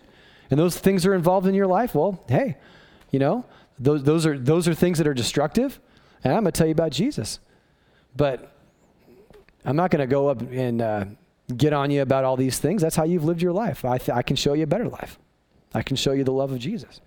and 0.51 0.59
those 0.59 0.77
things 0.77 1.07
are 1.07 1.15
involved 1.15 1.47
in 1.47 1.55
your 1.55 1.69
life, 1.69 1.95
well, 1.95 2.25
hey, 2.29 2.57
you 3.13 3.21
know, 3.21 3.45
those, 3.79 4.03
those 4.03 4.27
are 4.27 4.37
those 4.37 4.67
are 4.67 4.75
things 4.75 4.99
that 4.99 5.07
are 5.07 5.15
destructive, 5.15 5.79
and 6.25 6.33
I'm 6.33 6.43
going 6.43 6.53
to 6.53 6.59
tell 6.59 6.67
you 6.67 6.73
about 6.73 6.91
Jesus. 6.91 7.39
But 8.17 8.51
I'm 9.65 9.77
not 9.77 9.91
going 9.91 10.01
to 10.01 10.07
go 10.07 10.29
up 10.29 10.41
and 10.41 10.83
uh, 10.83 11.05
get 11.57 11.73
on 11.73 11.91
you 11.91 12.03
about 12.03 12.25
all 12.25 12.37
these 12.37 12.59
things. 12.59 12.83
That's 12.83 12.97
how 12.97 13.05
you've 13.05 13.25
lived 13.25 13.43
your 13.43 13.53
life. 13.53 13.85
I, 13.85 13.99
th- 13.99 14.17
I 14.17 14.23
can 14.23 14.37
show 14.37 14.55
you 14.55 14.65
a 14.65 14.67
better 14.67 14.89
life. 14.89 15.19
I 15.75 15.83
can 15.83 15.97
show 15.97 16.13
you 16.13 16.25
the 16.25 16.33
love 16.33 16.53
of 16.53 16.59
Jesus. 16.59 17.01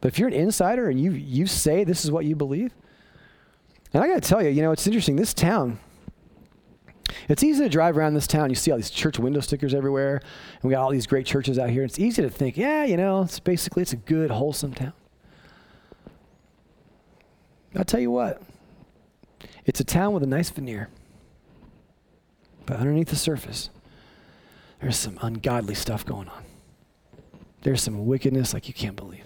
But 0.00 0.08
if 0.08 0.18
you're 0.18 0.28
an 0.28 0.34
insider 0.34 0.88
and 0.88 1.00
you, 1.00 1.12
you 1.12 1.46
say 1.46 1.84
this 1.84 2.04
is 2.04 2.10
what 2.10 2.24
you 2.24 2.36
believe, 2.36 2.72
and 3.92 4.02
I 4.02 4.08
got 4.08 4.22
to 4.22 4.28
tell 4.28 4.42
you, 4.42 4.50
you 4.50 4.60
know, 4.60 4.72
it's 4.72 4.86
interesting. 4.86 5.16
This 5.16 5.32
town, 5.32 5.78
it's 7.28 7.42
easy 7.42 7.62
to 7.62 7.68
drive 7.68 7.96
around 7.96 8.14
this 8.14 8.26
town. 8.26 8.50
You 8.50 8.56
see 8.56 8.70
all 8.70 8.76
these 8.76 8.90
church 8.90 9.18
window 9.18 9.40
stickers 9.40 9.72
everywhere, 9.72 10.16
and 10.16 10.62
we 10.64 10.70
got 10.70 10.82
all 10.82 10.90
these 10.90 11.06
great 11.06 11.26
churches 11.26 11.58
out 11.58 11.70
here. 11.70 11.84
It's 11.84 11.98
easy 11.98 12.22
to 12.22 12.28
think, 12.28 12.56
yeah, 12.56 12.84
you 12.84 12.96
know, 12.96 13.22
it's 13.22 13.38
basically 13.38 13.82
it's 13.82 13.92
a 13.92 13.96
good, 13.96 14.30
wholesome 14.30 14.74
town. 14.74 14.92
I'll 17.76 17.84
tell 17.84 18.00
you 18.00 18.10
what, 18.10 18.42
it's 19.64 19.80
a 19.80 19.84
town 19.84 20.12
with 20.12 20.22
a 20.22 20.26
nice 20.26 20.50
veneer. 20.50 20.88
But 22.66 22.78
underneath 22.78 23.08
the 23.08 23.16
surface, 23.16 23.70
there's 24.80 24.96
some 24.96 25.18
ungodly 25.22 25.74
stuff 25.74 26.04
going 26.04 26.28
on. 26.28 26.44
There's 27.62 27.82
some 27.82 28.06
wickedness 28.06 28.52
like 28.52 28.68
you 28.68 28.74
can't 28.74 28.96
believe. 28.96 29.24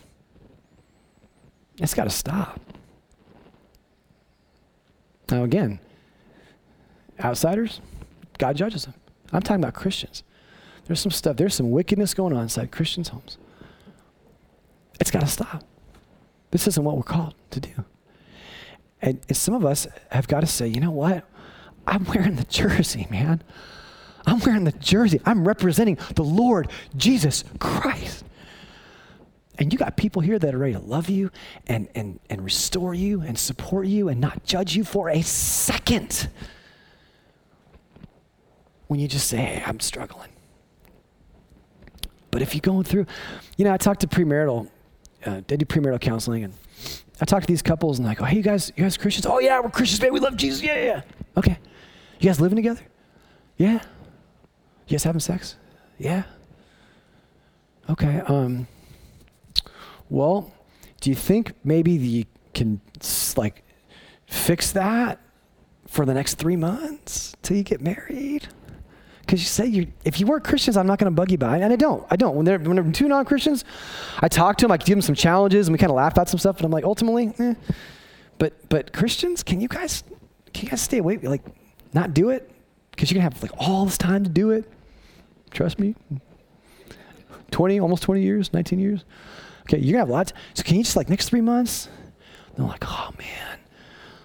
It's 1.81 1.95
got 1.95 2.05
to 2.05 2.11
stop. 2.11 2.61
Now, 5.31 5.45
again, 5.45 5.81
outsiders, 7.21 7.81
God 8.39 8.57
judges 8.57 8.85
them. 8.85 8.95
I'm 9.33 9.43
talking 9.43 9.63
about 9.63 9.75
Christians. 9.75 10.23
There's 10.87 11.01
some 11.01 11.13
stuff, 11.13 11.37
there's 11.37 11.55
some 11.55 11.71
wickedness 11.71 12.15
going 12.15 12.33
on 12.35 12.45
inside 12.45 12.71
Christians' 12.71 13.09
homes. 13.09 13.37
It's 14.99 15.11
got 15.11 15.21
to 15.21 15.27
stop. 15.27 15.65
This 16.51 16.67
isn't 16.67 16.83
what 16.83 16.97
we're 16.97 17.03
called 17.03 17.35
to 17.51 17.61
do. 17.61 17.85
And, 19.01 19.21
and 19.29 19.37
some 19.37 19.55
of 19.55 19.65
us 19.65 19.87
have 20.11 20.27
got 20.29 20.41
to 20.41 20.47
say, 20.47 20.67
you 20.67 20.81
know 20.81 20.91
what? 20.91 21.25
I'm 21.87 22.05
wearing 22.05 22.37
the 22.37 22.45
jersey, 22.45 23.07
man. 23.11 23.43
I'm 24.27 24.41
wearing 24.41 24.65
the 24.65 24.73
jersey. 24.73 25.21
I'm 25.25 25.47
representing 25.47 25.99
the 26.15 26.25
Lord 26.25 26.71
Jesus 26.97 27.45
Christ. 27.59 28.25
And 29.59 29.73
you 29.73 29.79
got 29.79 29.97
people 29.97 30.23
here 30.23 30.39
that 30.39 30.55
are 30.55 30.59
ready 30.59 30.75
to 30.75 30.81
love 30.81 31.09
you 31.09 31.31
and, 31.67 31.89
and, 31.95 32.21
and 32.31 32.45
restore 32.45 32.95
you 32.95 33.23
and 33.23 33.39
support 33.39 33.87
you 33.87 34.09
and 34.09 34.21
not 34.21 34.45
judge 34.45 34.77
you 34.77 34.85
for 34.85 35.09
a 35.09 35.23
second. 35.23 36.29
When 38.87 39.01
you 39.01 39.09
just 39.09 39.27
say, 39.27 39.39
hey, 39.39 39.63
I'm 39.67 39.81
struggling. 39.81 40.31
But 42.31 42.43
if 42.43 42.55
you're 42.55 42.61
going 42.61 42.85
through, 42.85 43.07
you 43.57 43.65
know, 43.65 43.73
I 43.73 43.79
talked 43.79 44.01
to 44.01 44.07
premarital, 44.07 44.69
uh, 45.27 45.41
they 45.47 45.57
do 45.57 45.65
premarital 45.65 46.01
counseling, 46.01 46.45
and 46.45 46.55
I 47.21 47.25
talk 47.25 47.43
to 47.43 47.47
these 47.47 47.63
couples 47.63 47.99
and 47.99 48.09
I 48.09 48.15
go, 48.15 48.25
hey, 48.25 48.37
you 48.37 48.43
guys, 48.43 48.73
you 48.77 48.85
guys 48.85 48.97
Christians? 48.97 49.27
Oh, 49.27 49.41
yeah, 49.41 49.61
we're 49.61 49.71
Christians, 49.71 50.01
man. 50.01 50.13
We 50.13 50.21
love 50.21 50.37
Jesus. 50.37 50.63
Yeah, 50.63 50.79
yeah. 50.79 51.01
Okay. 51.37 51.59
You 52.21 52.29
guys 52.29 52.41
living 52.41 52.57
together? 52.57 52.83
Yeah. 53.57 53.81
You 54.87 54.93
guys 54.93 55.05
having 55.05 55.21
sex? 55.21 55.57
Yeah. 55.99 56.23
Okay. 57.91 58.21
Um, 58.21 58.67
well, 60.09 60.53
do 61.01 61.11
you 61.11 61.17
think 61.17 61.53
maybe 61.65 61.93
you 61.93 62.25
can 62.55 62.81
like 63.37 63.65
fix 64.27 64.73
that 64.73 65.21
for 65.87 66.05
the 66.05 66.15
next 66.15 66.35
three 66.35 66.57
months 66.57 67.35
till 67.43 67.57
you 67.57 67.63
get 67.63 67.81
married? 67.81 68.49
Because 69.29 69.43
you 69.43 69.47
say 69.47 69.67
you, 69.67 69.89
if 70.07 70.19
you 70.19 70.27
weren't 70.27 70.43
Christians, 70.43 70.79
I'm 70.79 70.87
not 70.87 70.99
going 70.99 71.13
to 71.13 71.15
bug 71.15 71.31
you 71.31 71.37
by. 71.37 71.59
And 71.59 71.71
I 71.71 71.77
don't. 71.77 72.03
I 72.11 72.17
don't. 72.17 72.35
When 72.35 72.47
they're, 72.47 72.59
when 72.59 72.77
they're 72.77 72.93
two 72.93 73.09
non 73.09 73.27
Christians, 73.27 73.63
I 74.21 74.29
talk 74.29 74.57
to 74.57 74.65
them, 74.65 74.73
I 74.73 74.79
give 74.79 74.97
them 74.97 75.03
some 75.03 75.15
challenges, 75.15 75.69
and 75.69 75.75
we 75.75 75.79
kind 75.79 75.91
of 75.91 75.97
laugh 75.97 76.13
about 76.13 76.31
some 76.31 76.39
stuff, 76.39 76.57
but 76.57 76.65
I'm 76.65 76.71
like, 76.71 76.85
ultimately, 76.85 77.35
eh. 77.39 77.53
But, 78.39 78.71
but 78.71 78.95
Christians, 78.95 79.43
can 79.43 79.61
you 79.61 79.69
guys, 79.69 80.03
can 80.55 80.65
you 80.65 80.71
guys 80.71 80.81
stay 80.81 80.97
away? 80.97 81.19
Like, 81.19 81.43
not 81.93 82.15
do 82.15 82.31
it? 82.31 82.51
Because 82.91 83.11
you're 83.11 83.19
to 83.19 83.23
have 83.23 83.43
like 83.43 83.53
all 83.59 83.85
this 83.85 83.99
time 83.99 84.25
to 84.25 84.31
do 84.31 84.51
it. 84.51 84.65
Trust 85.51 85.79
me. 85.79 85.95
20, 87.51 87.81
almost 87.81 88.05
20 88.05 88.23
years, 88.23 88.55
19 88.55 88.79
years. 88.79 89.05
Okay, 89.65 89.77
you're 89.77 89.93
to 89.93 89.99
have 89.99 90.09
lots. 90.09 90.33
So 90.55 90.63
can 90.63 90.77
you 90.77 90.85
just 90.85 90.97
like 90.97 91.11
next 91.11 91.29
three 91.29 91.43
months? 91.43 91.91
And 92.47 92.57
they're 92.57 92.67
like, 92.67 92.85
oh 92.87 93.11
man. 93.19 93.59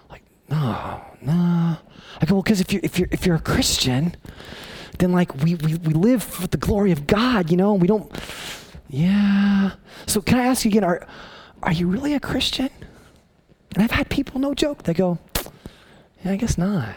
Like, 0.10 0.24
no, 0.49 1.01
no. 1.22 1.78
I 2.22 2.26
go, 2.26 2.36
well, 2.36 2.41
because 2.41 2.62
if 2.62 2.72
you're, 2.72 2.82
if, 2.86 2.97
you're, 2.97 3.10
if 3.12 3.26
you're 3.26 3.36
a 3.36 3.41
Christian, 3.41 4.16
then 4.99 5.11
like 5.11 5.33
we, 5.43 5.55
we, 5.55 5.75
we 5.75 5.93
live 5.93 6.23
for 6.23 6.47
the 6.47 6.57
glory 6.57 6.91
of 6.91 7.07
God, 7.07 7.51
you 7.51 7.57
know, 7.57 7.73
and 7.73 7.81
we 7.81 7.87
don't, 7.87 8.11
yeah. 8.89 9.71
So 10.05 10.21
can 10.21 10.39
I 10.39 10.45
ask 10.45 10.65
you 10.65 10.69
again, 10.69 10.83
are, 10.83 11.05
are 11.61 11.71
you 11.71 11.87
really 11.87 12.13
a 12.13 12.19
Christian? 12.19 12.69
And 13.73 13.83
I've 13.83 13.91
had 13.91 14.09
people, 14.09 14.39
no 14.39 14.53
joke, 14.53 14.83
they 14.83 14.93
go, 14.93 15.17
yeah, 16.23 16.31
I 16.31 16.35
guess 16.35 16.57
not. 16.57 16.95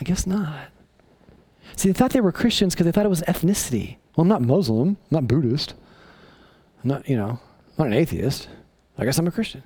I 0.00 0.04
guess 0.04 0.26
not. 0.26 0.68
See, 1.76 1.88
they 1.88 1.92
thought 1.92 2.12
they 2.12 2.20
were 2.20 2.32
Christians 2.32 2.74
because 2.74 2.84
they 2.84 2.92
thought 2.92 3.06
it 3.06 3.10
was 3.10 3.22
ethnicity. 3.22 3.96
Well, 4.14 4.22
I'm 4.22 4.28
not 4.28 4.42
Muslim, 4.42 4.88
I'm 4.88 4.96
not 5.10 5.28
Buddhist, 5.28 5.74
I'm 6.82 6.88
not, 6.88 7.08
you 7.08 7.16
know, 7.16 7.40
I'm 7.78 7.78
not 7.78 7.86
an 7.88 7.92
atheist. 7.94 8.48
I 8.98 9.04
guess 9.04 9.18
I'm 9.18 9.26
a 9.26 9.30
Christian. 9.30 9.62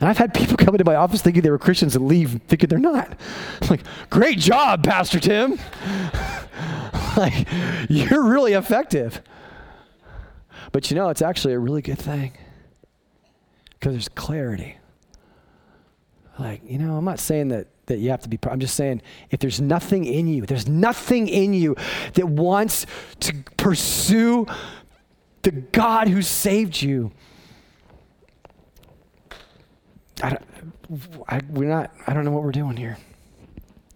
And 0.00 0.08
I've 0.08 0.18
had 0.18 0.32
people 0.34 0.56
come 0.58 0.74
into 0.74 0.84
my 0.84 0.94
office 0.94 1.22
thinking 1.22 1.42
they 1.42 1.50
were 1.50 1.58
Christians 1.58 1.96
and 1.96 2.06
leave 2.06 2.40
thinking 2.48 2.68
they're 2.68 2.78
not. 2.78 3.16
I'm 3.62 3.68
like, 3.68 3.82
great 4.10 4.38
job, 4.38 4.84
Pastor 4.84 5.20
Tim. 5.20 5.58
like, 7.16 7.46
you're 7.88 8.24
really 8.24 8.52
effective. 8.52 9.22
But 10.72 10.90
you 10.90 10.96
know, 10.96 11.08
it's 11.08 11.22
actually 11.22 11.54
a 11.54 11.58
really 11.58 11.82
good 11.82 11.98
thing 11.98 12.32
because 13.72 13.94
there's 13.94 14.08
clarity. 14.08 14.76
Like, 16.38 16.62
you 16.64 16.78
know, 16.78 16.96
I'm 16.96 17.04
not 17.04 17.18
saying 17.18 17.48
that, 17.48 17.66
that 17.86 17.98
you 17.98 18.10
have 18.10 18.20
to 18.20 18.28
be, 18.28 18.38
I'm 18.48 18.60
just 18.60 18.76
saying 18.76 19.02
if 19.30 19.40
there's 19.40 19.60
nothing 19.60 20.04
in 20.04 20.28
you, 20.28 20.46
there's 20.46 20.68
nothing 20.68 21.26
in 21.26 21.52
you 21.52 21.74
that 22.14 22.28
wants 22.28 22.86
to 23.20 23.34
pursue 23.56 24.46
the 25.42 25.50
God 25.50 26.08
who 26.08 26.22
saved 26.22 26.80
you. 26.80 27.10
I 30.22 30.30
don't, 30.30 30.42
I, 31.28 31.40
we're 31.48 31.68
not, 31.68 31.92
I 32.06 32.14
don't 32.14 32.24
know 32.24 32.30
what 32.30 32.42
we're 32.42 32.52
doing 32.52 32.76
here. 32.76 32.96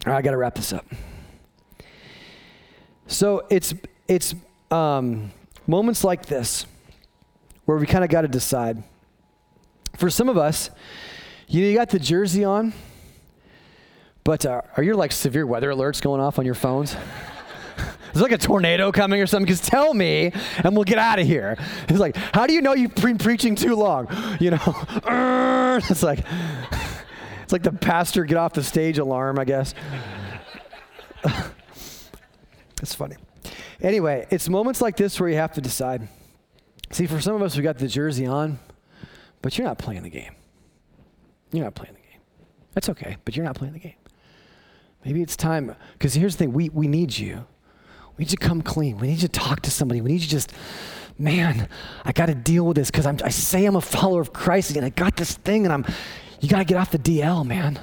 All 0.06 0.12
right, 0.12 0.18
I 0.18 0.22
got 0.22 0.32
to 0.32 0.36
wrap 0.36 0.54
this 0.54 0.72
up. 0.72 0.86
So 3.06 3.46
it's, 3.50 3.74
it's 4.08 4.34
um, 4.70 5.32
moments 5.66 6.04
like 6.04 6.26
this 6.26 6.66
where 7.64 7.76
we 7.76 7.86
kind 7.86 8.04
of 8.04 8.10
got 8.10 8.22
to 8.22 8.28
decide. 8.28 8.82
For 9.96 10.10
some 10.10 10.28
of 10.28 10.38
us, 10.38 10.70
you 11.48 11.62
know, 11.62 11.68
you 11.68 11.76
got 11.76 11.90
the 11.90 11.98
jersey 11.98 12.44
on, 12.44 12.72
but 14.24 14.46
uh, 14.46 14.62
are 14.76 14.82
your 14.82 14.94
like 14.94 15.12
severe 15.12 15.46
weather 15.46 15.70
alerts 15.70 16.00
going 16.00 16.20
off 16.20 16.38
on 16.38 16.46
your 16.46 16.54
phones? 16.54 16.96
Is 18.14 18.20
like 18.20 18.32
a 18.32 18.38
tornado 18.38 18.92
coming 18.92 19.20
or 19.20 19.26
something? 19.26 19.46
Because 19.46 19.60
tell 19.60 19.94
me, 19.94 20.32
and 20.64 20.74
we'll 20.74 20.84
get 20.84 20.98
out 20.98 21.18
of 21.18 21.26
here. 21.26 21.56
It's 21.88 21.98
like, 21.98 22.16
how 22.16 22.46
do 22.46 22.52
you 22.52 22.60
know 22.60 22.74
you've 22.74 22.94
been 22.94 23.18
preaching 23.18 23.54
too 23.54 23.74
long? 23.74 24.08
You 24.40 24.52
know, 24.52 24.60
it's 25.90 26.02
like, 26.02 26.20
it's 27.42 27.52
like 27.52 27.62
the 27.62 27.72
pastor 27.72 28.24
get 28.24 28.36
off 28.36 28.52
the 28.52 28.62
stage 28.62 28.98
alarm, 28.98 29.38
I 29.38 29.44
guess. 29.44 29.74
It's 32.82 32.94
funny. 32.96 33.14
Anyway, 33.80 34.26
it's 34.30 34.48
moments 34.48 34.80
like 34.80 34.96
this 34.96 35.18
where 35.18 35.28
you 35.28 35.36
have 35.36 35.52
to 35.52 35.60
decide. 35.60 36.08
See, 36.90 37.06
for 37.06 37.20
some 37.20 37.36
of 37.36 37.42
us, 37.42 37.56
we 37.56 37.62
got 37.62 37.78
the 37.78 37.86
jersey 37.86 38.26
on, 38.26 38.58
but 39.40 39.56
you're 39.56 39.66
not 39.66 39.78
playing 39.78 40.02
the 40.02 40.10
game. 40.10 40.34
You're 41.52 41.64
not 41.64 41.76
playing 41.76 41.94
the 41.94 42.00
game. 42.00 42.20
That's 42.74 42.88
okay, 42.88 43.16
but 43.24 43.36
you're 43.36 43.44
not 43.44 43.54
playing 43.54 43.74
the 43.74 43.78
game. 43.78 43.94
Maybe 45.04 45.22
it's 45.22 45.36
time, 45.36 45.74
because 45.92 46.14
here's 46.14 46.34
the 46.34 46.38
thing 46.40 46.52
we, 46.52 46.68
we 46.70 46.88
need 46.88 47.16
you. 47.16 47.46
We 48.16 48.24
need 48.24 48.30
to 48.30 48.36
come 48.36 48.62
clean. 48.62 48.98
We 48.98 49.08
need 49.08 49.20
to 49.20 49.28
talk 49.28 49.62
to 49.62 49.70
somebody. 49.70 50.00
We 50.00 50.12
need 50.12 50.22
to 50.22 50.28
just, 50.28 50.52
man, 51.18 51.68
I 52.04 52.12
got 52.12 52.26
to 52.26 52.34
deal 52.34 52.66
with 52.66 52.76
this 52.76 52.90
because 52.90 53.06
I 53.06 53.28
say 53.28 53.64
I'm 53.64 53.76
a 53.76 53.80
follower 53.80 54.20
of 54.20 54.32
Christ 54.32 54.76
and 54.76 54.84
I 54.84 54.90
got 54.90 55.16
this 55.16 55.34
thing 55.34 55.64
and 55.64 55.72
I'm, 55.72 55.86
you 56.40 56.48
got 56.48 56.58
to 56.58 56.64
get 56.64 56.76
off 56.76 56.90
the 56.90 56.98
DL, 56.98 57.46
man. 57.46 57.80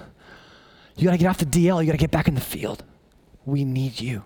You 0.96 1.06
got 1.06 1.12
to 1.12 1.18
get 1.18 1.28
off 1.28 1.38
the 1.38 1.46
DL. 1.46 1.82
You 1.82 1.86
got 1.86 1.94
to 1.94 1.98
get 1.98 2.12
back 2.12 2.28
in 2.28 2.36
the 2.36 2.42
field. 2.42 2.84
We 3.46 3.64
need 3.64 4.00
you. 4.00 4.24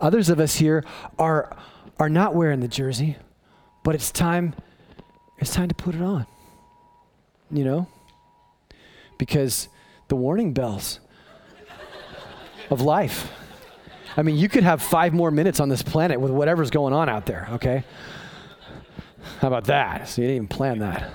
Others 0.00 0.30
of 0.30 0.40
us 0.40 0.56
here 0.56 0.84
are, 1.18 1.56
are 1.98 2.08
not 2.08 2.34
wearing 2.34 2.60
the 2.60 2.68
jersey, 2.68 3.16
but 3.84 3.94
it's 3.94 4.10
time, 4.10 4.54
it's 5.38 5.54
time 5.54 5.68
to 5.68 5.74
put 5.74 5.94
it 5.94 6.02
on. 6.02 6.26
You 7.50 7.64
know? 7.64 7.88
Because 9.18 9.68
the 10.08 10.16
warning 10.16 10.52
bells 10.52 11.00
of 12.70 12.80
life. 12.80 13.30
I 14.16 14.22
mean, 14.22 14.36
you 14.36 14.48
could 14.48 14.64
have 14.64 14.82
five 14.82 15.12
more 15.14 15.30
minutes 15.30 15.60
on 15.60 15.68
this 15.68 15.82
planet 15.82 16.20
with 16.20 16.30
whatever's 16.30 16.70
going 16.70 16.92
on 16.92 17.08
out 17.08 17.26
there, 17.26 17.48
okay? 17.52 17.84
How 19.40 19.48
about 19.48 19.64
that? 19.64 20.08
So 20.08 20.22
you 20.22 20.28
didn't 20.28 20.36
even 20.36 20.48
plan 20.48 20.78
that. 20.80 21.10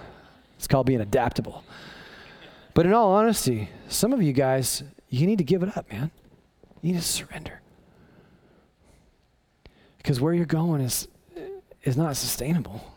It's 0.58 0.68
called 0.68 0.86
being 0.86 1.02
adaptable. 1.02 1.64
But 2.74 2.86
in 2.86 2.94
all 2.94 3.14
honesty, 3.14 3.70
some 3.88 4.14
of 4.14 4.22
you 4.22 4.34
guys, 4.34 4.84
you 5.10 5.28
need 5.28 5.38
to 5.38 5.44
give 5.44 5.64
it 5.64 5.78
up, 5.78 5.92
man. 5.92 6.12
You 6.82 6.94
need 6.94 7.00
to 7.00 7.06
surrender 7.06 7.62
because 9.98 10.22
where 10.22 10.34
you're 10.34 10.46
going 10.46 10.82
is, 10.82 11.08
is 11.84 11.98
not 11.98 12.16
sustainable. 12.16 12.95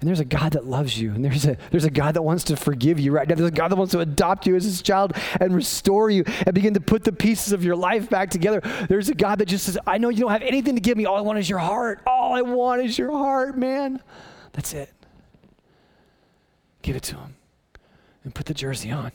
And 0.00 0.08
there's 0.08 0.20
a 0.20 0.24
God 0.24 0.52
that 0.52 0.64
loves 0.64 1.00
you. 1.00 1.12
And 1.12 1.24
there's 1.24 1.44
a, 1.44 1.56
there's 1.70 1.84
a 1.84 1.90
God 1.90 2.14
that 2.14 2.22
wants 2.22 2.44
to 2.44 2.56
forgive 2.56 3.00
you 3.00 3.10
right 3.10 3.28
now. 3.28 3.34
There's 3.34 3.48
a 3.48 3.52
God 3.52 3.68
that 3.68 3.76
wants 3.76 3.92
to 3.92 4.00
adopt 4.00 4.46
you 4.46 4.54
as 4.54 4.62
his 4.62 4.80
child 4.80 5.12
and 5.40 5.54
restore 5.54 6.08
you 6.08 6.24
and 6.46 6.54
begin 6.54 6.74
to 6.74 6.80
put 6.80 7.02
the 7.02 7.12
pieces 7.12 7.52
of 7.52 7.64
your 7.64 7.74
life 7.74 8.08
back 8.08 8.30
together. 8.30 8.60
There's 8.88 9.08
a 9.08 9.14
God 9.14 9.40
that 9.40 9.46
just 9.46 9.66
says, 9.66 9.76
I 9.86 9.98
know 9.98 10.08
you 10.08 10.20
don't 10.20 10.30
have 10.30 10.42
anything 10.42 10.76
to 10.76 10.80
give 10.80 10.96
me. 10.96 11.04
All 11.04 11.16
I 11.16 11.20
want 11.20 11.40
is 11.40 11.50
your 11.50 11.58
heart. 11.58 12.00
All 12.06 12.34
I 12.34 12.42
want 12.42 12.82
is 12.82 12.96
your 12.96 13.10
heart, 13.10 13.58
man. 13.58 14.00
That's 14.52 14.72
it. 14.72 14.92
Give 16.82 16.94
it 16.94 17.02
to 17.04 17.16
him 17.16 17.34
and 18.22 18.32
put 18.34 18.46
the 18.46 18.54
jersey 18.54 18.92
on. 18.92 19.10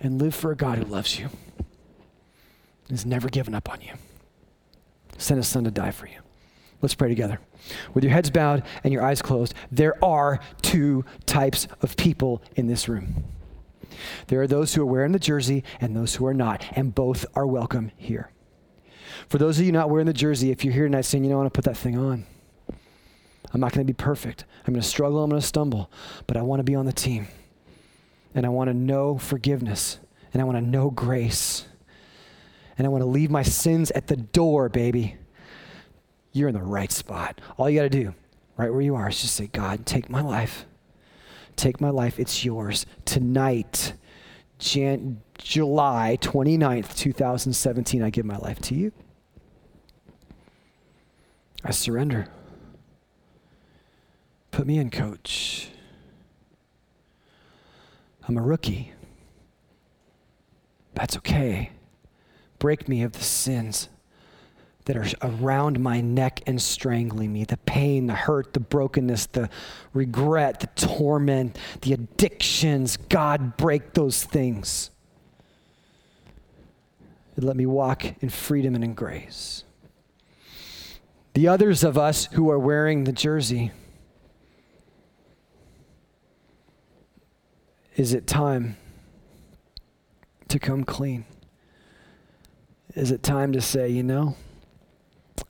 And 0.00 0.20
live 0.20 0.34
for 0.34 0.52
a 0.52 0.56
God 0.56 0.78
who 0.78 0.84
loves 0.84 1.18
you. 1.18 1.28
and 1.58 2.90
Has 2.90 3.04
never 3.04 3.28
given 3.28 3.54
up 3.54 3.70
on 3.70 3.80
you 3.80 3.92
sent 5.18 5.38
his 5.38 5.48
son 5.48 5.64
to 5.64 5.70
die 5.70 5.90
for 5.90 6.06
you. 6.06 6.18
Let's 6.86 6.94
pray 6.94 7.08
together. 7.08 7.40
With 7.94 8.04
your 8.04 8.12
heads 8.12 8.30
bowed 8.30 8.62
and 8.84 8.92
your 8.92 9.02
eyes 9.02 9.20
closed, 9.20 9.54
there 9.72 9.96
are 10.04 10.38
two 10.62 11.04
types 11.26 11.66
of 11.82 11.96
people 11.96 12.40
in 12.54 12.68
this 12.68 12.88
room. 12.88 13.24
There 14.28 14.40
are 14.40 14.46
those 14.46 14.72
who 14.72 14.82
are 14.82 14.86
wearing 14.86 15.10
the 15.10 15.18
jersey 15.18 15.64
and 15.80 15.96
those 15.96 16.14
who 16.14 16.24
are 16.26 16.32
not, 16.32 16.64
and 16.76 16.94
both 16.94 17.26
are 17.34 17.44
welcome 17.44 17.90
here. 17.96 18.30
For 19.26 19.36
those 19.38 19.58
of 19.58 19.66
you 19.66 19.72
not 19.72 19.90
wearing 19.90 20.06
the 20.06 20.12
jersey, 20.12 20.52
if 20.52 20.64
you're 20.64 20.72
here 20.72 20.84
tonight 20.84 21.06
saying, 21.06 21.24
you 21.24 21.30
know, 21.30 21.38
I 21.38 21.38
want 21.38 21.52
to 21.52 21.58
put 21.58 21.64
that 21.64 21.76
thing 21.76 21.98
on, 21.98 22.24
I'm 23.52 23.60
not 23.60 23.72
going 23.72 23.84
to 23.84 23.92
be 23.92 23.96
perfect. 23.96 24.44
I'm 24.64 24.72
going 24.72 24.80
to 24.80 24.88
struggle, 24.88 25.24
I'm 25.24 25.30
going 25.30 25.42
to 25.42 25.44
stumble, 25.44 25.90
but 26.28 26.36
I 26.36 26.42
want 26.42 26.60
to 26.60 26.64
be 26.64 26.76
on 26.76 26.86
the 26.86 26.92
team. 26.92 27.26
And 28.32 28.46
I 28.46 28.48
want 28.48 28.68
to 28.70 28.74
know 28.74 29.18
forgiveness, 29.18 29.98
and 30.32 30.40
I 30.40 30.44
want 30.44 30.56
to 30.56 30.64
know 30.64 30.90
grace 30.90 31.66
and 32.78 32.86
I 32.86 32.90
want 32.90 33.02
to 33.02 33.08
leave 33.08 33.30
my 33.30 33.42
sins 33.42 33.90
at 33.92 34.06
the 34.06 34.16
door, 34.16 34.68
baby, 34.68 35.16
you're 36.36 36.48
in 36.48 36.54
the 36.54 36.62
right 36.62 36.92
spot. 36.92 37.40
All 37.56 37.68
you 37.68 37.78
got 37.78 37.84
to 37.84 37.88
do, 37.88 38.14
right 38.56 38.70
where 38.70 38.82
you 38.82 38.94
are, 38.94 39.08
is 39.08 39.20
just 39.20 39.34
say, 39.34 39.46
God, 39.46 39.86
take 39.86 40.10
my 40.10 40.20
life. 40.20 40.66
Take 41.56 41.80
my 41.80 41.90
life. 41.90 42.20
It's 42.20 42.44
yours. 42.44 42.84
Tonight, 43.06 43.94
Jan- 44.58 45.22
July 45.38 46.18
29th, 46.20 46.96
2017, 46.96 48.02
I 48.02 48.10
give 48.10 48.26
my 48.26 48.36
life 48.36 48.60
to 48.60 48.74
you. 48.74 48.92
I 51.64 51.70
surrender. 51.70 52.28
Put 54.50 54.66
me 54.66 54.78
in, 54.78 54.90
coach. 54.90 55.68
I'm 58.28 58.36
a 58.36 58.42
rookie. 58.42 58.92
That's 60.94 61.16
okay. 61.16 61.70
Break 62.58 62.88
me 62.88 63.02
of 63.02 63.12
the 63.12 63.22
sins 63.22 63.88
that 64.86 64.96
are 64.96 65.06
around 65.22 65.78
my 65.78 66.00
neck 66.00 66.42
and 66.46 66.60
strangling 66.60 67.32
me 67.32 67.44
the 67.44 67.56
pain, 67.58 68.06
the 68.06 68.14
hurt, 68.14 68.52
the 68.52 68.60
brokenness, 68.60 69.26
the 69.26 69.48
regret, 69.92 70.60
the 70.60 70.66
torment, 70.68 71.58
the 71.82 71.92
addictions. 71.92 72.96
God, 72.96 73.56
break 73.56 73.92
those 73.94 74.24
things. 74.24 74.90
And 77.36 77.44
let 77.44 77.56
me 77.56 77.66
walk 77.66 78.04
in 78.22 78.30
freedom 78.30 78.74
and 78.74 78.82
in 78.82 78.94
grace. 78.94 79.64
The 81.34 81.48
others 81.48 81.84
of 81.84 81.98
us 81.98 82.26
who 82.32 82.50
are 82.50 82.58
wearing 82.58 83.04
the 83.04 83.12
jersey, 83.12 83.72
is 87.94 88.14
it 88.14 88.26
time 88.26 88.78
to 90.48 90.58
come 90.58 90.82
clean? 90.82 91.26
is 92.96 93.10
it 93.10 93.22
time 93.22 93.52
to 93.52 93.60
say, 93.60 93.90
you 93.90 94.02
know, 94.02 94.34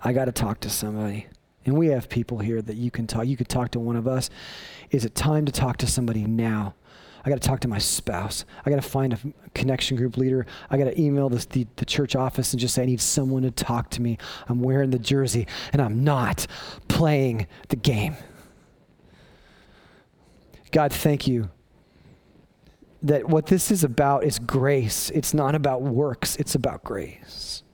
I 0.07 0.13
got 0.13 0.27
to 0.27 0.33
talk 0.33 0.61
to 0.61 0.71
somebody? 0.71 1.27
And 1.65 1.77
we 1.77 1.89
have 1.89 2.09
people 2.09 2.39
here 2.39 2.63
that 2.63 2.77
you 2.77 2.93
can 2.93 3.09
talk. 3.09 3.27
You 3.27 3.37
could 3.37 3.49
talk 3.49 3.73
to 3.73 3.81
one 3.81 3.97
of 3.97 4.07
us. 4.07 4.31
Is 4.93 5.05
it 5.05 5.17
time 5.17 5.45
to 5.47 5.53
talk 5.53 5.79
to 5.79 5.87
somebody 5.89 6.25
now? 6.25 6.77
I 7.25 7.29
got 7.29 7.43
to 7.43 7.49
talk 7.49 7.59
to 7.63 7.69
my 7.69 7.79
spouse. 7.79 8.45
I 8.65 8.71
got 8.71 8.81
to 8.81 8.89
find 8.89 9.13
a 9.13 9.19
connection 9.53 9.97
group 9.97 10.17
leader. 10.17 10.47
I 10.71 10.79
got 10.79 10.85
to 10.85 11.01
email 11.01 11.29
this, 11.29 11.45
the, 11.47 11.67
the 11.75 11.85
church 11.85 12.15
office 12.15 12.53
and 12.53 12.61
just 12.61 12.77
say, 12.77 12.85
I 12.85 12.87
need 12.87 13.01
someone 13.01 13.43
to 13.43 13.51
talk 13.51 13.91
to 13.91 14.01
me. 14.01 14.17
I'm 14.49 14.61
wearing 14.61 14.91
the 14.91 15.01
jersey 15.01 15.49
and 15.73 15.83
I'm 15.83 16.05
not 16.05 16.47
playing 16.87 17.49
the 17.71 17.77
game. 17.77 18.15
God, 20.71 20.93
thank 20.93 21.27
you 21.27 21.51
that 23.03 23.29
what 23.29 23.47
this 23.47 23.73
is 23.73 23.83
about 23.83 24.23
is 24.23 24.39
grace. 24.39 25.11
It's 25.11 25.35
not 25.35 25.57
about 25.57 25.83
works, 25.83 26.37
it's 26.37 26.55
about 26.55 26.85
grace. 26.85 27.65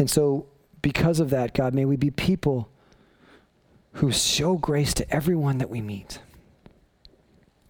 And 0.00 0.08
so, 0.08 0.46
because 0.80 1.20
of 1.20 1.28
that, 1.28 1.52
God, 1.52 1.74
may 1.74 1.84
we 1.84 1.96
be 1.96 2.10
people 2.10 2.70
who 3.94 4.10
show 4.10 4.56
grace 4.56 4.94
to 4.94 5.14
everyone 5.14 5.58
that 5.58 5.68
we 5.68 5.82
meet. 5.82 6.20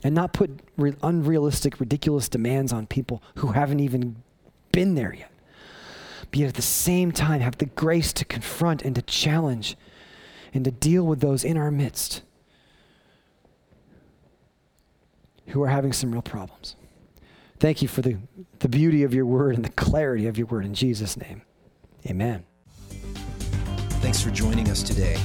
and 0.05 0.14
not 0.14 0.33
put 0.33 0.61
re- 0.76 0.95
unrealistic, 1.03 1.81
ridiculous 1.81 2.28
demands 2.28 2.72
on 2.72 2.87
people 2.87 3.20
who 3.35 3.49
haven't 3.49 3.81
even 3.81 4.22
been 4.72 4.95
there 4.95 5.12
yet. 5.12 5.31
But 6.31 6.39
yet 6.39 6.49
at 6.51 6.55
the 6.55 6.62
same 6.62 7.12
time, 7.12 7.41
have 7.41 7.59
the 7.59 7.66
grace 7.66 8.12
to 8.14 8.24
confront 8.24 8.81
and 8.83 8.95
to 8.95 9.03
challenge 9.03 9.76
and 10.55 10.64
to 10.64 10.70
deal 10.70 11.05
with 11.05 11.20
those 11.20 11.45
in 11.45 11.57
our 11.57 11.70
midst 11.70 12.22
who 15.49 15.62
are 15.62 15.68
having 15.68 15.93
some 15.93 16.12
real 16.12 16.22
problems. 16.22 16.76
Thank 17.59 17.83
you 17.83 17.89
for 17.89 18.03
the, 18.03 18.18
the 18.61 18.68
beauty 18.68 19.03
of 19.03 19.12
your 19.12 19.26
word 19.26 19.57
and 19.57 19.64
the 19.64 19.70
clarity 19.70 20.28
of 20.28 20.39
your 20.39 20.47
word 20.47 20.64
in 20.64 20.74
Jesus' 20.74 21.16
name. 21.16 21.43
Amen. 22.07 22.44
Thanks 24.01 24.22
for 24.22 24.30
joining 24.30 24.70
us 24.70 24.82
today. 24.82 25.18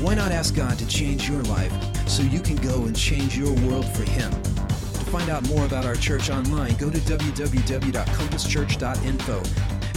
Why 0.00 0.14
not 0.14 0.32
ask 0.32 0.54
God 0.54 0.78
to 0.78 0.86
change 0.86 1.26
your 1.28 1.42
life 1.44 1.72
so 2.08 2.22
you 2.22 2.40
can 2.40 2.56
go 2.56 2.84
and 2.84 2.94
change 2.94 3.38
your 3.38 3.54
world 3.66 3.88
for 3.88 4.02
Him? 4.02 4.30
To 4.30 5.10
find 5.10 5.30
out 5.30 5.48
more 5.48 5.64
about 5.64 5.86
our 5.86 5.94
church 5.94 6.28
online, 6.30 6.76
go 6.76 6.90
to 6.90 6.98
www.compasschurch.info 6.98 9.42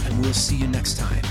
and 0.04 0.20
we'll 0.20 0.32
see 0.32 0.56
you 0.56 0.68
next 0.68 0.96
time. 0.96 1.22